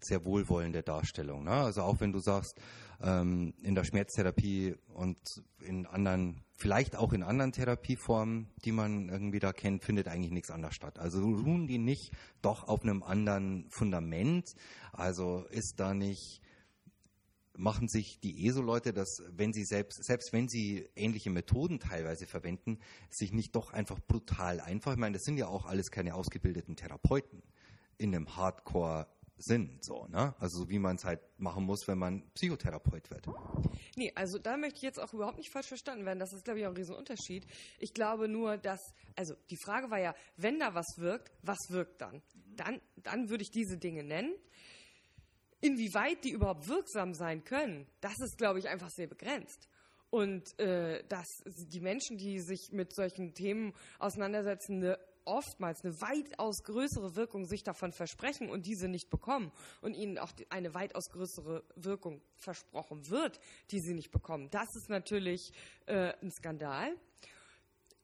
sehr 0.00 0.24
wohlwollende 0.24 0.82
Darstellung. 0.82 1.44
Ne? 1.44 1.50
Also 1.50 1.82
auch 1.82 2.00
wenn 2.00 2.12
du 2.12 2.20
sagst, 2.20 2.58
ähm, 3.02 3.52
in 3.62 3.74
der 3.74 3.84
Schmerztherapie 3.84 4.76
und 4.94 5.18
in 5.60 5.86
anderen, 5.86 6.42
vielleicht 6.56 6.96
auch 6.96 7.12
in 7.12 7.22
anderen 7.22 7.52
Therapieformen, 7.52 8.48
die 8.64 8.72
man 8.72 9.08
irgendwie 9.08 9.40
da 9.40 9.52
kennt, 9.52 9.84
findet 9.84 10.08
eigentlich 10.08 10.32
nichts 10.32 10.50
anderes 10.50 10.74
statt. 10.74 10.98
Also 10.98 11.20
ruhen 11.20 11.66
die 11.66 11.78
nicht 11.78 12.12
doch 12.40 12.68
auf 12.68 12.82
einem 12.82 13.02
anderen 13.02 13.68
Fundament. 13.70 14.54
Also 14.92 15.44
ist 15.50 15.74
da 15.78 15.92
nicht 15.92 16.40
machen 17.56 17.88
sich 17.88 18.20
die 18.20 18.46
ESO-Leute, 18.46 18.92
dass 18.92 19.22
wenn 19.28 19.52
sie 19.52 19.64
selbst, 19.64 20.02
selbst 20.02 20.32
wenn 20.32 20.48
sie 20.48 20.88
ähnliche 20.96 21.30
Methoden 21.30 21.78
teilweise 21.78 22.26
verwenden, 22.26 22.78
sich 23.10 23.32
nicht 23.32 23.54
doch 23.54 23.72
einfach 23.72 24.00
brutal 24.00 24.60
einfach, 24.60 24.92
ich 24.92 24.98
meine, 24.98 25.14
das 25.14 25.24
sind 25.24 25.36
ja 25.36 25.46
auch 25.46 25.66
alles 25.66 25.90
keine 25.90 26.14
ausgebildeten 26.14 26.76
Therapeuten 26.76 27.42
in 27.96 28.14
einem 28.14 28.36
Hardcore 28.36 29.06
Sinn, 29.36 29.78
so, 29.80 30.06
ne? 30.06 30.34
Also 30.38 30.58
so 30.58 30.68
wie 30.68 30.78
man 30.78 30.96
es 30.96 31.04
halt 31.04 31.20
machen 31.38 31.64
muss, 31.64 31.88
wenn 31.88 31.98
man 31.98 32.22
Psychotherapeut 32.34 33.10
wird. 33.10 33.26
Nee, 33.96 34.12
also 34.14 34.38
da 34.38 34.56
möchte 34.56 34.76
ich 34.76 34.82
jetzt 34.82 35.00
auch 35.00 35.12
überhaupt 35.12 35.38
nicht 35.38 35.50
falsch 35.50 35.66
verstanden 35.66 36.06
werden. 36.06 36.20
Das 36.20 36.32
ist, 36.32 36.44
glaube 36.44 36.60
ich, 36.60 36.66
auch 36.66 36.70
ein 36.70 36.76
Riesenunterschied. 36.76 37.44
Ich 37.80 37.92
glaube 37.94 38.28
nur, 38.28 38.56
dass, 38.58 38.80
also 39.16 39.34
die 39.50 39.56
Frage 39.56 39.90
war 39.90 39.98
ja, 39.98 40.14
wenn 40.36 40.60
da 40.60 40.74
was 40.74 40.86
wirkt, 40.98 41.32
was 41.42 41.58
wirkt 41.70 42.00
dann? 42.00 42.22
Dann, 42.56 42.80
dann 42.96 43.28
würde 43.28 43.42
ich 43.42 43.50
diese 43.50 43.76
Dinge 43.76 44.04
nennen. 44.04 44.34
Inwieweit 45.64 46.22
die 46.24 46.30
überhaupt 46.30 46.68
wirksam 46.68 47.14
sein 47.14 47.42
können, 47.42 47.86
das 48.02 48.20
ist, 48.20 48.36
glaube 48.36 48.58
ich, 48.58 48.68
einfach 48.68 48.90
sehr 48.90 49.06
begrenzt. 49.06 49.66
Und 50.10 50.60
äh, 50.60 51.02
dass 51.08 51.26
die 51.46 51.80
Menschen, 51.80 52.18
die 52.18 52.38
sich 52.40 52.68
mit 52.70 52.94
solchen 52.94 53.32
Themen 53.32 53.72
auseinandersetzen, 53.98 54.82
eine 54.82 54.98
oftmals 55.24 55.82
eine 55.82 55.98
weitaus 56.02 56.62
größere 56.64 57.16
Wirkung 57.16 57.46
sich 57.46 57.62
davon 57.62 57.92
versprechen 57.92 58.50
und 58.50 58.66
diese 58.66 58.88
nicht 58.88 59.08
bekommen 59.08 59.52
und 59.80 59.94
ihnen 59.94 60.18
auch 60.18 60.32
eine 60.50 60.74
weitaus 60.74 61.08
größere 61.10 61.64
Wirkung 61.76 62.20
versprochen 62.36 63.08
wird, 63.08 63.40
die 63.70 63.80
sie 63.80 63.94
nicht 63.94 64.10
bekommen. 64.10 64.50
Das 64.50 64.68
ist 64.76 64.90
natürlich 64.90 65.50
äh, 65.86 66.12
ein 66.20 66.30
Skandal. 66.30 66.94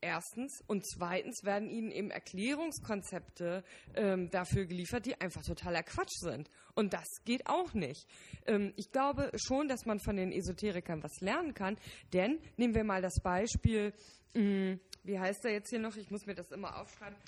Erstens. 0.00 0.62
Und 0.66 0.86
zweitens 0.86 1.44
werden 1.44 1.68
ihnen 1.68 1.90
eben 1.90 2.10
Erklärungskonzepte 2.10 3.62
ähm, 3.94 4.30
dafür 4.30 4.64
geliefert, 4.64 5.04
die 5.04 5.20
einfach 5.20 5.42
totaler 5.42 5.82
Quatsch 5.82 6.16
sind. 6.20 6.50
Und 6.74 6.94
das 6.94 7.06
geht 7.24 7.46
auch 7.46 7.74
nicht. 7.74 8.06
Ähm, 8.46 8.72
ich 8.76 8.90
glaube 8.92 9.30
schon, 9.36 9.68
dass 9.68 9.84
man 9.84 10.00
von 10.00 10.16
den 10.16 10.32
Esoterikern 10.32 11.02
was 11.02 11.20
lernen 11.20 11.52
kann. 11.52 11.76
Denn 12.12 12.38
nehmen 12.56 12.74
wir 12.74 12.84
mal 12.84 13.02
das 13.02 13.20
Beispiel, 13.22 13.92
mh, 14.34 14.42
mm, 14.42 14.80
wie 15.04 15.18
heißt 15.18 15.44
er 15.44 15.52
jetzt 15.52 15.70
hier 15.70 15.80
noch? 15.80 15.96
Ich 15.96 16.10
muss 16.10 16.24
mir 16.24 16.34
das 16.34 16.50
immer 16.50 16.80
aufschreiben. 16.80 17.18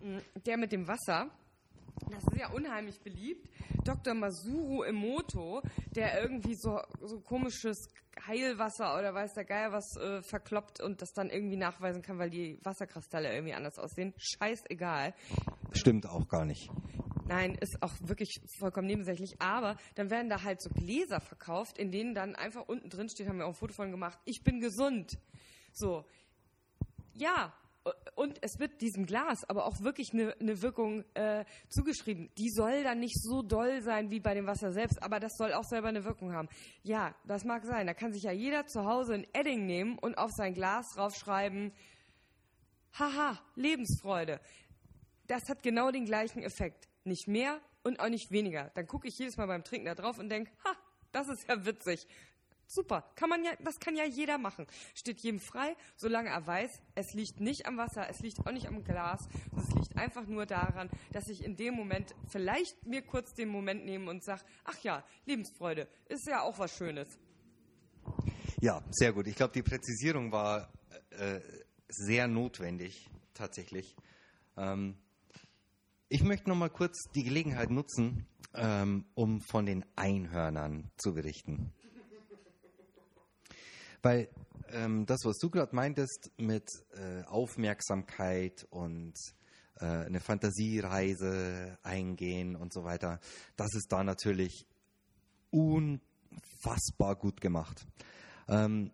Mh, 0.00 0.18
mm, 0.18 0.22
der 0.46 0.56
mit 0.56 0.72
dem 0.72 0.86
Wasser. 0.86 1.30
Das 2.10 2.24
ist 2.24 2.36
ja 2.36 2.50
unheimlich 2.50 3.00
beliebt. 3.00 3.48
Dr. 3.84 4.14
Masuru 4.14 4.82
Emoto, 4.82 5.62
der 5.94 6.22
irgendwie 6.22 6.54
so, 6.54 6.80
so 7.00 7.20
komisches 7.20 7.88
Heilwasser 8.26 8.98
oder 8.98 9.14
weiß 9.14 9.34
der 9.34 9.44
Geier 9.44 9.72
was 9.72 9.96
äh, 9.96 10.22
verkloppt 10.22 10.80
und 10.80 11.00
das 11.02 11.12
dann 11.12 11.30
irgendwie 11.30 11.56
nachweisen 11.56 12.02
kann, 12.02 12.18
weil 12.18 12.30
die 12.30 12.58
Wasserkristalle 12.62 13.32
irgendwie 13.32 13.54
anders 13.54 13.78
aussehen. 13.78 14.12
Scheißegal. 14.16 15.14
Stimmt 15.72 16.06
auch 16.06 16.28
gar 16.28 16.44
nicht. 16.44 16.70
Nein, 17.26 17.54
ist 17.54 17.80
auch 17.80 17.92
wirklich 18.00 18.40
vollkommen 18.58 18.88
nebensächlich. 18.88 19.40
Aber 19.40 19.76
dann 19.94 20.10
werden 20.10 20.28
da 20.28 20.42
halt 20.42 20.60
so 20.60 20.68
Gläser 20.70 21.20
verkauft, 21.20 21.78
in 21.78 21.92
denen 21.92 22.12
dann 22.12 22.34
einfach 22.34 22.66
unten 22.66 22.90
drin 22.90 23.08
steht, 23.08 23.28
haben 23.28 23.38
wir 23.38 23.46
auch 23.46 23.50
ein 23.50 23.54
Foto 23.54 23.72
von 23.72 23.92
gemacht, 23.92 24.18
ich 24.24 24.42
bin 24.42 24.60
gesund. 24.60 25.16
So. 25.72 26.04
Ja, 27.14 27.52
und 28.14 28.38
es 28.42 28.58
wird 28.58 28.80
diesem 28.80 29.06
Glas 29.06 29.48
aber 29.48 29.64
auch 29.64 29.80
wirklich 29.80 30.12
eine, 30.12 30.34
eine 30.40 30.62
Wirkung 30.62 31.04
äh, 31.14 31.44
zugeschrieben. 31.68 32.30
Die 32.38 32.50
soll 32.50 32.84
dann 32.84 33.00
nicht 33.00 33.20
so 33.22 33.42
doll 33.42 33.82
sein 33.82 34.10
wie 34.10 34.20
bei 34.20 34.34
dem 34.34 34.46
Wasser 34.46 34.72
selbst, 34.72 35.02
aber 35.02 35.20
das 35.20 35.36
soll 35.36 35.52
auch 35.52 35.64
selber 35.64 35.88
eine 35.88 36.04
Wirkung 36.04 36.32
haben. 36.32 36.48
Ja, 36.82 37.14
das 37.26 37.44
mag 37.44 37.64
sein. 37.64 37.86
Da 37.86 37.94
kann 37.94 38.12
sich 38.12 38.24
ja 38.24 38.32
jeder 38.32 38.66
zu 38.66 38.84
Hause 38.84 39.14
ein 39.14 39.26
Edding 39.32 39.66
nehmen 39.66 39.98
und 39.98 40.18
auf 40.18 40.30
sein 40.32 40.54
Glas 40.54 40.94
draufschreiben, 40.94 41.72
haha, 42.98 43.38
Lebensfreude. 43.54 44.40
Das 45.26 45.48
hat 45.48 45.62
genau 45.62 45.90
den 45.90 46.04
gleichen 46.04 46.42
Effekt. 46.42 46.88
Nicht 47.04 47.28
mehr 47.28 47.60
und 47.82 48.00
auch 48.00 48.08
nicht 48.08 48.30
weniger. 48.30 48.70
Dann 48.74 48.86
gucke 48.86 49.08
ich 49.08 49.18
jedes 49.18 49.36
Mal 49.36 49.46
beim 49.46 49.64
Trinken 49.64 49.86
da 49.86 49.94
drauf 49.94 50.18
und 50.18 50.28
denke, 50.28 50.50
ha, 50.64 50.74
das 51.12 51.28
ist 51.28 51.48
ja 51.48 51.64
witzig. 51.64 52.06
Super, 52.72 53.02
kann 53.16 53.28
man 53.28 53.42
ja, 53.42 53.50
das 53.64 53.80
kann 53.80 53.96
ja 53.96 54.04
jeder 54.04 54.38
machen. 54.38 54.64
Steht 54.94 55.18
jedem 55.18 55.40
frei, 55.40 55.74
solange 55.96 56.28
er 56.28 56.46
weiß, 56.46 56.70
es 56.94 57.14
liegt 57.14 57.40
nicht 57.40 57.66
am 57.66 57.76
Wasser, 57.76 58.08
es 58.08 58.20
liegt 58.20 58.46
auch 58.46 58.52
nicht 58.52 58.68
am 58.68 58.84
Glas, 58.84 59.28
es 59.58 59.74
liegt 59.74 59.96
einfach 59.96 60.24
nur 60.28 60.46
daran, 60.46 60.88
dass 61.10 61.26
ich 61.26 61.42
in 61.42 61.56
dem 61.56 61.74
Moment 61.74 62.14
vielleicht 62.28 62.86
mir 62.86 63.02
kurz 63.02 63.34
den 63.34 63.48
Moment 63.48 63.84
nehme 63.86 64.08
und 64.08 64.22
sage, 64.22 64.42
ach 64.62 64.78
ja, 64.84 65.04
Lebensfreude 65.26 65.88
ist 66.08 66.28
ja 66.28 66.42
auch 66.42 66.60
was 66.60 66.76
Schönes. 66.76 67.08
Ja, 68.60 68.84
sehr 68.90 69.12
gut. 69.14 69.26
Ich 69.26 69.34
glaube, 69.34 69.52
die 69.52 69.64
Präzisierung 69.64 70.30
war 70.30 70.72
äh, 71.10 71.40
sehr 71.88 72.28
notwendig, 72.28 73.10
tatsächlich. 73.34 73.96
Ähm, 74.56 74.96
ich 76.08 76.22
möchte 76.22 76.48
noch 76.48 76.56
mal 76.56 76.70
kurz 76.70 77.10
die 77.16 77.24
Gelegenheit 77.24 77.70
nutzen, 77.70 78.28
ähm, 78.54 79.06
um 79.14 79.40
von 79.40 79.66
den 79.66 79.84
Einhörnern 79.96 80.88
zu 80.96 81.14
berichten. 81.14 81.72
Weil 84.02 84.28
ähm, 84.72 85.06
das, 85.06 85.24
was 85.24 85.38
du 85.38 85.50
gerade 85.50 85.74
meintest 85.74 86.30
mit 86.36 86.68
äh, 86.92 87.24
Aufmerksamkeit 87.24 88.66
und 88.70 89.14
äh, 89.80 89.84
eine 89.84 90.20
Fantasiereise 90.20 91.78
eingehen 91.82 92.56
und 92.56 92.72
so 92.72 92.84
weiter, 92.84 93.20
das 93.56 93.74
ist 93.74 93.90
da 93.90 94.04
natürlich 94.04 94.66
unfassbar 95.50 97.16
gut 97.16 97.40
gemacht. 97.40 97.86
Ähm, 98.48 98.92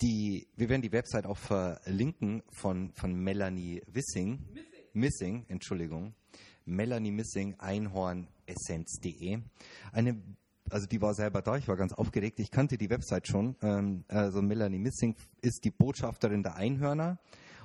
die, 0.00 0.46
wir 0.56 0.68
werden 0.68 0.82
die 0.82 0.92
Website 0.92 1.26
auch 1.26 1.38
verlinken 1.38 2.42
von, 2.50 2.92
von 2.92 3.14
Melanie 3.14 3.82
Wissing. 3.86 4.38
Missing. 4.52 4.64
Missing, 4.92 5.44
Entschuldigung. 5.48 6.14
Melanie 6.64 7.10
Missing, 7.10 7.56
einhornessenz.de. 7.58 9.40
Eine 9.92 10.22
also 10.70 10.86
die 10.86 11.00
war 11.00 11.14
selber 11.14 11.42
da, 11.42 11.56
ich 11.56 11.68
war 11.68 11.76
ganz 11.76 11.92
aufgeregt. 11.92 12.40
Ich 12.40 12.50
kannte 12.50 12.78
die 12.78 12.90
Website 12.90 13.26
schon. 13.26 13.56
Ähm, 13.62 14.04
also 14.08 14.42
Melanie 14.42 14.78
Missing 14.78 15.14
ist 15.40 15.64
die 15.64 15.70
Botschafterin 15.70 16.42
der 16.42 16.56
Einhörner 16.56 17.18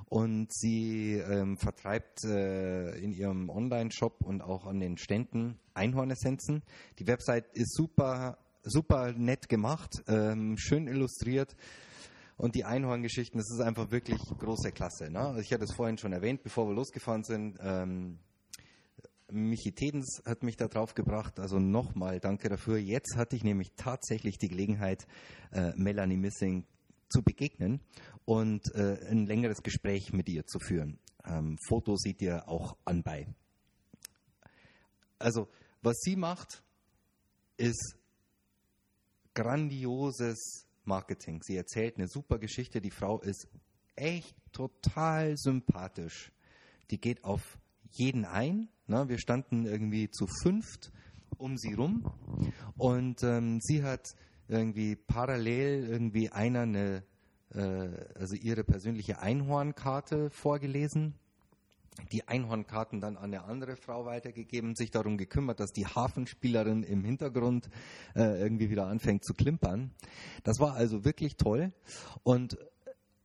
und 0.09 0.53
sie 0.53 1.13
ähm, 1.13 1.57
vertreibt 1.57 2.23
äh, 2.23 2.95
in 2.97 3.11
ihrem 3.11 3.49
Online-Shop 3.49 4.23
und 4.23 4.41
auch 4.41 4.65
an 4.65 4.79
den 4.79 4.97
Ständen 4.97 5.59
Einhornessenzen. 5.73 6.61
Die 6.99 7.07
Website 7.07 7.45
ist 7.53 7.73
super, 7.73 8.37
super 8.63 9.11
nett 9.13 9.49
gemacht, 9.49 10.03
ähm, 10.07 10.55
schön 10.57 10.87
illustriert. 10.87 11.55
Und 12.35 12.55
die 12.55 12.65
Einhorngeschichten, 12.65 13.39
das 13.39 13.51
ist 13.51 13.61
einfach 13.61 13.91
wirklich 13.91 14.19
große 14.19 14.71
Klasse. 14.71 15.09
Ne? 15.09 15.37
Ich 15.41 15.53
hatte 15.53 15.63
es 15.63 15.73
vorhin 15.73 15.97
schon 15.97 16.13
erwähnt, 16.13 16.43
bevor 16.43 16.67
wir 16.67 16.73
losgefahren 16.73 17.23
sind. 17.23 17.57
Ähm, 17.61 18.19
Michi 19.31 19.71
Tedens 19.71 20.21
hat 20.25 20.43
mich 20.43 20.57
da 20.57 20.67
drauf 20.67 20.93
gebracht. 20.93 21.39
Also 21.39 21.59
nochmal 21.59 22.19
danke 22.19 22.49
dafür. 22.49 22.77
Jetzt 22.77 23.15
hatte 23.15 23.35
ich 23.35 23.43
nämlich 23.43 23.71
tatsächlich 23.75 24.37
die 24.37 24.49
Gelegenheit, 24.49 25.07
äh, 25.51 25.71
Melanie 25.75 26.17
Missing 26.17 26.65
zu 27.09 27.21
begegnen 27.23 27.79
und 28.25 28.73
äh, 28.75 28.97
ein 29.09 29.25
längeres 29.25 29.63
Gespräch 29.63 30.13
mit 30.13 30.29
ihr 30.29 30.45
zu 30.45 30.59
führen. 30.59 30.99
Ähm, 31.25 31.57
Foto 31.67 31.95
seht 31.95 32.21
ihr 32.21 32.47
auch 32.47 32.77
anbei. 32.85 33.27
Also, 35.19 35.47
was 35.81 35.99
sie 36.01 36.15
macht, 36.15 36.63
ist 37.57 37.97
grandioses 39.33 40.67
Marketing. 40.83 41.41
Sie 41.43 41.55
erzählt 41.55 41.97
eine 41.97 42.07
super 42.07 42.39
Geschichte. 42.39 42.81
Die 42.81 42.91
Frau 42.91 43.21
ist 43.21 43.47
echt 43.95 44.35
total 44.51 45.37
sympathisch. 45.37 46.31
Die 46.91 46.99
geht 46.99 47.23
auf 47.23 47.57
jeden 47.91 48.25
ein. 48.25 48.69
Ne? 48.87 49.07
Wir 49.07 49.19
standen 49.19 49.65
irgendwie 49.65 50.09
zu 50.09 50.27
fünft 50.27 50.91
um 51.37 51.57
sie 51.57 51.73
rum 51.73 52.05
und 52.77 53.23
ähm, 53.23 53.59
sie 53.59 53.83
hat 53.83 54.15
irgendwie 54.47 54.95
parallel 54.95 55.87
irgendwie 55.89 56.29
einer 56.29 56.61
eine, 56.61 57.03
äh, 57.53 57.89
also 58.15 58.35
ihre 58.35 58.63
persönliche 58.63 59.19
Einhornkarte 59.19 60.29
vorgelesen 60.29 61.15
die 62.11 62.27
Einhornkarten 62.27 63.01
dann 63.01 63.17
an 63.17 63.25
eine 63.25 63.43
andere 63.43 63.75
Frau 63.75 64.05
weitergegeben, 64.05 64.75
sich 64.75 64.91
darum 64.91 65.17
gekümmert, 65.17 65.59
dass 65.59 65.71
die 65.71 65.85
Hafenspielerin 65.85 66.83
im 66.83 67.03
Hintergrund 67.03 67.69
äh, 68.15 68.41
irgendwie 68.41 68.69
wieder 68.69 68.87
anfängt 68.87 69.23
zu 69.23 69.33
klimpern. 69.33 69.91
Das 70.43 70.59
war 70.59 70.73
also 70.73 71.05
wirklich 71.05 71.37
toll. 71.37 71.71
Und 72.23 72.57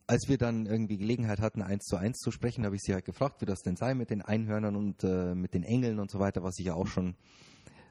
als 0.08 0.28
wir 0.28 0.38
dann 0.38 0.66
irgendwie 0.66 0.96
Gelegenheit 0.96 1.40
hatten, 1.40 1.62
eins 1.62 1.84
zu 1.84 1.96
eins 1.96 2.18
zu 2.18 2.30
sprechen, 2.30 2.64
habe 2.64 2.74
ich 2.74 2.82
sie 2.82 2.94
halt 2.94 3.04
gefragt, 3.04 3.40
wie 3.42 3.46
das 3.46 3.60
denn 3.60 3.76
sei 3.76 3.94
mit 3.94 4.10
den 4.10 4.22
Einhörnern 4.22 4.74
und 4.74 5.04
äh, 5.04 5.34
mit 5.34 5.52
den 5.54 5.62
Engeln 5.62 6.00
und 6.00 6.10
so 6.10 6.18
weiter, 6.18 6.42
was 6.42 6.58
ich 6.58 6.66
ja 6.66 6.74
auch 6.74 6.86
schon 6.86 7.14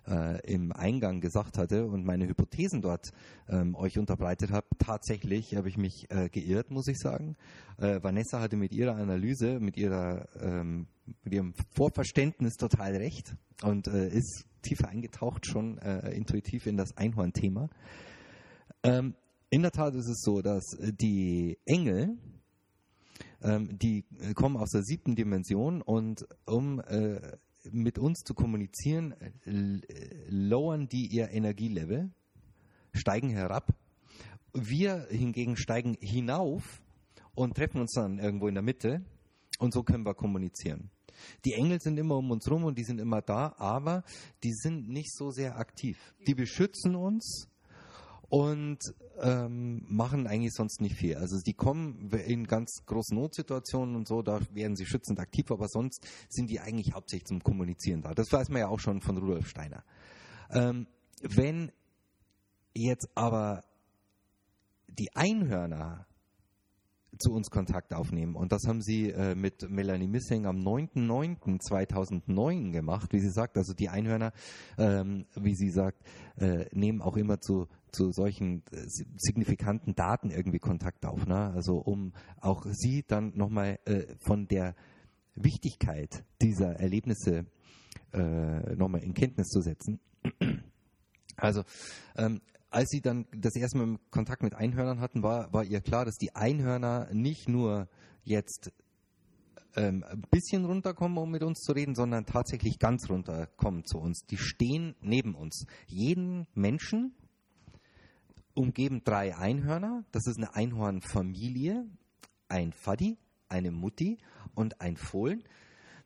äh, 0.08 0.42
im 0.52 0.72
Eingang 0.72 1.22
gesagt 1.22 1.60
hatte 1.60 1.86
und 1.86 2.06
meine 2.06 2.28
Hypothesen 2.28 2.82
dort 2.82 3.12
ähm, 3.48 3.76
euch 3.76 4.00
unterbreitet 4.00 4.52
habe, 4.52 4.66
tatsächlich 4.80 5.56
habe 5.56 5.70
ich 5.70 5.78
mich 5.78 6.08
äh, 6.10 6.28
geirrt, 6.30 6.72
muss 6.72 6.88
ich 6.88 6.98
sagen. 6.98 7.36
Äh, 7.78 8.02
Vanessa 8.02 8.40
hatte 8.40 8.58
mit 8.58 8.74
ihrer 8.74 8.96
Analyse, 8.96 9.60
mit 9.60 9.78
ihrer 9.78 10.28
ähm, 10.42 10.88
mit 11.24 11.34
ihrem 11.34 11.54
Vorverständnis 11.76 12.56
total 12.56 12.96
recht 12.96 13.36
und 13.62 13.88
äh, 13.88 14.10
ist 14.10 14.46
tiefer 14.64 14.90
eingetaucht 14.90 15.46
schon 15.46 15.78
äh, 15.78 16.12
intuitiv 16.16 16.66
in 16.66 16.78
das 16.78 16.98
Einhorn-Thema. 16.98 17.70
Ähm, 18.84 19.14
in 19.50 19.62
der 19.62 19.72
Tat 19.72 19.96
ist 19.96 20.08
es 20.08 20.22
so, 20.22 20.42
dass 20.42 20.74
äh, 20.74 20.92
die 20.94 21.58
Engel, 21.66 22.18
ähm, 23.42 23.78
die 23.78 24.06
äh, 24.20 24.34
kommen 24.34 24.58
aus 24.58 24.72
der 24.72 24.84
siebten 24.84 25.16
Dimension 25.16 25.82
und 25.82 26.28
um 26.46 26.80
äh, 26.82 27.38
mit 27.72 27.98
uns 27.98 28.22
zu 28.24 28.34
kommunizieren, 28.34 29.14
äh, 29.46 29.82
lowern 30.30 30.88
die 30.88 31.08
ihr 31.08 31.32
Energielevel, 31.32 32.12
steigen 32.94 33.30
herab. 33.30 33.74
Wir 34.54 35.08
hingegen 35.10 35.56
steigen 35.56 35.96
hinauf 36.00 36.82
und 37.36 37.56
treffen 37.56 37.82
uns 37.82 37.94
dann 37.94 38.20
irgendwo 38.20 38.48
in 38.48 38.56
der 38.56 38.64
Mitte 38.64 39.06
und 39.60 39.74
so 39.74 39.84
können 39.84 40.06
wir 40.06 40.16
kommunizieren. 40.16 40.90
Die 41.46 41.54
Engel 41.54 41.80
sind 41.80 41.98
immer 41.98 42.18
um 42.18 42.32
uns 42.32 42.50
rum 42.50 42.64
und 42.64 42.78
die 42.78 42.84
sind 42.84 43.00
immer 43.00 43.22
da, 43.22 43.56
aber 43.58 44.04
die 44.44 44.54
sind 44.54 44.88
nicht 44.88 45.16
so 45.16 45.32
sehr 45.32 45.58
aktiv. 45.58 45.98
Die 46.28 46.36
beschützen 46.36 46.96
uns 46.96 47.47
und 48.30 48.80
ähm, 49.22 49.86
machen 49.88 50.28
eigentlich 50.28 50.54
sonst 50.54 50.82
nicht 50.82 50.96
viel. 50.96 51.16
Also 51.16 51.40
die 51.42 51.54
kommen 51.54 52.10
in 52.12 52.46
ganz 52.46 52.84
großen 52.86 53.18
Notsituationen 53.18 53.96
und 53.96 54.08
so, 54.08 54.22
da 54.22 54.40
werden 54.54 54.76
sie 54.76 54.86
schützend 54.86 55.20
aktiv, 55.20 55.50
aber 55.52 55.68
sonst 55.68 56.06
sind 56.30 56.50
die 56.50 56.60
eigentlich 56.60 56.94
hauptsächlich 56.94 57.28
zum 57.28 57.42
Kommunizieren 57.42 58.02
da. 58.02 58.14
Das 58.14 58.32
weiß 58.32 58.50
man 58.50 58.60
ja 58.60 58.68
auch 58.68 58.80
schon 58.80 59.02
von 59.02 59.18
Rudolf 59.18 59.48
Steiner. 59.48 59.84
Ähm, 60.52 60.88
wenn 61.22 61.72
jetzt 62.74 63.10
aber 63.16 63.64
die 64.88 65.16
Einhörner 65.16 66.08
zu 67.20 67.34
uns 67.34 67.50
Kontakt 67.50 67.94
aufnehmen. 67.94 68.36
Und 68.36 68.52
das 68.52 68.68
haben 68.68 68.82
sie 68.82 69.10
äh, 69.10 69.36
mit 69.36 69.70
Melanie 69.70 70.08
Missing 70.08 70.46
am 70.46 70.58
9.9.2009 70.58 72.72
gemacht, 72.72 73.14
wie 73.14 73.20
sie 73.20 73.32
sagt. 73.32 73.58
Also 73.58 73.74
die 73.74 73.90
Einhörner, 73.90 74.34
ähm, 74.78 75.26
wie 75.36 75.56
sie 75.56 75.70
sagt, 75.70 76.02
äh, 76.38 76.66
nehmen 76.72 77.02
auch 77.02 77.18
immer 77.18 77.40
zu, 77.40 77.68
zu 77.98 78.12
solchen 78.12 78.64
äh, 78.72 78.86
signifikanten 79.18 79.96
Daten 79.96 80.30
irgendwie 80.30 80.60
Kontakt 80.60 81.06
auf. 81.06 81.26
Ne? 81.26 81.52
Also 81.56 81.78
um 81.78 82.14
auch 82.40 82.66
sie 82.70 83.04
dann 83.08 83.36
nochmal 83.36 83.80
äh, 83.86 84.16
von 84.20 84.48
der 84.48 84.76
Wichtigkeit 85.36 86.24
dieser 86.42 86.80
Erlebnisse 86.80 87.46
äh, 88.14 88.76
nochmal 88.76 89.04
in 89.04 89.14
Kenntnis 89.14 89.48
zu 89.48 89.62
setzen. 89.62 90.00
Also 91.40 91.62
ähm, 92.16 92.42
als 92.72 92.90
sie 92.90 93.00
dann 93.00 93.28
das 93.32 93.56
erste 93.56 93.78
Mal 93.78 94.00
Kontakt 94.10 94.42
mit 94.42 94.56
Einhörnern 94.56 95.02
hatten, 95.02 95.22
war, 95.22 95.54
war 95.54 95.64
ihr 95.64 95.82
klar, 95.82 96.04
dass 96.04 96.16
die 96.16 96.36
Einhörner 96.36 97.10
nicht 97.14 97.48
nur 97.48 97.88
jetzt 98.24 98.72
ähm, 99.76 100.04
ein 100.10 100.24
bisschen 100.32 100.66
runterkommen, 100.66 101.18
um 101.20 101.30
mit 101.30 101.44
uns 101.44 101.60
zu 101.60 101.74
reden, 101.74 101.94
sondern 101.94 102.26
tatsächlich 102.26 102.80
ganz 102.80 103.08
runterkommen 103.08 103.86
zu 103.86 104.00
uns. 104.00 104.26
Die 104.26 104.38
stehen 104.38 104.96
neben 105.00 105.36
uns. 105.36 105.68
Jeden 105.86 106.48
Menschen 106.56 107.14
umgeben 108.58 109.04
drei 109.04 109.36
Einhörner. 109.38 110.04
Das 110.12 110.28
ist 110.28 110.38
eine 110.38 110.56
Einhornfamilie, 110.56 111.86
ein 112.50 112.74
Faddi, 112.74 113.18
eine 113.48 113.72
Mutti 113.72 114.18
und 114.56 114.82
ein 114.82 114.98
Fohlen. 114.98 115.44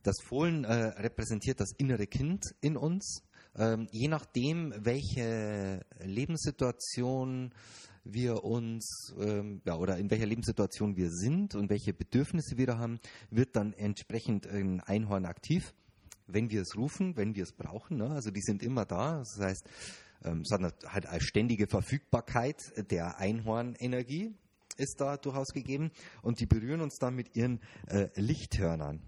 Das 0.03 0.15
Fohlen 0.23 0.63
äh, 0.63 0.73
repräsentiert 0.73 1.59
das 1.59 1.71
innere 1.77 2.07
Kind 2.07 2.43
in 2.59 2.75
uns. 2.75 3.23
Ähm, 3.55 3.87
je 3.91 4.07
nachdem, 4.07 4.73
welche 4.77 5.85
Lebenssituation 5.99 7.53
wir 8.03 8.43
uns 8.43 9.13
ähm, 9.19 9.61
ja, 9.65 9.75
oder 9.75 9.97
in 9.97 10.09
welcher 10.09 10.25
Lebenssituation 10.25 10.95
wir 10.97 11.11
sind 11.11 11.55
und 11.55 11.69
welche 11.69 11.93
Bedürfnisse 11.93 12.57
wir 12.57 12.65
da 12.65 12.77
haben, 12.77 12.99
wird 13.29 13.55
dann 13.55 13.73
entsprechend 13.73 14.47
ein 14.47 14.79
Einhorn 14.81 15.25
aktiv, 15.25 15.73
wenn 16.27 16.49
wir 16.49 16.61
es 16.61 16.75
rufen, 16.75 17.15
wenn 17.15 17.35
wir 17.35 17.43
es 17.43 17.53
brauchen. 17.53 17.97
Ne? 17.97 18.09
Also 18.09 18.31
die 18.31 18.41
sind 18.41 18.63
immer 18.63 18.85
da. 18.85 19.19
Das 19.19 19.37
heißt, 19.39 19.69
ähm, 20.23 20.41
es 20.41 20.51
hat 20.51 20.73
halt 20.85 21.05
als 21.07 21.23
ständige 21.23 21.67
Verfügbarkeit 21.67 22.57
der 22.91 23.17
Einhornenergie 23.17 24.33
ist 24.77 24.99
da 24.99 25.17
durchaus 25.17 25.49
gegeben 25.49 25.91
und 26.21 26.39
die 26.39 26.45
berühren 26.45 26.81
uns 26.81 26.97
dann 26.97 27.15
mit 27.15 27.35
ihren 27.35 27.59
äh, 27.87 28.07
Lichthörnern. 28.15 29.01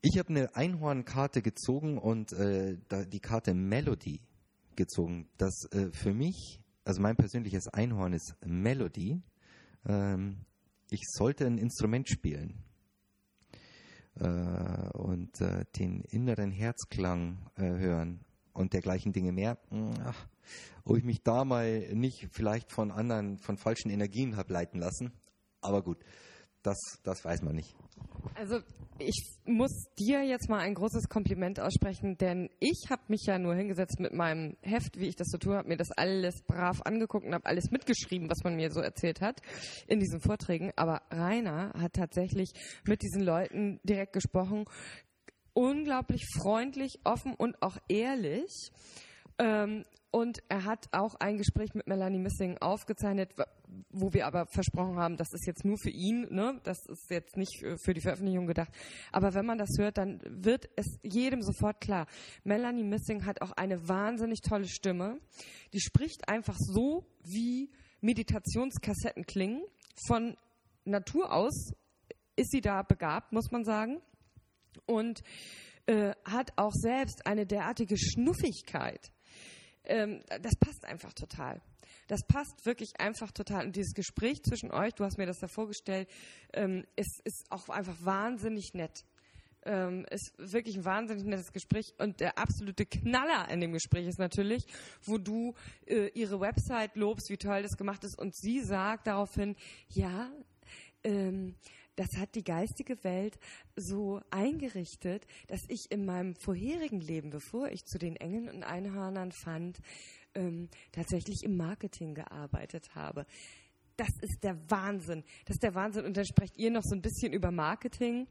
Ich 0.00 0.18
habe 0.18 0.28
eine 0.28 0.54
Einhornkarte 0.54 1.42
gezogen 1.42 1.98
und 1.98 2.32
äh, 2.32 2.76
die 3.12 3.20
Karte 3.20 3.54
Melody 3.54 4.20
gezogen. 4.76 5.28
Das 5.36 5.66
äh, 5.72 5.90
für 5.92 6.14
mich, 6.14 6.60
also 6.84 7.00
mein 7.00 7.16
persönliches 7.16 7.66
Einhorn 7.68 8.12
ist 8.12 8.34
Melody. 8.44 9.20
Ähm, 9.84 10.44
ich 10.90 11.02
sollte 11.06 11.46
ein 11.46 11.58
Instrument 11.58 12.08
spielen 12.08 12.62
äh, 14.20 14.88
und 14.92 15.40
äh, 15.40 15.64
den 15.76 16.02
inneren 16.02 16.52
Herzklang 16.52 17.50
äh, 17.56 17.62
hören 17.62 18.25
und 18.56 18.72
dergleichen 18.72 19.12
Dinge 19.12 19.32
mehr. 19.32 19.58
Ach, 20.04 20.26
ob 20.84 20.96
ich 20.96 21.04
mich 21.04 21.22
da 21.22 21.44
mal 21.44 21.94
nicht 21.94 22.28
vielleicht 22.30 22.72
von 22.72 22.90
anderen, 22.90 23.38
von 23.38 23.56
falschen 23.56 23.90
Energien 23.90 24.36
habe 24.36 24.52
leiten 24.52 24.80
lassen. 24.80 25.12
Aber 25.60 25.82
gut, 25.82 25.98
das, 26.62 26.78
das 27.04 27.24
weiß 27.24 27.42
man 27.42 27.54
nicht. 27.54 27.74
Also 28.34 28.60
ich 28.98 29.36
muss 29.44 29.86
dir 29.98 30.24
jetzt 30.24 30.48
mal 30.48 30.58
ein 30.58 30.74
großes 30.74 31.08
Kompliment 31.08 31.60
aussprechen, 31.60 32.16
denn 32.18 32.50
ich 32.58 32.86
habe 32.90 33.02
mich 33.08 33.22
ja 33.26 33.38
nur 33.38 33.54
hingesetzt 33.54 34.00
mit 34.00 34.12
meinem 34.12 34.56
Heft, 34.62 34.98
wie 34.98 35.06
ich 35.06 35.16
das 35.16 35.28
so 35.30 35.38
tue, 35.38 35.56
habe 35.56 35.68
mir 35.68 35.76
das 35.76 35.90
alles 35.92 36.42
brav 36.46 36.80
angeguckt 36.82 37.26
und 37.26 37.34
habe 37.34 37.46
alles 37.46 37.70
mitgeschrieben, 37.70 38.28
was 38.28 38.42
man 38.42 38.56
mir 38.56 38.70
so 38.70 38.80
erzählt 38.80 39.20
hat 39.20 39.40
in 39.86 40.00
diesen 40.00 40.20
Vorträgen. 40.20 40.72
Aber 40.76 41.02
Rainer 41.10 41.72
hat 41.78 41.92
tatsächlich 41.92 42.50
mit 42.84 43.02
diesen 43.02 43.22
Leuten 43.22 43.80
direkt 43.84 44.12
gesprochen, 44.12 44.64
unglaublich 45.56 46.26
freundlich, 46.38 47.00
offen 47.04 47.34
und 47.34 47.62
auch 47.62 47.78
ehrlich. 47.88 48.70
Ähm, 49.38 49.84
und 50.10 50.42
er 50.48 50.64
hat 50.64 50.86
auch 50.92 51.14
ein 51.16 51.36
Gespräch 51.36 51.74
mit 51.74 51.86
Melanie 51.86 52.18
Missing 52.18 52.58
aufgezeichnet, 52.58 53.34
wo 53.90 54.12
wir 54.12 54.26
aber 54.26 54.46
versprochen 54.46 54.96
haben, 54.96 55.16
das 55.16 55.28
ist 55.32 55.46
jetzt 55.46 55.64
nur 55.64 55.76
für 55.78 55.90
ihn, 55.90 56.26
ne? 56.30 56.58
das 56.64 56.78
ist 56.86 57.10
jetzt 57.10 57.36
nicht 57.36 57.52
für 57.84 57.92
die 57.92 58.00
Veröffentlichung 58.00 58.46
gedacht. 58.46 58.70
Aber 59.12 59.34
wenn 59.34 59.44
man 59.44 59.58
das 59.58 59.70
hört, 59.78 59.98
dann 59.98 60.20
wird 60.24 60.68
es 60.76 60.86
jedem 61.02 61.42
sofort 61.42 61.80
klar. 61.80 62.06
Melanie 62.44 62.84
Missing 62.84 63.26
hat 63.26 63.42
auch 63.42 63.52
eine 63.52 63.88
wahnsinnig 63.88 64.40
tolle 64.40 64.68
Stimme. 64.68 65.18
Die 65.72 65.80
spricht 65.80 66.28
einfach 66.28 66.56
so, 66.58 67.06
wie 67.22 67.70
Meditationskassetten 68.00 69.26
klingen. 69.26 69.64
Von 70.06 70.36
Natur 70.84 71.32
aus 71.32 71.72
ist 72.36 72.52
sie 72.52 72.60
da 72.60 72.82
begabt, 72.82 73.32
muss 73.32 73.50
man 73.50 73.64
sagen. 73.64 74.00
Und 74.84 75.22
äh, 75.86 76.12
hat 76.24 76.52
auch 76.56 76.72
selbst 76.72 77.26
eine 77.26 77.46
derartige 77.46 77.96
Schnuffigkeit 77.96 79.12
ähm, 79.86 80.20
das 80.42 80.56
passt 80.56 80.84
einfach 80.84 81.12
total. 81.12 81.60
Das 82.08 82.20
passt 82.26 82.64
wirklich 82.66 83.00
einfach 83.00 83.32
total. 83.32 83.66
Und 83.66 83.76
dieses 83.76 83.94
Gespräch 83.94 84.42
zwischen 84.42 84.70
euch, 84.70 84.94
du 84.94 85.04
hast 85.04 85.18
mir 85.18 85.26
das 85.26 85.38
da 85.38 85.48
vorgestellt, 85.48 86.08
ähm, 86.52 86.84
ist, 86.96 87.20
ist 87.24 87.44
auch 87.50 87.68
einfach 87.68 87.96
wahnsinnig 88.00 88.74
nett. 88.74 89.04
Ähm, 89.64 90.06
ist 90.10 90.32
wirklich 90.38 90.76
ein 90.76 90.84
wahnsinnig 90.84 91.24
nettes 91.24 91.52
Gespräch. 91.52 91.94
Und 91.98 92.20
der 92.20 92.38
absolute 92.38 92.86
Knaller 92.86 93.48
in 93.50 93.60
dem 93.60 93.72
Gespräch 93.72 94.06
ist 94.06 94.18
natürlich, 94.18 94.64
wo 95.02 95.18
du 95.18 95.54
äh, 95.86 96.08
ihre 96.14 96.40
Website 96.40 96.94
lobst, 96.96 97.30
wie 97.30 97.36
toll 97.36 97.62
das 97.62 97.76
gemacht 97.76 98.04
ist. 98.04 98.18
Und 98.18 98.36
sie 98.36 98.60
sagt 98.60 99.08
daraufhin, 99.08 99.56
ja, 99.88 100.30
ähm, 101.02 101.56
das 101.96 102.16
hat 102.18 102.34
die 102.34 102.44
geistige 102.44 103.02
Welt 103.04 103.38
so 103.74 104.20
eingerichtet, 104.30 105.26
dass 105.48 105.62
ich 105.68 105.90
in 105.90 106.04
meinem 106.04 106.34
vorherigen 106.36 107.00
Leben, 107.00 107.30
bevor 107.30 107.68
ich 107.68 107.84
zu 107.84 107.98
den 107.98 108.16
Engeln 108.16 108.48
und 108.48 108.62
Einhörnern 108.62 109.32
fand, 109.32 109.78
ähm, 110.34 110.68
tatsächlich 110.92 111.42
im 111.42 111.56
Marketing 111.56 112.14
gearbeitet 112.14 112.94
habe. 112.94 113.26
Das 113.96 114.10
ist 114.20 114.44
der 114.44 114.58
Wahnsinn. 114.70 115.24
Das 115.46 115.56
ist 115.56 115.62
der 115.62 115.74
Wahnsinn. 115.74 116.04
Und 116.04 116.16
dann 116.16 116.26
sprecht 116.26 116.58
ihr 116.58 116.70
noch 116.70 116.82
so 116.82 116.94
ein 116.94 117.00
bisschen 117.00 117.32
über 117.32 117.50
Marketing 117.50 118.28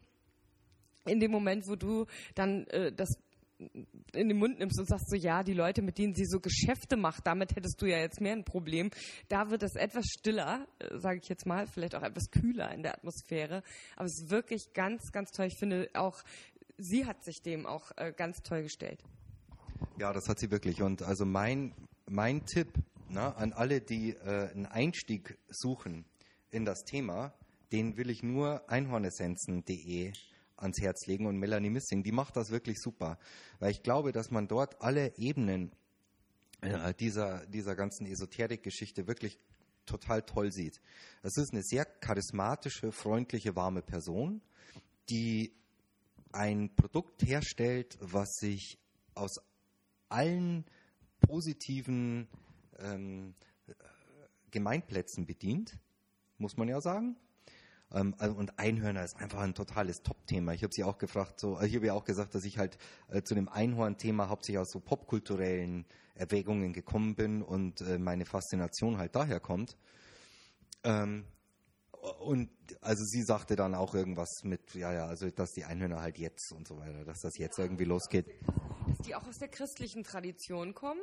in 1.05 1.19
dem 1.19 1.31
Moment, 1.31 1.67
wo 1.67 1.75
du 1.75 2.05
dann 2.35 2.67
äh, 2.67 2.91
das 2.91 3.17
in 3.57 4.27
den 4.27 4.37
Mund 4.37 4.59
nimmst 4.59 4.79
und 4.79 4.87
sagst 4.87 5.09
so, 5.09 5.15
ja, 5.15 5.43
die 5.43 5.53
Leute, 5.53 5.81
mit 5.81 5.97
denen 5.97 6.13
sie 6.13 6.25
so 6.25 6.39
Geschäfte 6.39 6.97
macht, 6.97 7.25
damit 7.25 7.55
hättest 7.55 7.81
du 7.81 7.85
ja 7.85 7.99
jetzt 7.99 8.21
mehr 8.21 8.33
ein 8.33 8.43
Problem. 8.43 8.91
Da 9.29 9.49
wird 9.49 9.63
es 9.63 9.75
etwas 9.75 10.05
stiller, 10.05 10.67
äh, 10.79 10.97
sage 10.97 11.19
ich 11.21 11.29
jetzt 11.29 11.45
mal, 11.45 11.67
vielleicht 11.67 11.95
auch 11.95 12.03
etwas 12.03 12.29
kühler 12.31 12.71
in 12.73 12.83
der 12.83 12.95
Atmosphäre. 12.95 13.63
Aber 13.95 14.05
es 14.05 14.21
ist 14.21 14.29
wirklich 14.29 14.73
ganz, 14.73 15.11
ganz 15.11 15.31
toll. 15.31 15.47
Ich 15.47 15.57
finde 15.57 15.89
auch, 15.93 16.23
sie 16.77 17.05
hat 17.05 17.23
sich 17.23 17.41
dem 17.41 17.65
auch 17.65 17.91
äh, 17.97 18.13
ganz 18.15 18.41
toll 18.41 18.63
gestellt. 18.63 19.03
Ja, 19.99 20.11
das 20.11 20.27
hat 20.27 20.39
sie 20.39 20.51
wirklich. 20.51 20.81
Und 20.81 21.01
also 21.01 21.25
mein, 21.25 21.73
mein 22.09 22.45
Tipp 22.45 22.73
ne, 23.09 23.35
an 23.35 23.53
alle, 23.53 23.81
die 23.81 24.11
äh, 24.11 24.49
einen 24.51 24.65
Einstieg 24.65 25.37
suchen 25.49 26.05
in 26.51 26.65
das 26.65 26.83
Thema, 26.83 27.33
den 27.71 27.97
will 27.97 28.09
ich 28.09 28.23
nur 28.23 28.69
einhornessenzen.de 28.69 30.13
ans 30.57 30.79
Herz 30.81 31.05
legen 31.07 31.25
und 31.25 31.37
Melanie 31.37 31.69
Missing, 31.69 32.03
die 32.03 32.11
macht 32.11 32.35
das 32.35 32.49
wirklich 32.49 32.79
super. 32.79 33.17
Weil 33.59 33.71
ich 33.71 33.83
glaube, 33.83 34.11
dass 34.11 34.31
man 34.31 34.47
dort 34.47 34.81
alle 34.81 35.17
Ebenen 35.17 35.71
äh, 36.61 36.93
dieser, 36.93 37.45
dieser 37.47 37.75
ganzen 37.75 38.05
Esoterik-Geschichte 38.05 39.07
wirklich 39.07 39.39
total 39.85 40.23
toll 40.23 40.51
sieht. 40.51 40.81
Es 41.21 41.37
ist 41.37 41.53
eine 41.53 41.61
sehr 41.61 41.85
charismatische, 41.85 42.91
freundliche, 42.91 43.55
warme 43.55 43.81
Person, 43.81 44.41
die 45.09 45.53
ein 46.31 46.75
Produkt 46.75 47.23
herstellt, 47.23 47.97
was 48.01 48.35
sich 48.35 48.79
aus 49.13 49.37
allen 50.09 50.65
positiven 51.21 52.27
ähm, 52.79 53.35
Gemeinplätzen 54.51 55.25
bedient, 55.25 55.77
muss 56.37 56.57
man 56.57 56.67
ja 56.67 56.81
sagen. 56.81 57.17
Ähm, 57.93 58.15
also, 58.17 58.35
und 58.35 58.59
Einhörner 58.59 59.03
ist 59.03 59.17
einfach 59.17 59.41
ein 59.41 59.53
totales 59.53 60.01
Top-Thema. 60.01 60.53
Ich 60.53 60.63
habe 60.63 60.73
sie 60.73 60.83
auch 60.83 60.97
gefragt, 60.97 61.39
so, 61.39 61.55
also 61.55 61.67
ich 61.67 61.75
habe 61.75 61.87
ja 61.87 61.93
auch 61.93 62.05
gesagt, 62.05 62.35
dass 62.35 62.45
ich 62.45 62.57
halt 62.57 62.77
äh, 63.09 63.21
zu 63.21 63.35
dem 63.35 63.49
Einhorn-Thema 63.49 64.29
hauptsächlich 64.29 64.59
aus 64.59 64.71
so 64.71 64.79
popkulturellen 64.79 65.85
Erwägungen 66.15 66.73
gekommen 66.73 67.15
bin 67.15 67.41
und 67.41 67.81
äh, 67.81 67.97
meine 67.97 68.25
Faszination 68.25 68.97
halt 68.97 69.15
daher 69.15 69.39
kommt. 69.39 69.77
Ähm, 70.83 71.25
und 72.19 72.49
also 72.81 73.03
sie 73.03 73.23
sagte 73.23 73.55
dann 73.55 73.73
auch 73.73 73.95
irgendwas 73.95 74.43
mit, 74.43 74.75
ja, 74.75 74.93
ja, 74.93 75.07
also 75.07 75.29
dass 75.29 75.53
die 75.53 75.65
Einhörner 75.65 76.01
halt 76.01 76.17
jetzt 76.17 76.51
und 76.51 76.67
so 76.67 76.77
weiter, 76.77 77.03
dass 77.03 77.21
das 77.21 77.37
jetzt 77.37 77.57
irgendwie 77.57 77.85
losgeht. 77.85 78.27
Die 79.05 79.15
auch 79.15 79.27
aus 79.27 79.37
der 79.37 79.47
christlichen 79.47 80.03
Tradition 80.03 80.73
kommen. 80.73 81.01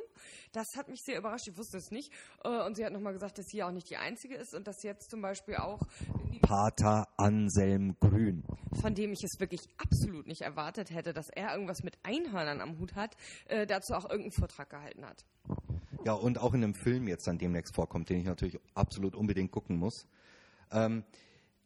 Das 0.51 0.67
hat 0.75 0.89
mich 0.89 1.01
sehr 1.03 1.17
überrascht. 1.17 1.47
Ich 1.47 1.57
wusste 1.57 1.77
es 1.77 1.91
nicht. 1.91 2.11
Äh, 2.43 2.65
und 2.65 2.75
sie 2.75 2.85
hat 2.85 2.91
nochmal 2.91 3.13
gesagt, 3.13 3.37
dass 3.37 3.45
sie 3.47 3.63
auch 3.63 3.71
nicht 3.71 3.89
die 3.89 3.97
Einzige 3.97 4.35
ist 4.35 4.53
und 4.53 4.67
dass 4.67 4.83
jetzt 4.83 5.09
zum 5.09 5.21
Beispiel 5.21 5.55
auch 5.55 5.79
Pater 6.41 7.07
Anselm 7.17 7.95
Grün. 7.99 8.43
Von 8.81 8.95
dem 8.95 9.13
ich 9.13 9.23
es 9.23 9.39
wirklich 9.39 9.61
absolut 9.77 10.27
nicht 10.27 10.41
erwartet 10.41 10.91
hätte, 10.91 11.13
dass 11.13 11.29
er 11.29 11.53
irgendwas 11.53 11.83
mit 11.83 11.97
Einhörnern 12.03 12.59
am 12.61 12.79
Hut 12.79 12.95
hat, 12.95 13.15
äh, 13.45 13.65
dazu 13.65 13.93
auch 13.93 14.03
irgendeinen 14.03 14.33
Vortrag 14.33 14.69
gehalten 14.69 15.05
hat. 15.05 15.25
Ja, 16.05 16.13
und 16.13 16.37
auch 16.37 16.53
in 16.53 16.63
einem 16.63 16.75
Film 16.75 17.07
jetzt 17.07 17.27
dann 17.27 17.37
demnächst 17.37 17.73
vorkommt, 17.73 18.09
den 18.09 18.19
ich 18.19 18.25
natürlich 18.25 18.59
absolut 18.73 19.15
unbedingt 19.15 19.51
gucken 19.51 19.77
muss. 19.77 20.05
Ähm, 20.71 21.05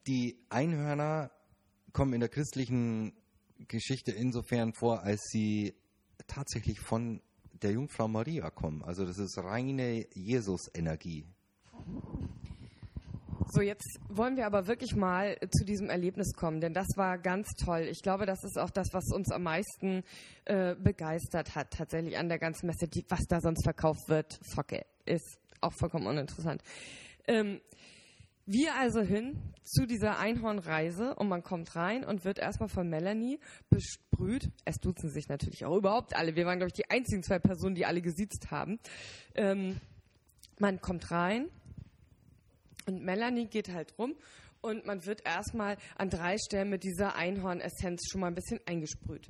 die 0.05 0.37
Einhörner 0.49 1.31
kommen 1.91 2.13
in 2.13 2.19
der 2.19 2.29
christlichen 2.29 3.13
Geschichte 3.67 4.11
insofern 4.11 4.73
vor, 4.73 5.01
als 5.01 5.21
sie 5.31 5.73
tatsächlich 6.25 6.79
von 6.79 7.21
der 7.61 7.71
Jungfrau 7.71 8.07
Maria 8.07 8.49
kommen. 8.49 8.83
Also 8.83 9.05
das 9.05 9.17
ist 9.17 9.37
reine 9.37 10.05
Jesus-Energie. 10.13 11.25
So, 13.49 13.61
jetzt 13.61 13.99
wollen 14.09 14.35
wir 14.35 14.45
aber 14.45 14.67
wirklich 14.67 14.95
mal 14.95 15.37
zu 15.57 15.63
diesem 15.63 15.89
Erlebnis 15.89 16.33
kommen, 16.33 16.59
denn 16.59 16.73
das 16.73 16.87
war 16.97 17.17
ganz 17.17 17.47
toll. 17.63 17.87
Ich 17.89 18.01
glaube, 18.01 18.25
das 18.25 18.43
ist 18.43 18.59
auch 18.59 18.69
das, 18.69 18.89
was 18.91 19.05
uns 19.13 19.31
am 19.31 19.43
meisten 19.43 20.03
äh, 20.45 20.75
begeistert 20.75 21.55
hat, 21.55 21.71
tatsächlich 21.71 22.17
an 22.17 22.27
der 22.27 22.39
ganzen 22.39 22.67
Messe. 22.67 22.89
Was 23.07 23.21
da 23.29 23.39
sonst 23.39 23.63
verkauft 23.63 24.09
wird, 24.09 24.37
fuck 24.53 24.73
ist 25.05 25.39
auch 25.61 25.73
vollkommen 25.79 26.07
uninteressant. 26.07 26.61
Ähm, 27.25 27.61
wir 28.47 28.75
also 28.75 29.01
hin 29.01 29.53
zu 29.61 29.85
dieser 29.85 30.17
Einhornreise 30.17 31.15
und 31.15 31.27
man 31.27 31.43
kommt 31.43 31.75
rein 31.75 32.05
und 32.05 32.23
wird 32.23 32.39
erstmal 32.39 32.69
von 32.69 32.89
Melanie 32.89 33.39
besprüht. 33.69 34.49
Es 34.63 34.77
duzen 34.77 35.09
sich 35.09 35.27
natürlich 35.27 35.65
auch 35.65 35.75
überhaupt 35.75 36.15
alle. 36.15 36.35
Wir 36.35 36.45
waren, 36.45 36.57
glaube 36.57 36.69
ich, 36.69 36.81
die 36.81 36.89
einzigen 36.89 37.23
zwei 37.23 37.39
Personen, 37.39 37.75
die 37.75 37.85
alle 37.85 38.01
gesiezt 38.01 38.49
haben. 38.49 38.79
Ähm, 39.35 39.81
man 40.59 40.79
kommt 40.79 41.11
rein 41.11 41.49
und 42.87 43.03
Melanie 43.03 43.47
geht 43.47 43.67
halt 43.73 43.97
rum 43.99 44.15
und 44.61 44.85
man 44.85 45.05
wird 45.05 45.25
erstmal 45.25 45.77
an 45.97 46.09
drei 46.09 46.37
Stellen 46.37 46.69
mit 46.69 46.83
dieser 46.83 47.15
Einhornessenz 47.15 48.07
schon 48.09 48.21
mal 48.21 48.27
ein 48.27 48.35
bisschen 48.35 48.61
eingesprüht. 48.65 49.29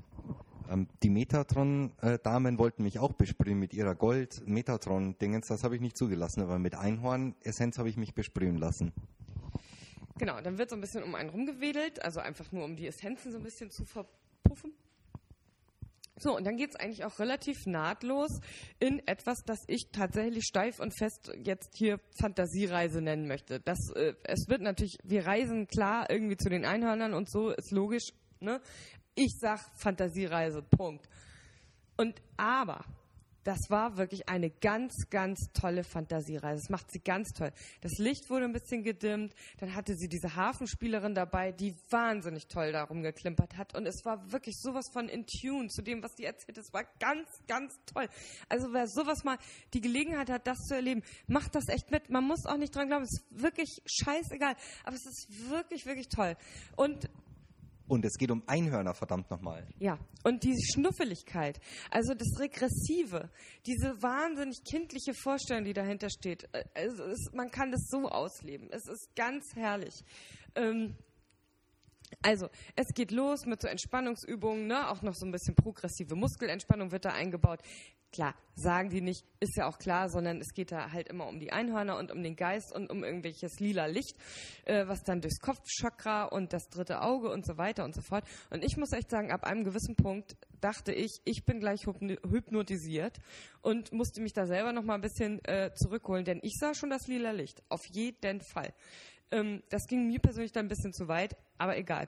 Ähm, 0.70 0.88
die 1.04 1.10
Metatron-Damen 1.10 2.58
wollten 2.58 2.84
mich 2.84 3.00
auch 3.00 3.14
besprühen 3.14 3.60
mit 3.60 3.74
ihrer 3.74 3.96
Gold-Metatron-Dingens. 3.96 5.48
Das 5.48 5.64
habe 5.64 5.76
ich 5.76 5.82
nicht 5.82 5.98
zugelassen, 5.98 6.42
aber 6.42 6.60
mit 6.60 6.76
Einhorn-Essenz 6.76 7.78
habe 7.78 7.90
ich 7.90 7.98
mich 7.98 8.14
besprühen 8.14 8.58
lassen. 8.58 8.92
Genau, 10.18 10.42
dann 10.42 10.58
wird 10.58 10.70
so 10.70 10.76
ein 10.76 10.82
bisschen 10.82 11.04
um 11.04 11.16
einen 11.16 11.30
rumgewedelt, 11.30 12.04
also 12.04 12.20
einfach 12.20 12.52
nur 12.52 12.66
um 12.66 12.76
die 12.76 12.88
Essenzen 12.88 13.32
so 13.32 13.38
ein 13.38 13.44
bisschen 13.44 13.70
zu 13.70 13.86
verpuffen. 13.86 14.74
So, 16.20 16.36
und 16.36 16.46
dann 16.48 16.58
geht 16.58 16.72
es 16.72 16.76
eigentlich 16.76 17.06
auch 17.06 17.20
relativ 17.20 17.68
nahtlos 17.68 18.40
in 18.80 19.08
etwas, 19.08 19.44
das 19.46 19.60
ich 19.68 19.90
tatsächlich 19.92 20.46
steif 20.46 20.80
und 20.80 20.98
fest 20.98 21.32
jetzt 21.44 21.78
hier 21.78 22.00
Fantasiereise 22.20 23.02
nennen 23.02 23.28
möchte. 23.28 23.60
Das, 23.60 23.78
äh, 23.96 24.16
es 24.24 24.48
wird 24.48 24.62
natürlich, 24.62 24.98
wir 25.04 25.28
reisen 25.28 25.68
klar 25.68 26.10
irgendwie 26.10 26.38
zu 26.38 26.50
den 26.50 26.66
Einhörnern 26.66 27.14
und 27.14 27.30
so, 27.30 27.52
ist 27.52 27.72
logisch, 27.72 28.14
ne? 28.40 28.60
Ich 29.20 29.36
sag 29.40 29.60
Fantasiereise, 29.74 30.62
Punkt. 30.62 31.10
Und 31.98 32.22
aber, 32.38 32.86
das 33.44 33.72
war 33.72 33.98
wirklich 33.98 34.30
eine 34.30 34.52
ganz, 34.52 35.10
ganz 35.10 35.40
tolle 35.54 35.84
Fantasiereise. 35.84 36.62
Das 36.62 36.70
macht 36.70 36.92
sie 36.92 37.00
ganz 37.00 37.30
toll. 37.30 37.52
Das 37.82 37.94
Licht 37.98 38.30
wurde 38.30 38.46
ein 38.46 38.54
bisschen 38.54 38.84
gedimmt. 38.84 39.34
Dann 39.60 39.74
hatte 39.74 39.96
sie 39.96 40.08
diese 40.08 40.36
Hafenspielerin 40.36 41.16
dabei, 41.16 41.52
die 41.52 41.74
wahnsinnig 41.90 42.48
toll 42.48 42.72
darum 42.74 43.02
geklimpert 43.02 43.58
hat. 43.58 43.74
Und 43.74 43.88
es 43.88 44.06
war 44.06 44.32
wirklich 44.32 44.56
sowas 44.60 44.86
von 44.94 45.10
in 45.10 45.26
Tune 45.26 45.70
zu 45.70 45.82
dem, 45.82 46.04
was 46.04 46.12
sie 46.16 46.26
erzählt. 46.26 46.60
Es 46.60 46.72
war 46.72 46.84
ganz, 47.00 47.28
ganz 47.48 47.74
toll. 47.88 48.08
Also 48.50 48.72
wer 48.72 48.88
sowas 48.88 49.24
mal 49.24 49.40
die 49.74 49.82
Gelegenheit 49.82 50.30
hat, 50.30 50.46
das 50.46 50.60
zu 50.60 50.76
erleben, 50.76 51.02
macht 51.26 51.56
das 51.56 51.70
echt 51.70 51.90
mit. 51.90 52.12
Man 52.12 52.24
muss 52.24 52.46
auch 52.46 52.58
nicht 52.58 52.76
dran 52.76 52.88
glauben. 52.88 53.06
Es 53.06 53.14
ist 53.14 53.26
wirklich 53.32 53.82
scheißegal. 53.88 54.56
Aber 54.84 54.96
es 54.96 55.08
ist 55.08 55.50
wirklich, 55.50 55.88
wirklich 55.88 56.10
toll. 56.10 56.38
Und 56.76 57.10
und 57.88 58.06
es 58.06 58.18
geht 58.18 58.32
um 58.32 58.44
Einhörner, 58.48 58.94
verdammt 58.94 59.30
nochmal. 59.32 59.68
Ja, 59.80 59.98
und 60.24 60.44
die 60.44 60.56
Schnuffeligkeit, 60.74 61.60
also 61.90 62.14
das 62.14 62.40
Regressive, 62.40 63.30
diese 63.66 64.02
wahnsinnig 64.02 64.64
kindliche 64.64 65.14
Vorstellung, 65.14 65.64
die 65.64 65.74
dahinter 65.74 66.10
steht. 66.10 66.48
Also 66.74 67.04
es, 67.04 67.32
man 67.34 67.50
kann 67.50 67.72
das 67.72 67.88
so 67.90 68.10
ausleben. 68.10 68.70
Es 68.72 68.88
ist 68.88 69.16
ganz 69.16 69.56
herrlich. 69.56 70.04
Ähm, 70.56 70.96
also, 72.22 72.50
es 72.76 72.88
geht 72.94 73.12
los 73.12 73.46
mit 73.46 73.62
so 73.62 73.68
Entspannungsübungen, 73.68 74.68
ne? 74.68 74.90
auch 74.90 75.02
noch 75.02 75.14
so 75.14 75.26
ein 75.26 75.32
bisschen 75.32 75.56
progressive 75.56 76.16
Muskelentspannung 76.16 76.92
wird 76.92 77.06
da 77.06 77.10
eingebaut. 77.12 77.60
Klar, 78.14 78.36
sagen 78.56 78.90
die 78.90 79.02
nicht, 79.02 79.26
ist 79.42 79.58
ja 79.58 79.68
auch 79.68 79.78
klar, 79.78 80.10
sondern 80.10 80.40
es 80.40 80.54
geht 80.54 80.72
da 80.72 80.92
halt 80.92 81.10
immer 81.10 81.28
um 81.28 81.40
die 81.40 81.52
Einhörner 81.52 81.98
und 81.98 82.10
um 82.10 82.24
den 82.24 82.38
Geist 82.38 82.74
und 82.74 82.90
um 82.90 83.04
irgendwelches 83.04 83.60
lila 83.60 83.86
Licht, 83.86 84.16
äh, 84.64 84.88
was 84.88 85.04
dann 85.04 85.20
durchs 85.20 85.40
Kopfchakra 85.40 86.24
und 86.24 86.54
das 86.54 86.70
dritte 86.70 87.02
Auge 87.02 87.30
und 87.30 87.46
so 87.46 87.58
weiter 87.58 87.84
und 87.84 87.94
so 87.94 88.02
fort. 88.02 88.24
Und 88.50 88.64
ich 88.64 88.78
muss 88.78 88.94
echt 88.94 89.12
sagen, 89.12 89.32
ab 89.32 89.44
einem 89.44 89.66
gewissen 89.66 89.98
Punkt 89.98 90.38
dachte 90.62 90.94
ich, 90.94 91.20
ich 91.26 91.44
bin 91.46 91.60
gleich 91.60 91.86
hypnotisiert 91.86 93.20
und 93.62 93.92
musste 93.92 94.22
mich 94.22 94.32
da 94.32 94.46
selber 94.46 94.72
noch 94.72 94.84
mal 94.84 94.96
ein 94.96 95.02
bisschen 95.02 95.44
äh, 95.44 95.72
zurückholen, 95.76 96.24
denn 96.24 96.40
ich 96.44 96.56
sah 96.58 96.74
schon 96.74 96.90
das 96.90 97.08
lila 97.08 97.32
Licht, 97.32 97.62
auf 97.68 97.86
jeden 97.92 98.40
Fall. 98.42 98.74
Ähm, 99.32 99.64
das 99.70 99.88
ging 99.88 100.08
mir 100.08 100.20
persönlich 100.20 100.52
dann 100.52 100.66
ein 100.66 100.70
bisschen 100.70 100.94
zu 100.94 101.08
weit, 101.08 101.36
aber 101.58 101.78
egal. 101.78 102.08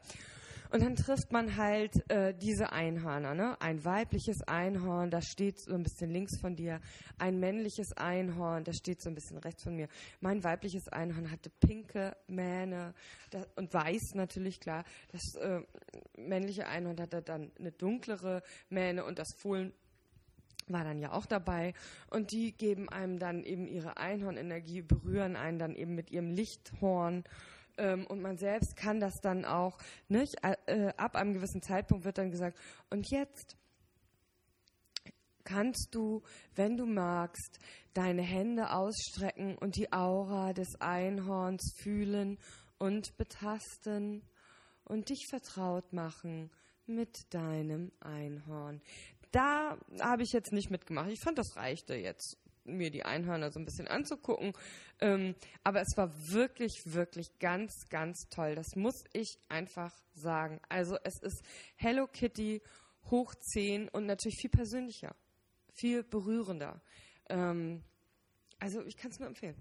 Und 0.71 0.83
dann 0.83 0.95
trifft 0.95 1.31
man 1.31 1.57
halt 1.57 2.07
äh, 2.11 2.31
diese 2.35 2.71
Einhörner, 2.71 3.33
ne? 3.33 3.59
Ein 3.59 3.83
weibliches 3.83 4.43
Einhorn, 4.47 5.09
das 5.09 5.25
steht 5.25 5.59
so 5.59 5.73
ein 5.73 5.81
bisschen 5.81 6.11
links 6.11 6.39
von 6.39 6.55
dir. 6.55 6.79
Ein 7.17 7.39
männliches 7.39 7.97
Einhorn, 7.97 8.63
das 8.63 8.77
steht 8.77 9.01
so 9.01 9.09
ein 9.09 9.15
bisschen 9.15 9.39
rechts 9.39 9.63
von 9.63 9.75
mir. 9.75 9.87
Mein 10.21 10.43
weibliches 10.43 10.87
Einhorn 10.87 11.31
hatte 11.31 11.49
pinke 11.59 12.15
Mähne 12.27 12.93
das, 13.31 13.47
und 13.55 13.73
weiß 13.73 14.13
natürlich, 14.13 14.59
klar. 14.59 14.83
Das 15.11 15.33
äh, 15.41 15.61
männliche 16.17 16.67
Einhorn 16.67 17.01
hatte 17.01 17.23
dann 17.23 17.51
eine 17.57 17.71
dunklere 17.71 18.43
Mähne 18.69 19.05
und 19.05 19.17
das 19.17 19.33
Fohlen 19.33 19.73
war 20.71 20.83
dann 20.83 20.99
ja 20.99 21.11
auch 21.11 21.25
dabei 21.25 21.73
und 22.09 22.31
die 22.31 22.51
geben 22.51 22.89
einem 22.89 23.19
dann 23.19 23.43
eben 23.43 23.67
ihre 23.67 23.97
Einhornenergie, 23.97 24.81
berühren 24.81 25.35
einen 25.35 25.59
dann 25.59 25.75
eben 25.75 25.95
mit 25.95 26.11
ihrem 26.11 26.31
Lichthorn 26.31 27.23
ähm, 27.77 28.05
und 28.07 28.21
man 28.21 28.37
selbst 28.37 28.75
kann 28.75 28.99
das 28.99 29.15
dann 29.21 29.45
auch, 29.45 29.77
nicht? 30.09 30.35
Äh, 30.41 30.93
ab 30.97 31.15
einem 31.15 31.33
gewissen 31.33 31.61
Zeitpunkt 31.61 32.05
wird 32.05 32.17
dann 32.17 32.29
gesagt, 32.29 32.59
und 32.89 33.09
jetzt 33.09 33.57
kannst 35.45 35.95
du, 35.95 36.21
wenn 36.55 36.77
du 36.77 36.85
magst, 36.85 37.59
deine 37.93 38.21
Hände 38.21 38.71
ausstrecken 38.71 39.57
und 39.57 39.77
die 39.77 39.91
Aura 39.91 40.53
des 40.53 40.79
Einhorns 40.79 41.73
fühlen 41.81 42.37
und 42.77 43.17
betasten 43.17 44.23
und 44.83 45.09
dich 45.09 45.25
vertraut 45.29 45.91
machen 45.93 46.51
mit 46.85 47.33
deinem 47.33 47.91
Einhorn. 47.99 48.81
Da 49.31 49.77
habe 50.01 50.23
ich 50.23 50.31
jetzt 50.31 50.51
nicht 50.51 50.69
mitgemacht. 50.71 51.09
Ich 51.09 51.21
fand, 51.21 51.37
das 51.37 51.55
reichte 51.55 51.95
jetzt 51.95 52.37
mir 52.65 52.91
die 52.91 53.03
Einhörner 53.03 53.51
so 53.51 53.59
ein 53.59 53.65
bisschen 53.65 53.87
anzugucken. 53.87 54.53
Ähm, 54.99 55.35
aber 55.63 55.81
es 55.81 55.95
war 55.97 56.11
wirklich, 56.31 56.81
wirklich 56.85 57.39
ganz, 57.39 57.87
ganz 57.89 58.27
toll. 58.29 58.55
Das 58.55 58.75
muss 58.75 59.03
ich 59.13 59.39
einfach 59.49 59.93
sagen. 60.13 60.59
Also 60.69 60.97
es 61.03 61.19
ist 61.21 61.43
Hello 61.75 62.07
Kitty 62.07 62.61
hoch 63.09 63.33
10 63.35 63.89
und 63.89 64.05
natürlich 64.05 64.37
viel 64.39 64.49
persönlicher, 64.49 65.15
viel 65.73 66.03
berührender. 66.03 66.81
Ähm, 67.29 67.83
also 68.59 68.83
ich 68.85 68.97
kann 68.97 69.11
es 69.11 69.19
nur 69.19 69.27
empfehlen. 69.27 69.55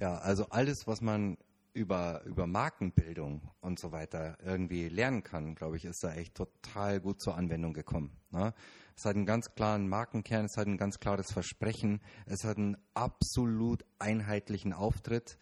Ja, 0.00 0.18
also 0.18 0.46
alles, 0.50 0.86
was 0.86 1.00
man 1.00 1.36
über, 1.74 2.22
über 2.24 2.46
Markenbildung 2.46 3.50
und 3.60 3.78
so 3.78 3.92
weiter 3.92 4.38
irgendwie 4.42 4.88
lernen 4.88 5.22
kann, 5.22 5.54
glaube 5.54 5.76
ich, 5.76 5.84
ist 5.84 6.02
da 6.04 6.14
echt 6.14 6.34
total 6.36 7.00
gut 7.00 7.20
zur 7.20 7.36
Anwendung 7.36 7.72
gekommen. 7.72 8.16
Ne? 8.30 8.54
Es 8.96 9.04
hat 9.04 9.16
einen 9.16 9.26
ganz 9.26 9.54
klaren 9.54 9.88
Markenkern, 9.88 10.44
es 10.46 10.56
hat 10.56 10.68
ein 10.68 10.76
ganz 10.76 11.00
klares 11.00 11.32
Versprechen, 11.32 12.00
es 12.26 12.44
hat 12.44 12.58
einen 12.58 12.76
absolut 12.94 13.84
einheitlichen 13.98 14.72
Auftritt. 14.72 15.36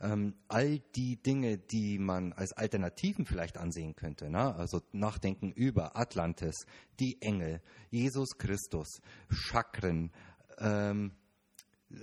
Ähm, 0.00 0.34
all 0.48 0.80
die 0.96 1.22
Dinge, 1.22 1.58
die 1.58 1.98
man 1.98 2.32
als 2.32 2.52
Alternativen 2.52 3.26
vielleicht 3.26 3.58
ansehen 3.58 3.94
könnte, 3.94 4.30
ne? 4.30 4.54
also 4.54 4.80
nachdenken 4.92 5.52
über 5.52 5.96
Atlantis, 5.96 6.66
die 6.98 7.20
Engel, 7.20 7.60
Jesus 7.90 8.38
Christus, 8.38 9.00
Chakren, 9.30 10.10
ähm, 10.58 11.12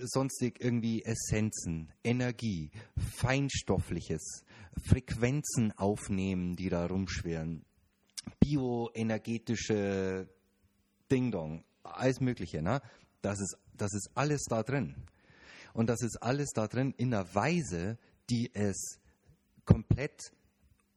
sonstig 0.02 0.60
irgendwie 0.60 1.04
Essenzen, 1.04 1.92
Energie, 2.04 2.70
Feinstoffliches, 2.96 4.44
Frequenzen 4.84 5.72
aufnehmen, 5.72 6.56
die 6.56 6.68
da 6.68 6.86
rumschwirren, 6.86 7.64
bioenergetische 8.40 10.28
Ding-Dong, 11.10 11.64
alles 11.82 12.20
Mögliche. 12.20 12.62
Ne? 12.62 12.80
Das, 13.20 13.40
ist, 13.40 13.56
das 13.76 13.92
ist 13.94 14.10
alles 14.14 14.44
da 14.48 14.62
drin. 14.62 14.94
Und 15.74 15.88
das 15.88 16.02
ist 16.02 16.22
alles 16.22 16.50
da 16.50 16.68
drin 16.68 16.94
in 16.96 17.14
einer 17.14 17.34
Weise, 17.34 17.98
die 18.30 18.50
es 18.54 18.98
komplett 19.64 20.32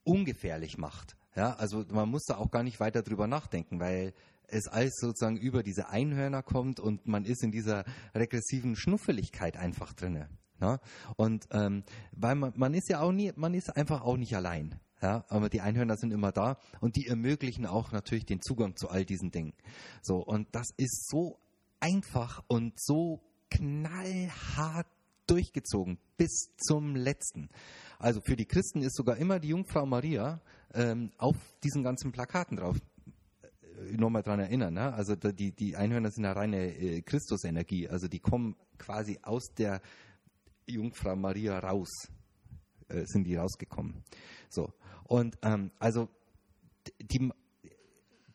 ungefährlich 0.03 0.77
macht. 0.77 1.15
Ja, 1.35 1.53
also 1.53 1.85
man 1.89 2.09
muss 2.09 2.23
da 2.25 2.37
auch 2.37 2.51
gar 2.51 2.63
nicht 2.63 2.79
weiter 2.79 3.01
drüber 3.01 3.27
nachdenken, 3.27 3.79
weil 3.79 4.13
es 4.49 4.67
alles 4.67 4.95
sozusagen 4.97 5.37
über 5.37 5.63
diese 5.63 5.89
Einhörner 5.89 6.43
kommt 6.43 6.79
und 6.79 7.07
man 7.07 7.25
ist 7.25 7.43
in 7.43 7.51
dieser 7.51 7.85
regressiven 8.13 8.75
Schnuffeligkeit 8.75 9.57
einfach 9.57 9.93
drinne. 9.93 10.29
Ja? 10.61 10.79
Und 11.17 11.47
ähm, 11.51 11.83
weil 12.11 12.35
man, 12.35 12.53
man 12.55 12.73
ist 12.73 12.89
ja 12.89 13.01
auch 13.01 13.11
nie, 13.11 13.31
man 13.35 13.53
ist 13.53 13.75
einfach 13.75 14.01
auch 14.01 14.17
nicht 14.17 14.35
allein. 14.35 14.79
Ja, 15.01 15.25
aber 15.27 15.49
die 15.49 15.61
Einhörner 15.61 15.97
sind 15.97 16.11
immer 16.11 16.31
da 16.31 16.57
und 16.79 16.95
die 16.95 17.05
ermöglichen 17.05 17.65
auch 17.65 17.91
natürlich 17.91 18.25
den 18.25 18.41
Zugang 18.41 18.75
zu 18.77 18.89
all 18.89 19.05
diesen 19.05 19.29
Dingen. 19.29 19.53
So, 20.01 20.15
und 20.17 20.47
das 20.55 20.67
ist 20.77 21.09
so 21.09 21.37
einfach 21.79 22.43
und 22.47 22.73
so 22.81 23.21
knallhart 23.51 24.87
durchgezogen 25.27 25.99
bis 26.17 26.55
zum 26.57 26.95
letzten. 26.95 27.49
Also 27.99 28.21
für 28.21 28.35
die 28.35 28.45
Christen 28.45 28.81
ist 28.81 28.95
sogar 28.95 29.17
immer 29.17 29.39
die 29.39 29.49
Jungfrau 29.49 29.85
Maria 29.85 30.41
ähm, 30.73 31.11
auf 31.17 31.35
diesen 31.63 31.83
ganzen 31.83 32.11
Plakaten 32.11 32.57
drauf. 32.57 32.77
Äh, 33.77 33.97
nochmal 33.97 34.23
dran 34.23 34.39
erinnern, 34.39 34.73
ne? 34.73 34.93
also 34.93 35.15
die, 35.15 35.51
die 35.51 35.75
Einhörner 35.75 36.11
sind 36.11 36.25
eine 36.25 36.35
reine 36.35 36.75
äh, 36.75 37.01
Christusenergie, 37.01 37.87
also 37.87 38.07
die 38.07 38.19
kommen 38.19 38.55
quasi 38.77 39.19
aus 39.21 39.53
der 39.57 39.81
Jungfrau 40.67 41.15
Maria 41.15 41.59
raus, 41.59 41.89
äh, 42.89 43.03
sind 43.05 43.25
die 43.25 43.35
rausgekommen. 43.35 44.03
So. 44.49 44.73
Und 45.03 45.37
ähm, 45.43 45.71
also 45.79 46.09
die, 47.01 47.31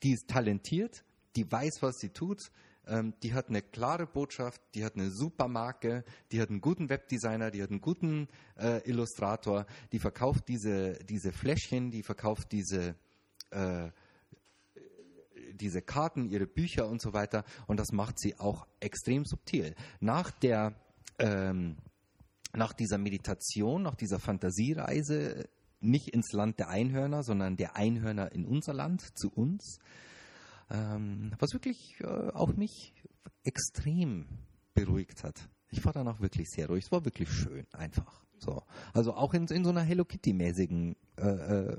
die 0.02 0.12
ist 0.12 0.28
talentiert, 0.28 1.04
die 1.36 1.50
weiß, 1.50 1.78
was 1.80 1.96
sie 1.98 2.10
tut, 2.10 2.50
ähm, 2.86 3.14
die 3.22 3.34
hat 3.34 3.48
eine 3.48 3.62
klare 3.62 4.06
Botschaft, 4.06 4.60
die 4.74 4.84
hat 4.84 4.94
eine 4.96 5.10
super 5.10 5.48
Marke, 5.48 6.04
die 6.32 6.40
hat 6.40 6.50
einen 6.50 6.60
guten 6.60 6.88
Webdesigner, 6.88 7.50
die 7.50 7.62
hat 7.62 7.70
einen 7.70 7.80
guten 7.80 8.28
äh, 8.58 8.88
Illustrator, 8.88 9.66
die 9.92 9.98
verkauft 9.98 10.48
diese, 10.48 10.94
diese 11.08 11.32
Fläschchen, 11.32 11.90
die 11.90 12.02
verkauft 12.02 12.52
diese, 12.52 12.96
äh, 13.50 13.90
diese 15.60 15.82
Karten, 15.82 16.28
ihre 16.30 16.46
Bücher 16.46 16.88
und 16.88 17.00
so 17.00 17.12
weiter. 17.12 17.44
Und 17.66 17.78
das 17.78 17.92
macht 17.92 18.18
sie 18.18 18.38
auch 18.38 18.66
extrem 18.80 19.24
subtil. 19.24 19.74
Nach 20.00 20.30
der 20.30 20.74
ähm, 21.18 21.76
nach 22.52 22.72
dieser 22.72 22.98
Meditation, 22.98 23.82
nach 23.82 23.94
dieser 23.94 24.18
Fantasiereise 24.18 25.48
nicht 25.80 26.08
ins 26.08 26.32
Land 26.32 26.58
der 26.58 26.68
Einhörner, 26.68 27.22
sondern 27.22 27.56
der 27.56 27.76
Einhörner 27.76 28.32
in 28.32 28.44
unser 28.44 28.74
Land, 28.74 29.02
zu 29.18 29.30
uns, 29.30 29.78
ähm, 30.70 31.32
was 31.38 31.52
wirklich 31.52 31.96
äh, 32.00 32.06
auch 32.06 32.54
mich 32.56 32.92
extrem 33.44 34.26
beruhigt 34.74 35.24
hat. 35.24 35.48
Ich 35.70 35.84
war 35.84 35.92
danach 35.92 36.20
wirklich 36.20 36.48
sehr 36.50 36.68
ruhig. 36.68 36.84
Es 36.84 36.92
war 36.92 37.04
wirklich 37.04 37.30
schön, 37.30 37.66
einfach. 37.72 38.24
So. 38.38 38.62
Also 38.92 39.14
auch 39.14 39.34
in, 39.34 39.46
in 39.46 39.64
so 39.64 39.70
einer 39.70 39.82
Hello 39.82 40.04
Kitty-mäßigen 40.04 40.96
äh, 41.16 41.22
äh, 41.22 41.76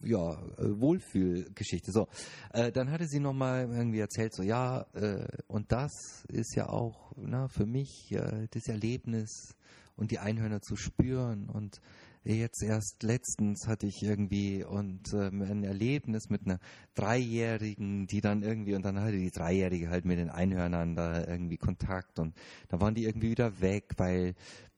ja, 0.00 0.32
äh, 0.58 0.80
Wohlfühlgeschichte. 0.80 1.92
So, 1.92 2.08
äh, 2.52 2.72
dann 2.72 2.90
hatte 2.90 3.06
sie 3.06 3.20
nochmal 3.20 3.68
irgendwie 3.70 4.00
erzählt, 4.00 4.34
so 4.34 4.42
ja, 4.42 4.86
äh, 4.94 5.26
und 5.46 5.72
das 5.72 6.24
ist 6.28 6.54
ja 6.54 6.68
auch 6.68 7.12
na, 7.16 7.48
für 7.48 7.66
mich 7.66 8.12
äh, 8.12 8.46
das 8.50 8.68
Erlebnis 8.68 9.54
und 9.96 10.10
die 10.10 10.18
Einhörner 10.18 10.60
zu 10.60 10.76
spüren 10.76 11.48
und 11.48 11.80
jetzt 12.24 12.62
erst 12.62 13.02
letztens 13.02 13.68
hatte 13.68 13.86
ich 13.86 14.02
irgendwie 14.02 14.64
und 14.64 15.12
ähm, 15.14 15.42
ein 15.42 15.62
Erlebnis 15.62 16.28
mit 16.28 16.42
einer 16.44 16.58
Dreijährigen, 16.94 18.06
die 18.06 18.20
dann 18.20 18.42
irgendwie, 18.42 18.74
und 18.74 18.84
dann 18.84 19.00
hatte 19.00 19.16
die 19.16 19.30
Dreijährige 19.30 19.90
halt 19.90 20.04
mit 20.04 20.18
den 20.18 20.30
Einhörnern 20.30 20.96
da 20.96 21.24
irgendwie 21.24 21.56
Kontakt 21.56 22.18
und 22.18 22.34
da 22.68 22.80
waren 22.80 22.94
die 22.94 23.04
irgendwie 23.04 23.30
wieder 23.30 23.60
weg, 23.60 23.92
weil 23.96 24.34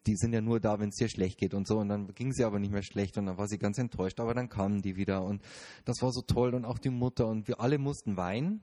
die 0.08 0.16
sind 0.16 0.32
ja 0.32 0.40
nur 0.40 0.58
da, 0.58 0.80
wenn 0.80 0.88
es 0.88 0.96
dir 0.96 1.08
schlecht 1.08 1.38
geht 1.38 1.52
und 1.52 1.68
so. 1.68 1.78
Und 1.78 1.90
dann 1.90 2.14
ging 2.14 2.32
sie 2.32 2.44
aber 2.44 2.58
nicht 2.58 2.72
mehr 2.72 2.82
schlecht 2.82 3.18
und 3.18 3.26
dann 3.26 3.36
war 3.36 3.46
sie 3.46 3.58
ganz 3.58 3.76
enttäuscht. 3.76 4.18
Aber 4.20 4.32
dann 4.32 4.48
kamen 4.48 4.80
die 4.80 4.96
wieder 4.96 5.22
und 5.22 5.42
das 5.84 6.00
war 6.00 6.12
so 6.12 6.22
toll 6.22 6.54
und 6.54 6.64
auch 6.64 6.78
die 6.78 6.88
Mutter 6.88 7.26
und 7.26 7.46
wir 7.46 7.60
alle 7.60 7.78
mussten 7.78 8.16
weinen, 8.16 8.62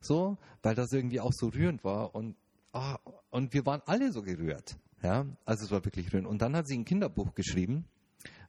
so, 0.00 0.36
weil 0.62 0.74
das 0.74 0.92
irgendwie 0.92 1.20
auch 1.20 1.32
so 1.32 1.46
rührend 1.46 1.84
war 1.84 2.14
und 2.14 2.34
ah, 2.72 2.98
und 3.30 3.54
wir 3.54 3.64
waren 3.66 3.82
alle 3.86 4.10
so 4.10 4.22
gerührt. 4.22 4.76
Ja, 5.02 5.26
also 5.44 5.64
es 5.64 5.70
war 5.70 5.84
wirklich 5.84 6.12
rührend. 6.12 6.26
Und 6.26 6.42
dann 6.42 6.56
hat 6.56 6.66
sie 6.66 6.76
ein 6.76 6.84
Kinderbuch 6.84 7.34
geschrieben 7.34 7.84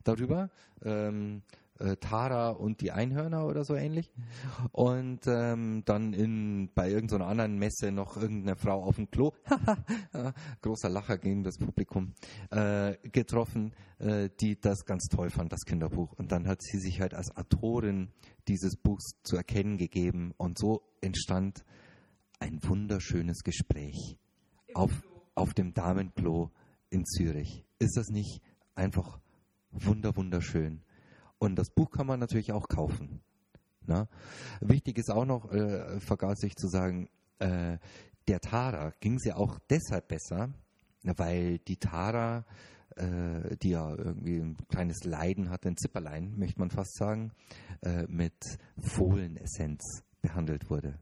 darüber. 0.03 0.49
Ähm, 0.83 1.43
äh, 1.79 1.95
Tara 1.97 2.49
und 2.49 2.81
die 2.81 2.91
Einhörner 2.91 3.45
oder 3.45 3.63
so 3.63 3.75
ähnlich. 3.75 4.11
Und 4.71 5.21
ähm, 5.27 5.83
dann 5.85 6.13
in, 6.13 6.69
bei 6.73 6.89
irgendeiner 6.89 7.27
anderen 7.27 7.57
Messe 7.57 7.91
noch 7.91 8.17
irgendeine 8.17 8.55
Frau 8.55 8.83
auf 8.83 8.95
dem 8.95 9.09
Klo, 9.09 9.31
großer 10.61 10.89
Lacher 10.89 11.17
gegen 11.17 11.43
das 11.43 11.57
Publikum, 11.57 12.13
äh, 12.51 12.97
getroffen, 13.09 13.73
äh, 13.99 14.29
die 14.39 14.59
das 14.59 14.85
ganz 14.85 15.07
toll 15.07 15.29
fand, 15.29 15.51
das 15.51 15.65
Kinderbuch. 15.65 16.13
Und 16.13 16.31
dann 16.31 16.47
hat 16.47 16.61
sie 16.61 16.79
sich 16.79 17.01
halt 17.01 17.13
als 17.13 17.35
Autorin 17.35 18.11
dieses 18.47 18.75
Buchs 18.75 19.13
zu 19.23 19.37
erkennen 19.37 19.77
gegeben. 19.77 20.33
Und 20.37 20.59
so 20.59 20.81
entstand 21.01 21.63
ein 22.39 22.59
wunderschönes 22.63 23.43
Gespräch 23.43 24.17
auf 24.73 25.03
auf 25.35 25.53
dem 25.53 25.73
Damenklo 25.73 26.51
in 26.89 27.05
Zürich. 27.05 27.65
Ist 27.79 27.97
das 27.97 28.09
nicht 28.09 28.41
einfach 28.75 29.19
wunder 29.71 30.15
wunderschön? 30.15 30.82
Und 31.43 31.57
das 31.57 31.69
Buch 31.71 31.91
kann 31.91 32.07
man 32.07 32.21
natürlich 32.21 32.53
auch 32.53 32.69
kaufen. 32.69 33.19
Na? 33.85 34.07
Wichtig 34.61 34.97
ist 34.97 35.11
auch 35.11 35.25
noch, 35.25 35.51
äh, 35.51 35.99
vergaß 35.99 36.41
ich 36.43 36.55
zu 36.55 36.69
sagen, 36.69 37.09
äh, 37.39 37.79
der 38.29 38.39
Tara 38.39 38.93
ging 39.01 39.15
es 39.15 39.25
ja 39.25 39.35
auch 39.35 39.59
deshalb 39.69 40.07
besser, 40.07 40.53
weil 41.03 41.59
die 41.59 41.75
Tara, 41.75 42.45
äh, 42.95 43.57
die 43.57 43.71
ja 43.71 43.93
irgendwie 43.93 44.37
ein 44.37 44.55
kleines 44.69 45.03
Leiden 45.03 45.49
hatte, 45.49 45.67
ein 45.67 45.75
Zipperlein, 45.75 46.33
möchte 46.37 46.61
man 46.61 46.69
fast 46.69 46.95
sagen, 46.95 47.33
äh, 47.81 48.03
mit 48.07 48.57
Fohlenessenz 48.79 50.01
behandelt 50.21 50.69
wurde. 50.69 50.97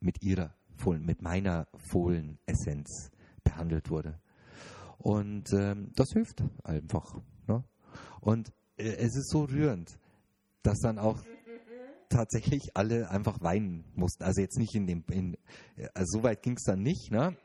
Mit 0.00 0.24
ihrer 0.24 0.56
Fohlen, 0.74 1.04
mit 1.04 1.22
meiner 1.22 1.68
Fohlenessenz 1.88 3.12
behandelt 3.44 3.90
wurde. 3.90 4.18
Und 4.98 5.52
ähm, 5.52 5.92
das 5.94 6.08
hilft 6.12 6.42
einfach. 6.64 7.20
Ne? 7.46 7.62
Und 8.20 8.52
es 8.76 9.16
ist 9.16 9.30
so 9.30 9.44
rührend, 9.44 9.98
dass 10.62 10.78
dann 10.80 10.98
auch 10.98 11.22
tatsächlich 12.08 12.70
alle 12.74 13.10
einfach 13.10 13.40
weinen 13.40 13.84
mussten. 13.94 14.24
Also 14.24 14.40
jetzt 14.40 14.58
nicht 14.58 14.74
in 14.74 14.86
dem, 14.86 15.04
in, 15.10 15.36
also 15.94 16.18
so 16.18 16.22
weit 16.22 16.42
ging 16.42 16.56
es 16.56 16.64
dann 16.64 16.82
nicht, 16.82 17.10
ne? 17.10 17.36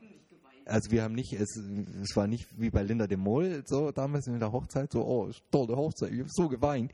Also 0.66 0.92
wir 0.92 1.02
haben 1.02 1.14
nicht, 1.14 1.32
es, 1.32 1.56
es 1.56 2.14
war 2.14 2.28
nicht 2.28 2.46
wie 2.60 2.70
bei 2.70 2.82
Linda 2.82 3.08
de 3.08 3.16
Mol 3.16 3.62
so 3.66 3.90
damals 3.90 4.28
in 4.28 4.38
der 4.38 4.52
Hochzeit, 4.52 4.92
so, 4.92 5.04
oh, 5.04 5.30
tolle 5.50 5.76
Hochzeit, 5.76 6.12
ich 6.12 6.20
habe 6.20 6.28
so 6.30 6.48
geweint. 6.48 6.92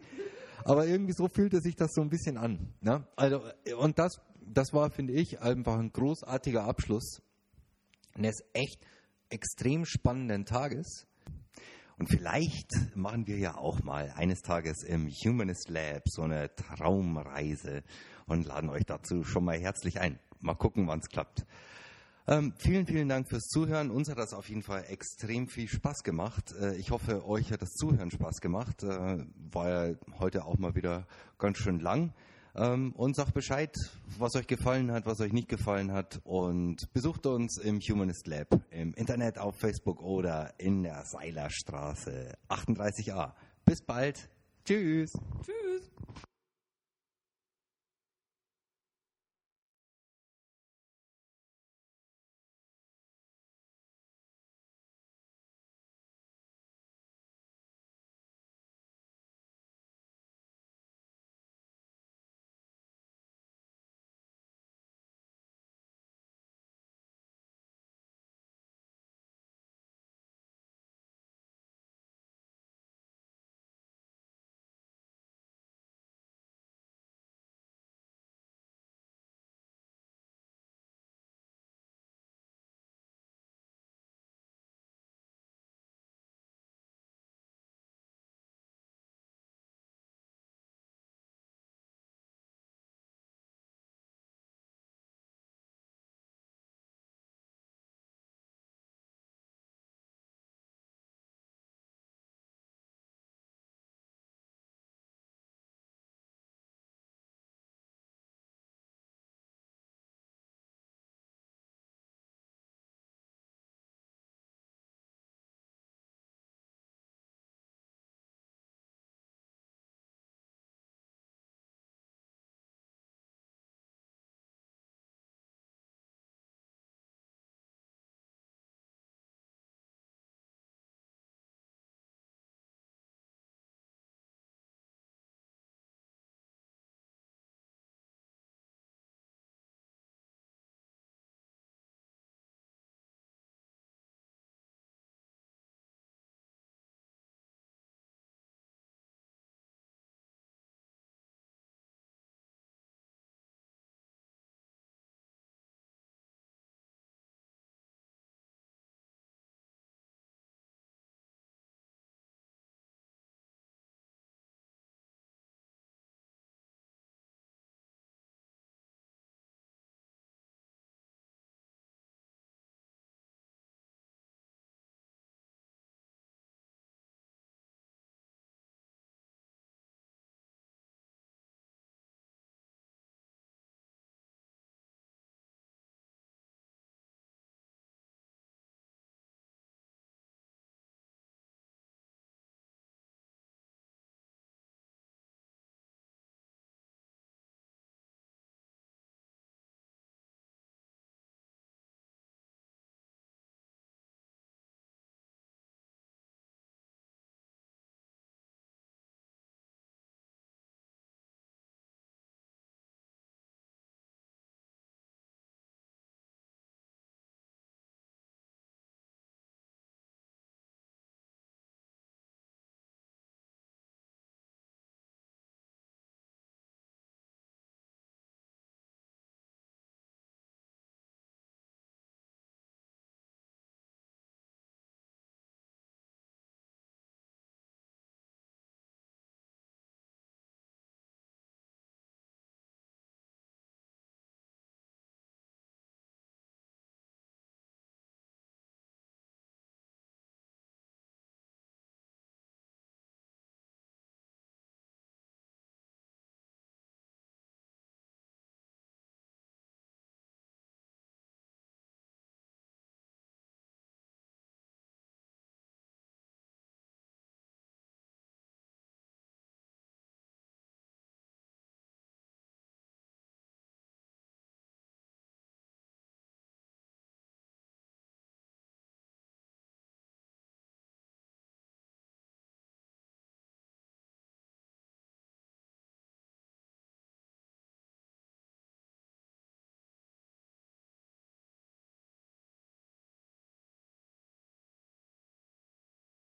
Aber 0.64 0.86
irgendwie 0.86 1.12
so 1.12 1.28
fühlte 1.28 1.60
sich 1.60 1.76
das 1.76 1.92
so 1.92 2.00
ein 2.00 2.08
bisschen 2.08 2.38
an. 2.38 2.72
Ne? 2.80 3.06
Also, 3.16 3.42
und 3.78 3.98
das 3.98 4.20
das 4.46 4.72
war, 4.72 4.90
finde 4.90 5.12
ich, 5.12 5.40
einfach 5.40 5.78
ein 5.78 5.92
großartiger 5.92 6.64
Abschluss 6.64 7.20
eines 8.14 8.42
echt 8.52 8.86
extrem 9.28 9.84
spannenden 9.84 10.44
Tages. 10.44 11.06
Und 11.98 12.08
vielleicht 12.08 12.94
machen 12.94 13.26
wir 13.26 13.38
ja 13.38 13.56
auch 13.56 13.82
mal 13.82 14.12
eines 14.16 14.42
Tages 14.42 14.82
im 14.82 15.08
Humanist 15.08 15.70
Lab 15.70 16.02
so 16.06 16.22
eine 16.22 16.54
Traumreise 16.54 17.82
und 18.26 18.44
laden 18.44 18.68
euch 18.68 18.84
dazu 18.84 19.24
schon 19.24 19.44
mal 19.44 19.58
herzlich 19.58 19.98
ein. 19.98 20.18
Mal 20.40 20.54
gucken, 20.54 20.86
wann 20.86 20.98
es 20.98 21.08
klappt. 21.08 21.46
Ähm, 22.28 22.52
vielen, 22.58 22.86
vielen 22.86 23.08
Dank 23.08 23.28
fürs 23.28 23.46
Zuhören. 23.46 23.90
Uns 23.90 24.10
hat 24.10 24.18
das 24.18 24.34
auf 24.34 24.48
jeden 24.48 24.62
Fall 24.62 24.84
extrem 24.88 25.48
viel 25.48 25.68
Spaß 25.68 26.02
gemacht. 26.02 26.52
Äh, 26.60 26.74
ich 26.76 26.90
hoffe, 26.90 27.24
euch 27.24 27.50
hat 27.50 27.62
das 27.62 27.70
Zuhören 27.70 28.10
Spaß 28.10 28.40
gemacht. 28.42 28.82
Äh, 28.82 29.24
war 29.52 29.68
ja 29.68 29.94
heute 30.18 30.44
auch 30.44 30.58
mal 30.58 30.74
wieder 30.74 31.06
ganz 31.38 31.56
schön 31.58 31.80
lang. 31.80 32.12
Ähm, 32.56 32.92
und 32.96 33.14
sagt 33.14 33.34
Bescheid, 33.34 33.74
was 34.18 34.34
euch 34.34 34.46
gefallen 34.46 34.90
hat, 34.90 35.04
was 35.04 35.20
euch 35.20 35.32
nicht 35.32 35.48
gefallen 35.48 35.92
hat. 35.92 36.20
Und 36.24 36.90
besucht 36.94 37.26
uns 37.26 37.58
im 37.58 37.80
Humanist 37.80 38.26
Lab 38.26 38.48
im 38.70 38.94
Internet, 38.94 39.38
auf 39.38 39.56
Facebook 39.56 40.02
oder 40.02 40.54
in 40.58 40.82
der 40.82 41.04
Seilerstraße 41.04 42.32
38a. 42.48 43.32
Bis 43.64 43.82
bald. 43.82 44.30
Tschüss. 44.64 45.12
Tschüss. 45.44 45.90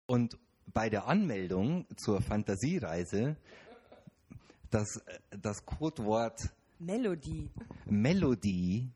Und 0.07 0.39
bei 0.73 0.89
der 0.89 1.07
Anmeldung 1.07 1.87
zur 1.97 2.21
Fantasiereise 2.21 3.37
das, 4.71 5.01
das 5.31 5.65
Codewort 5.65 6.51
Melodie, 6.79 7.51
Melodie 7.87 8.91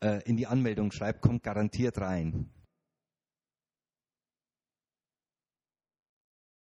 äh, 0.00 0.22
in 0.24 0.36
die 0.36 0.46
Anmeldung 0.46 0.92
schreibt, 0.92 1.22
kommt 1.22 1.42
garantiert 1.42 1.98
rein. 1.98 2.50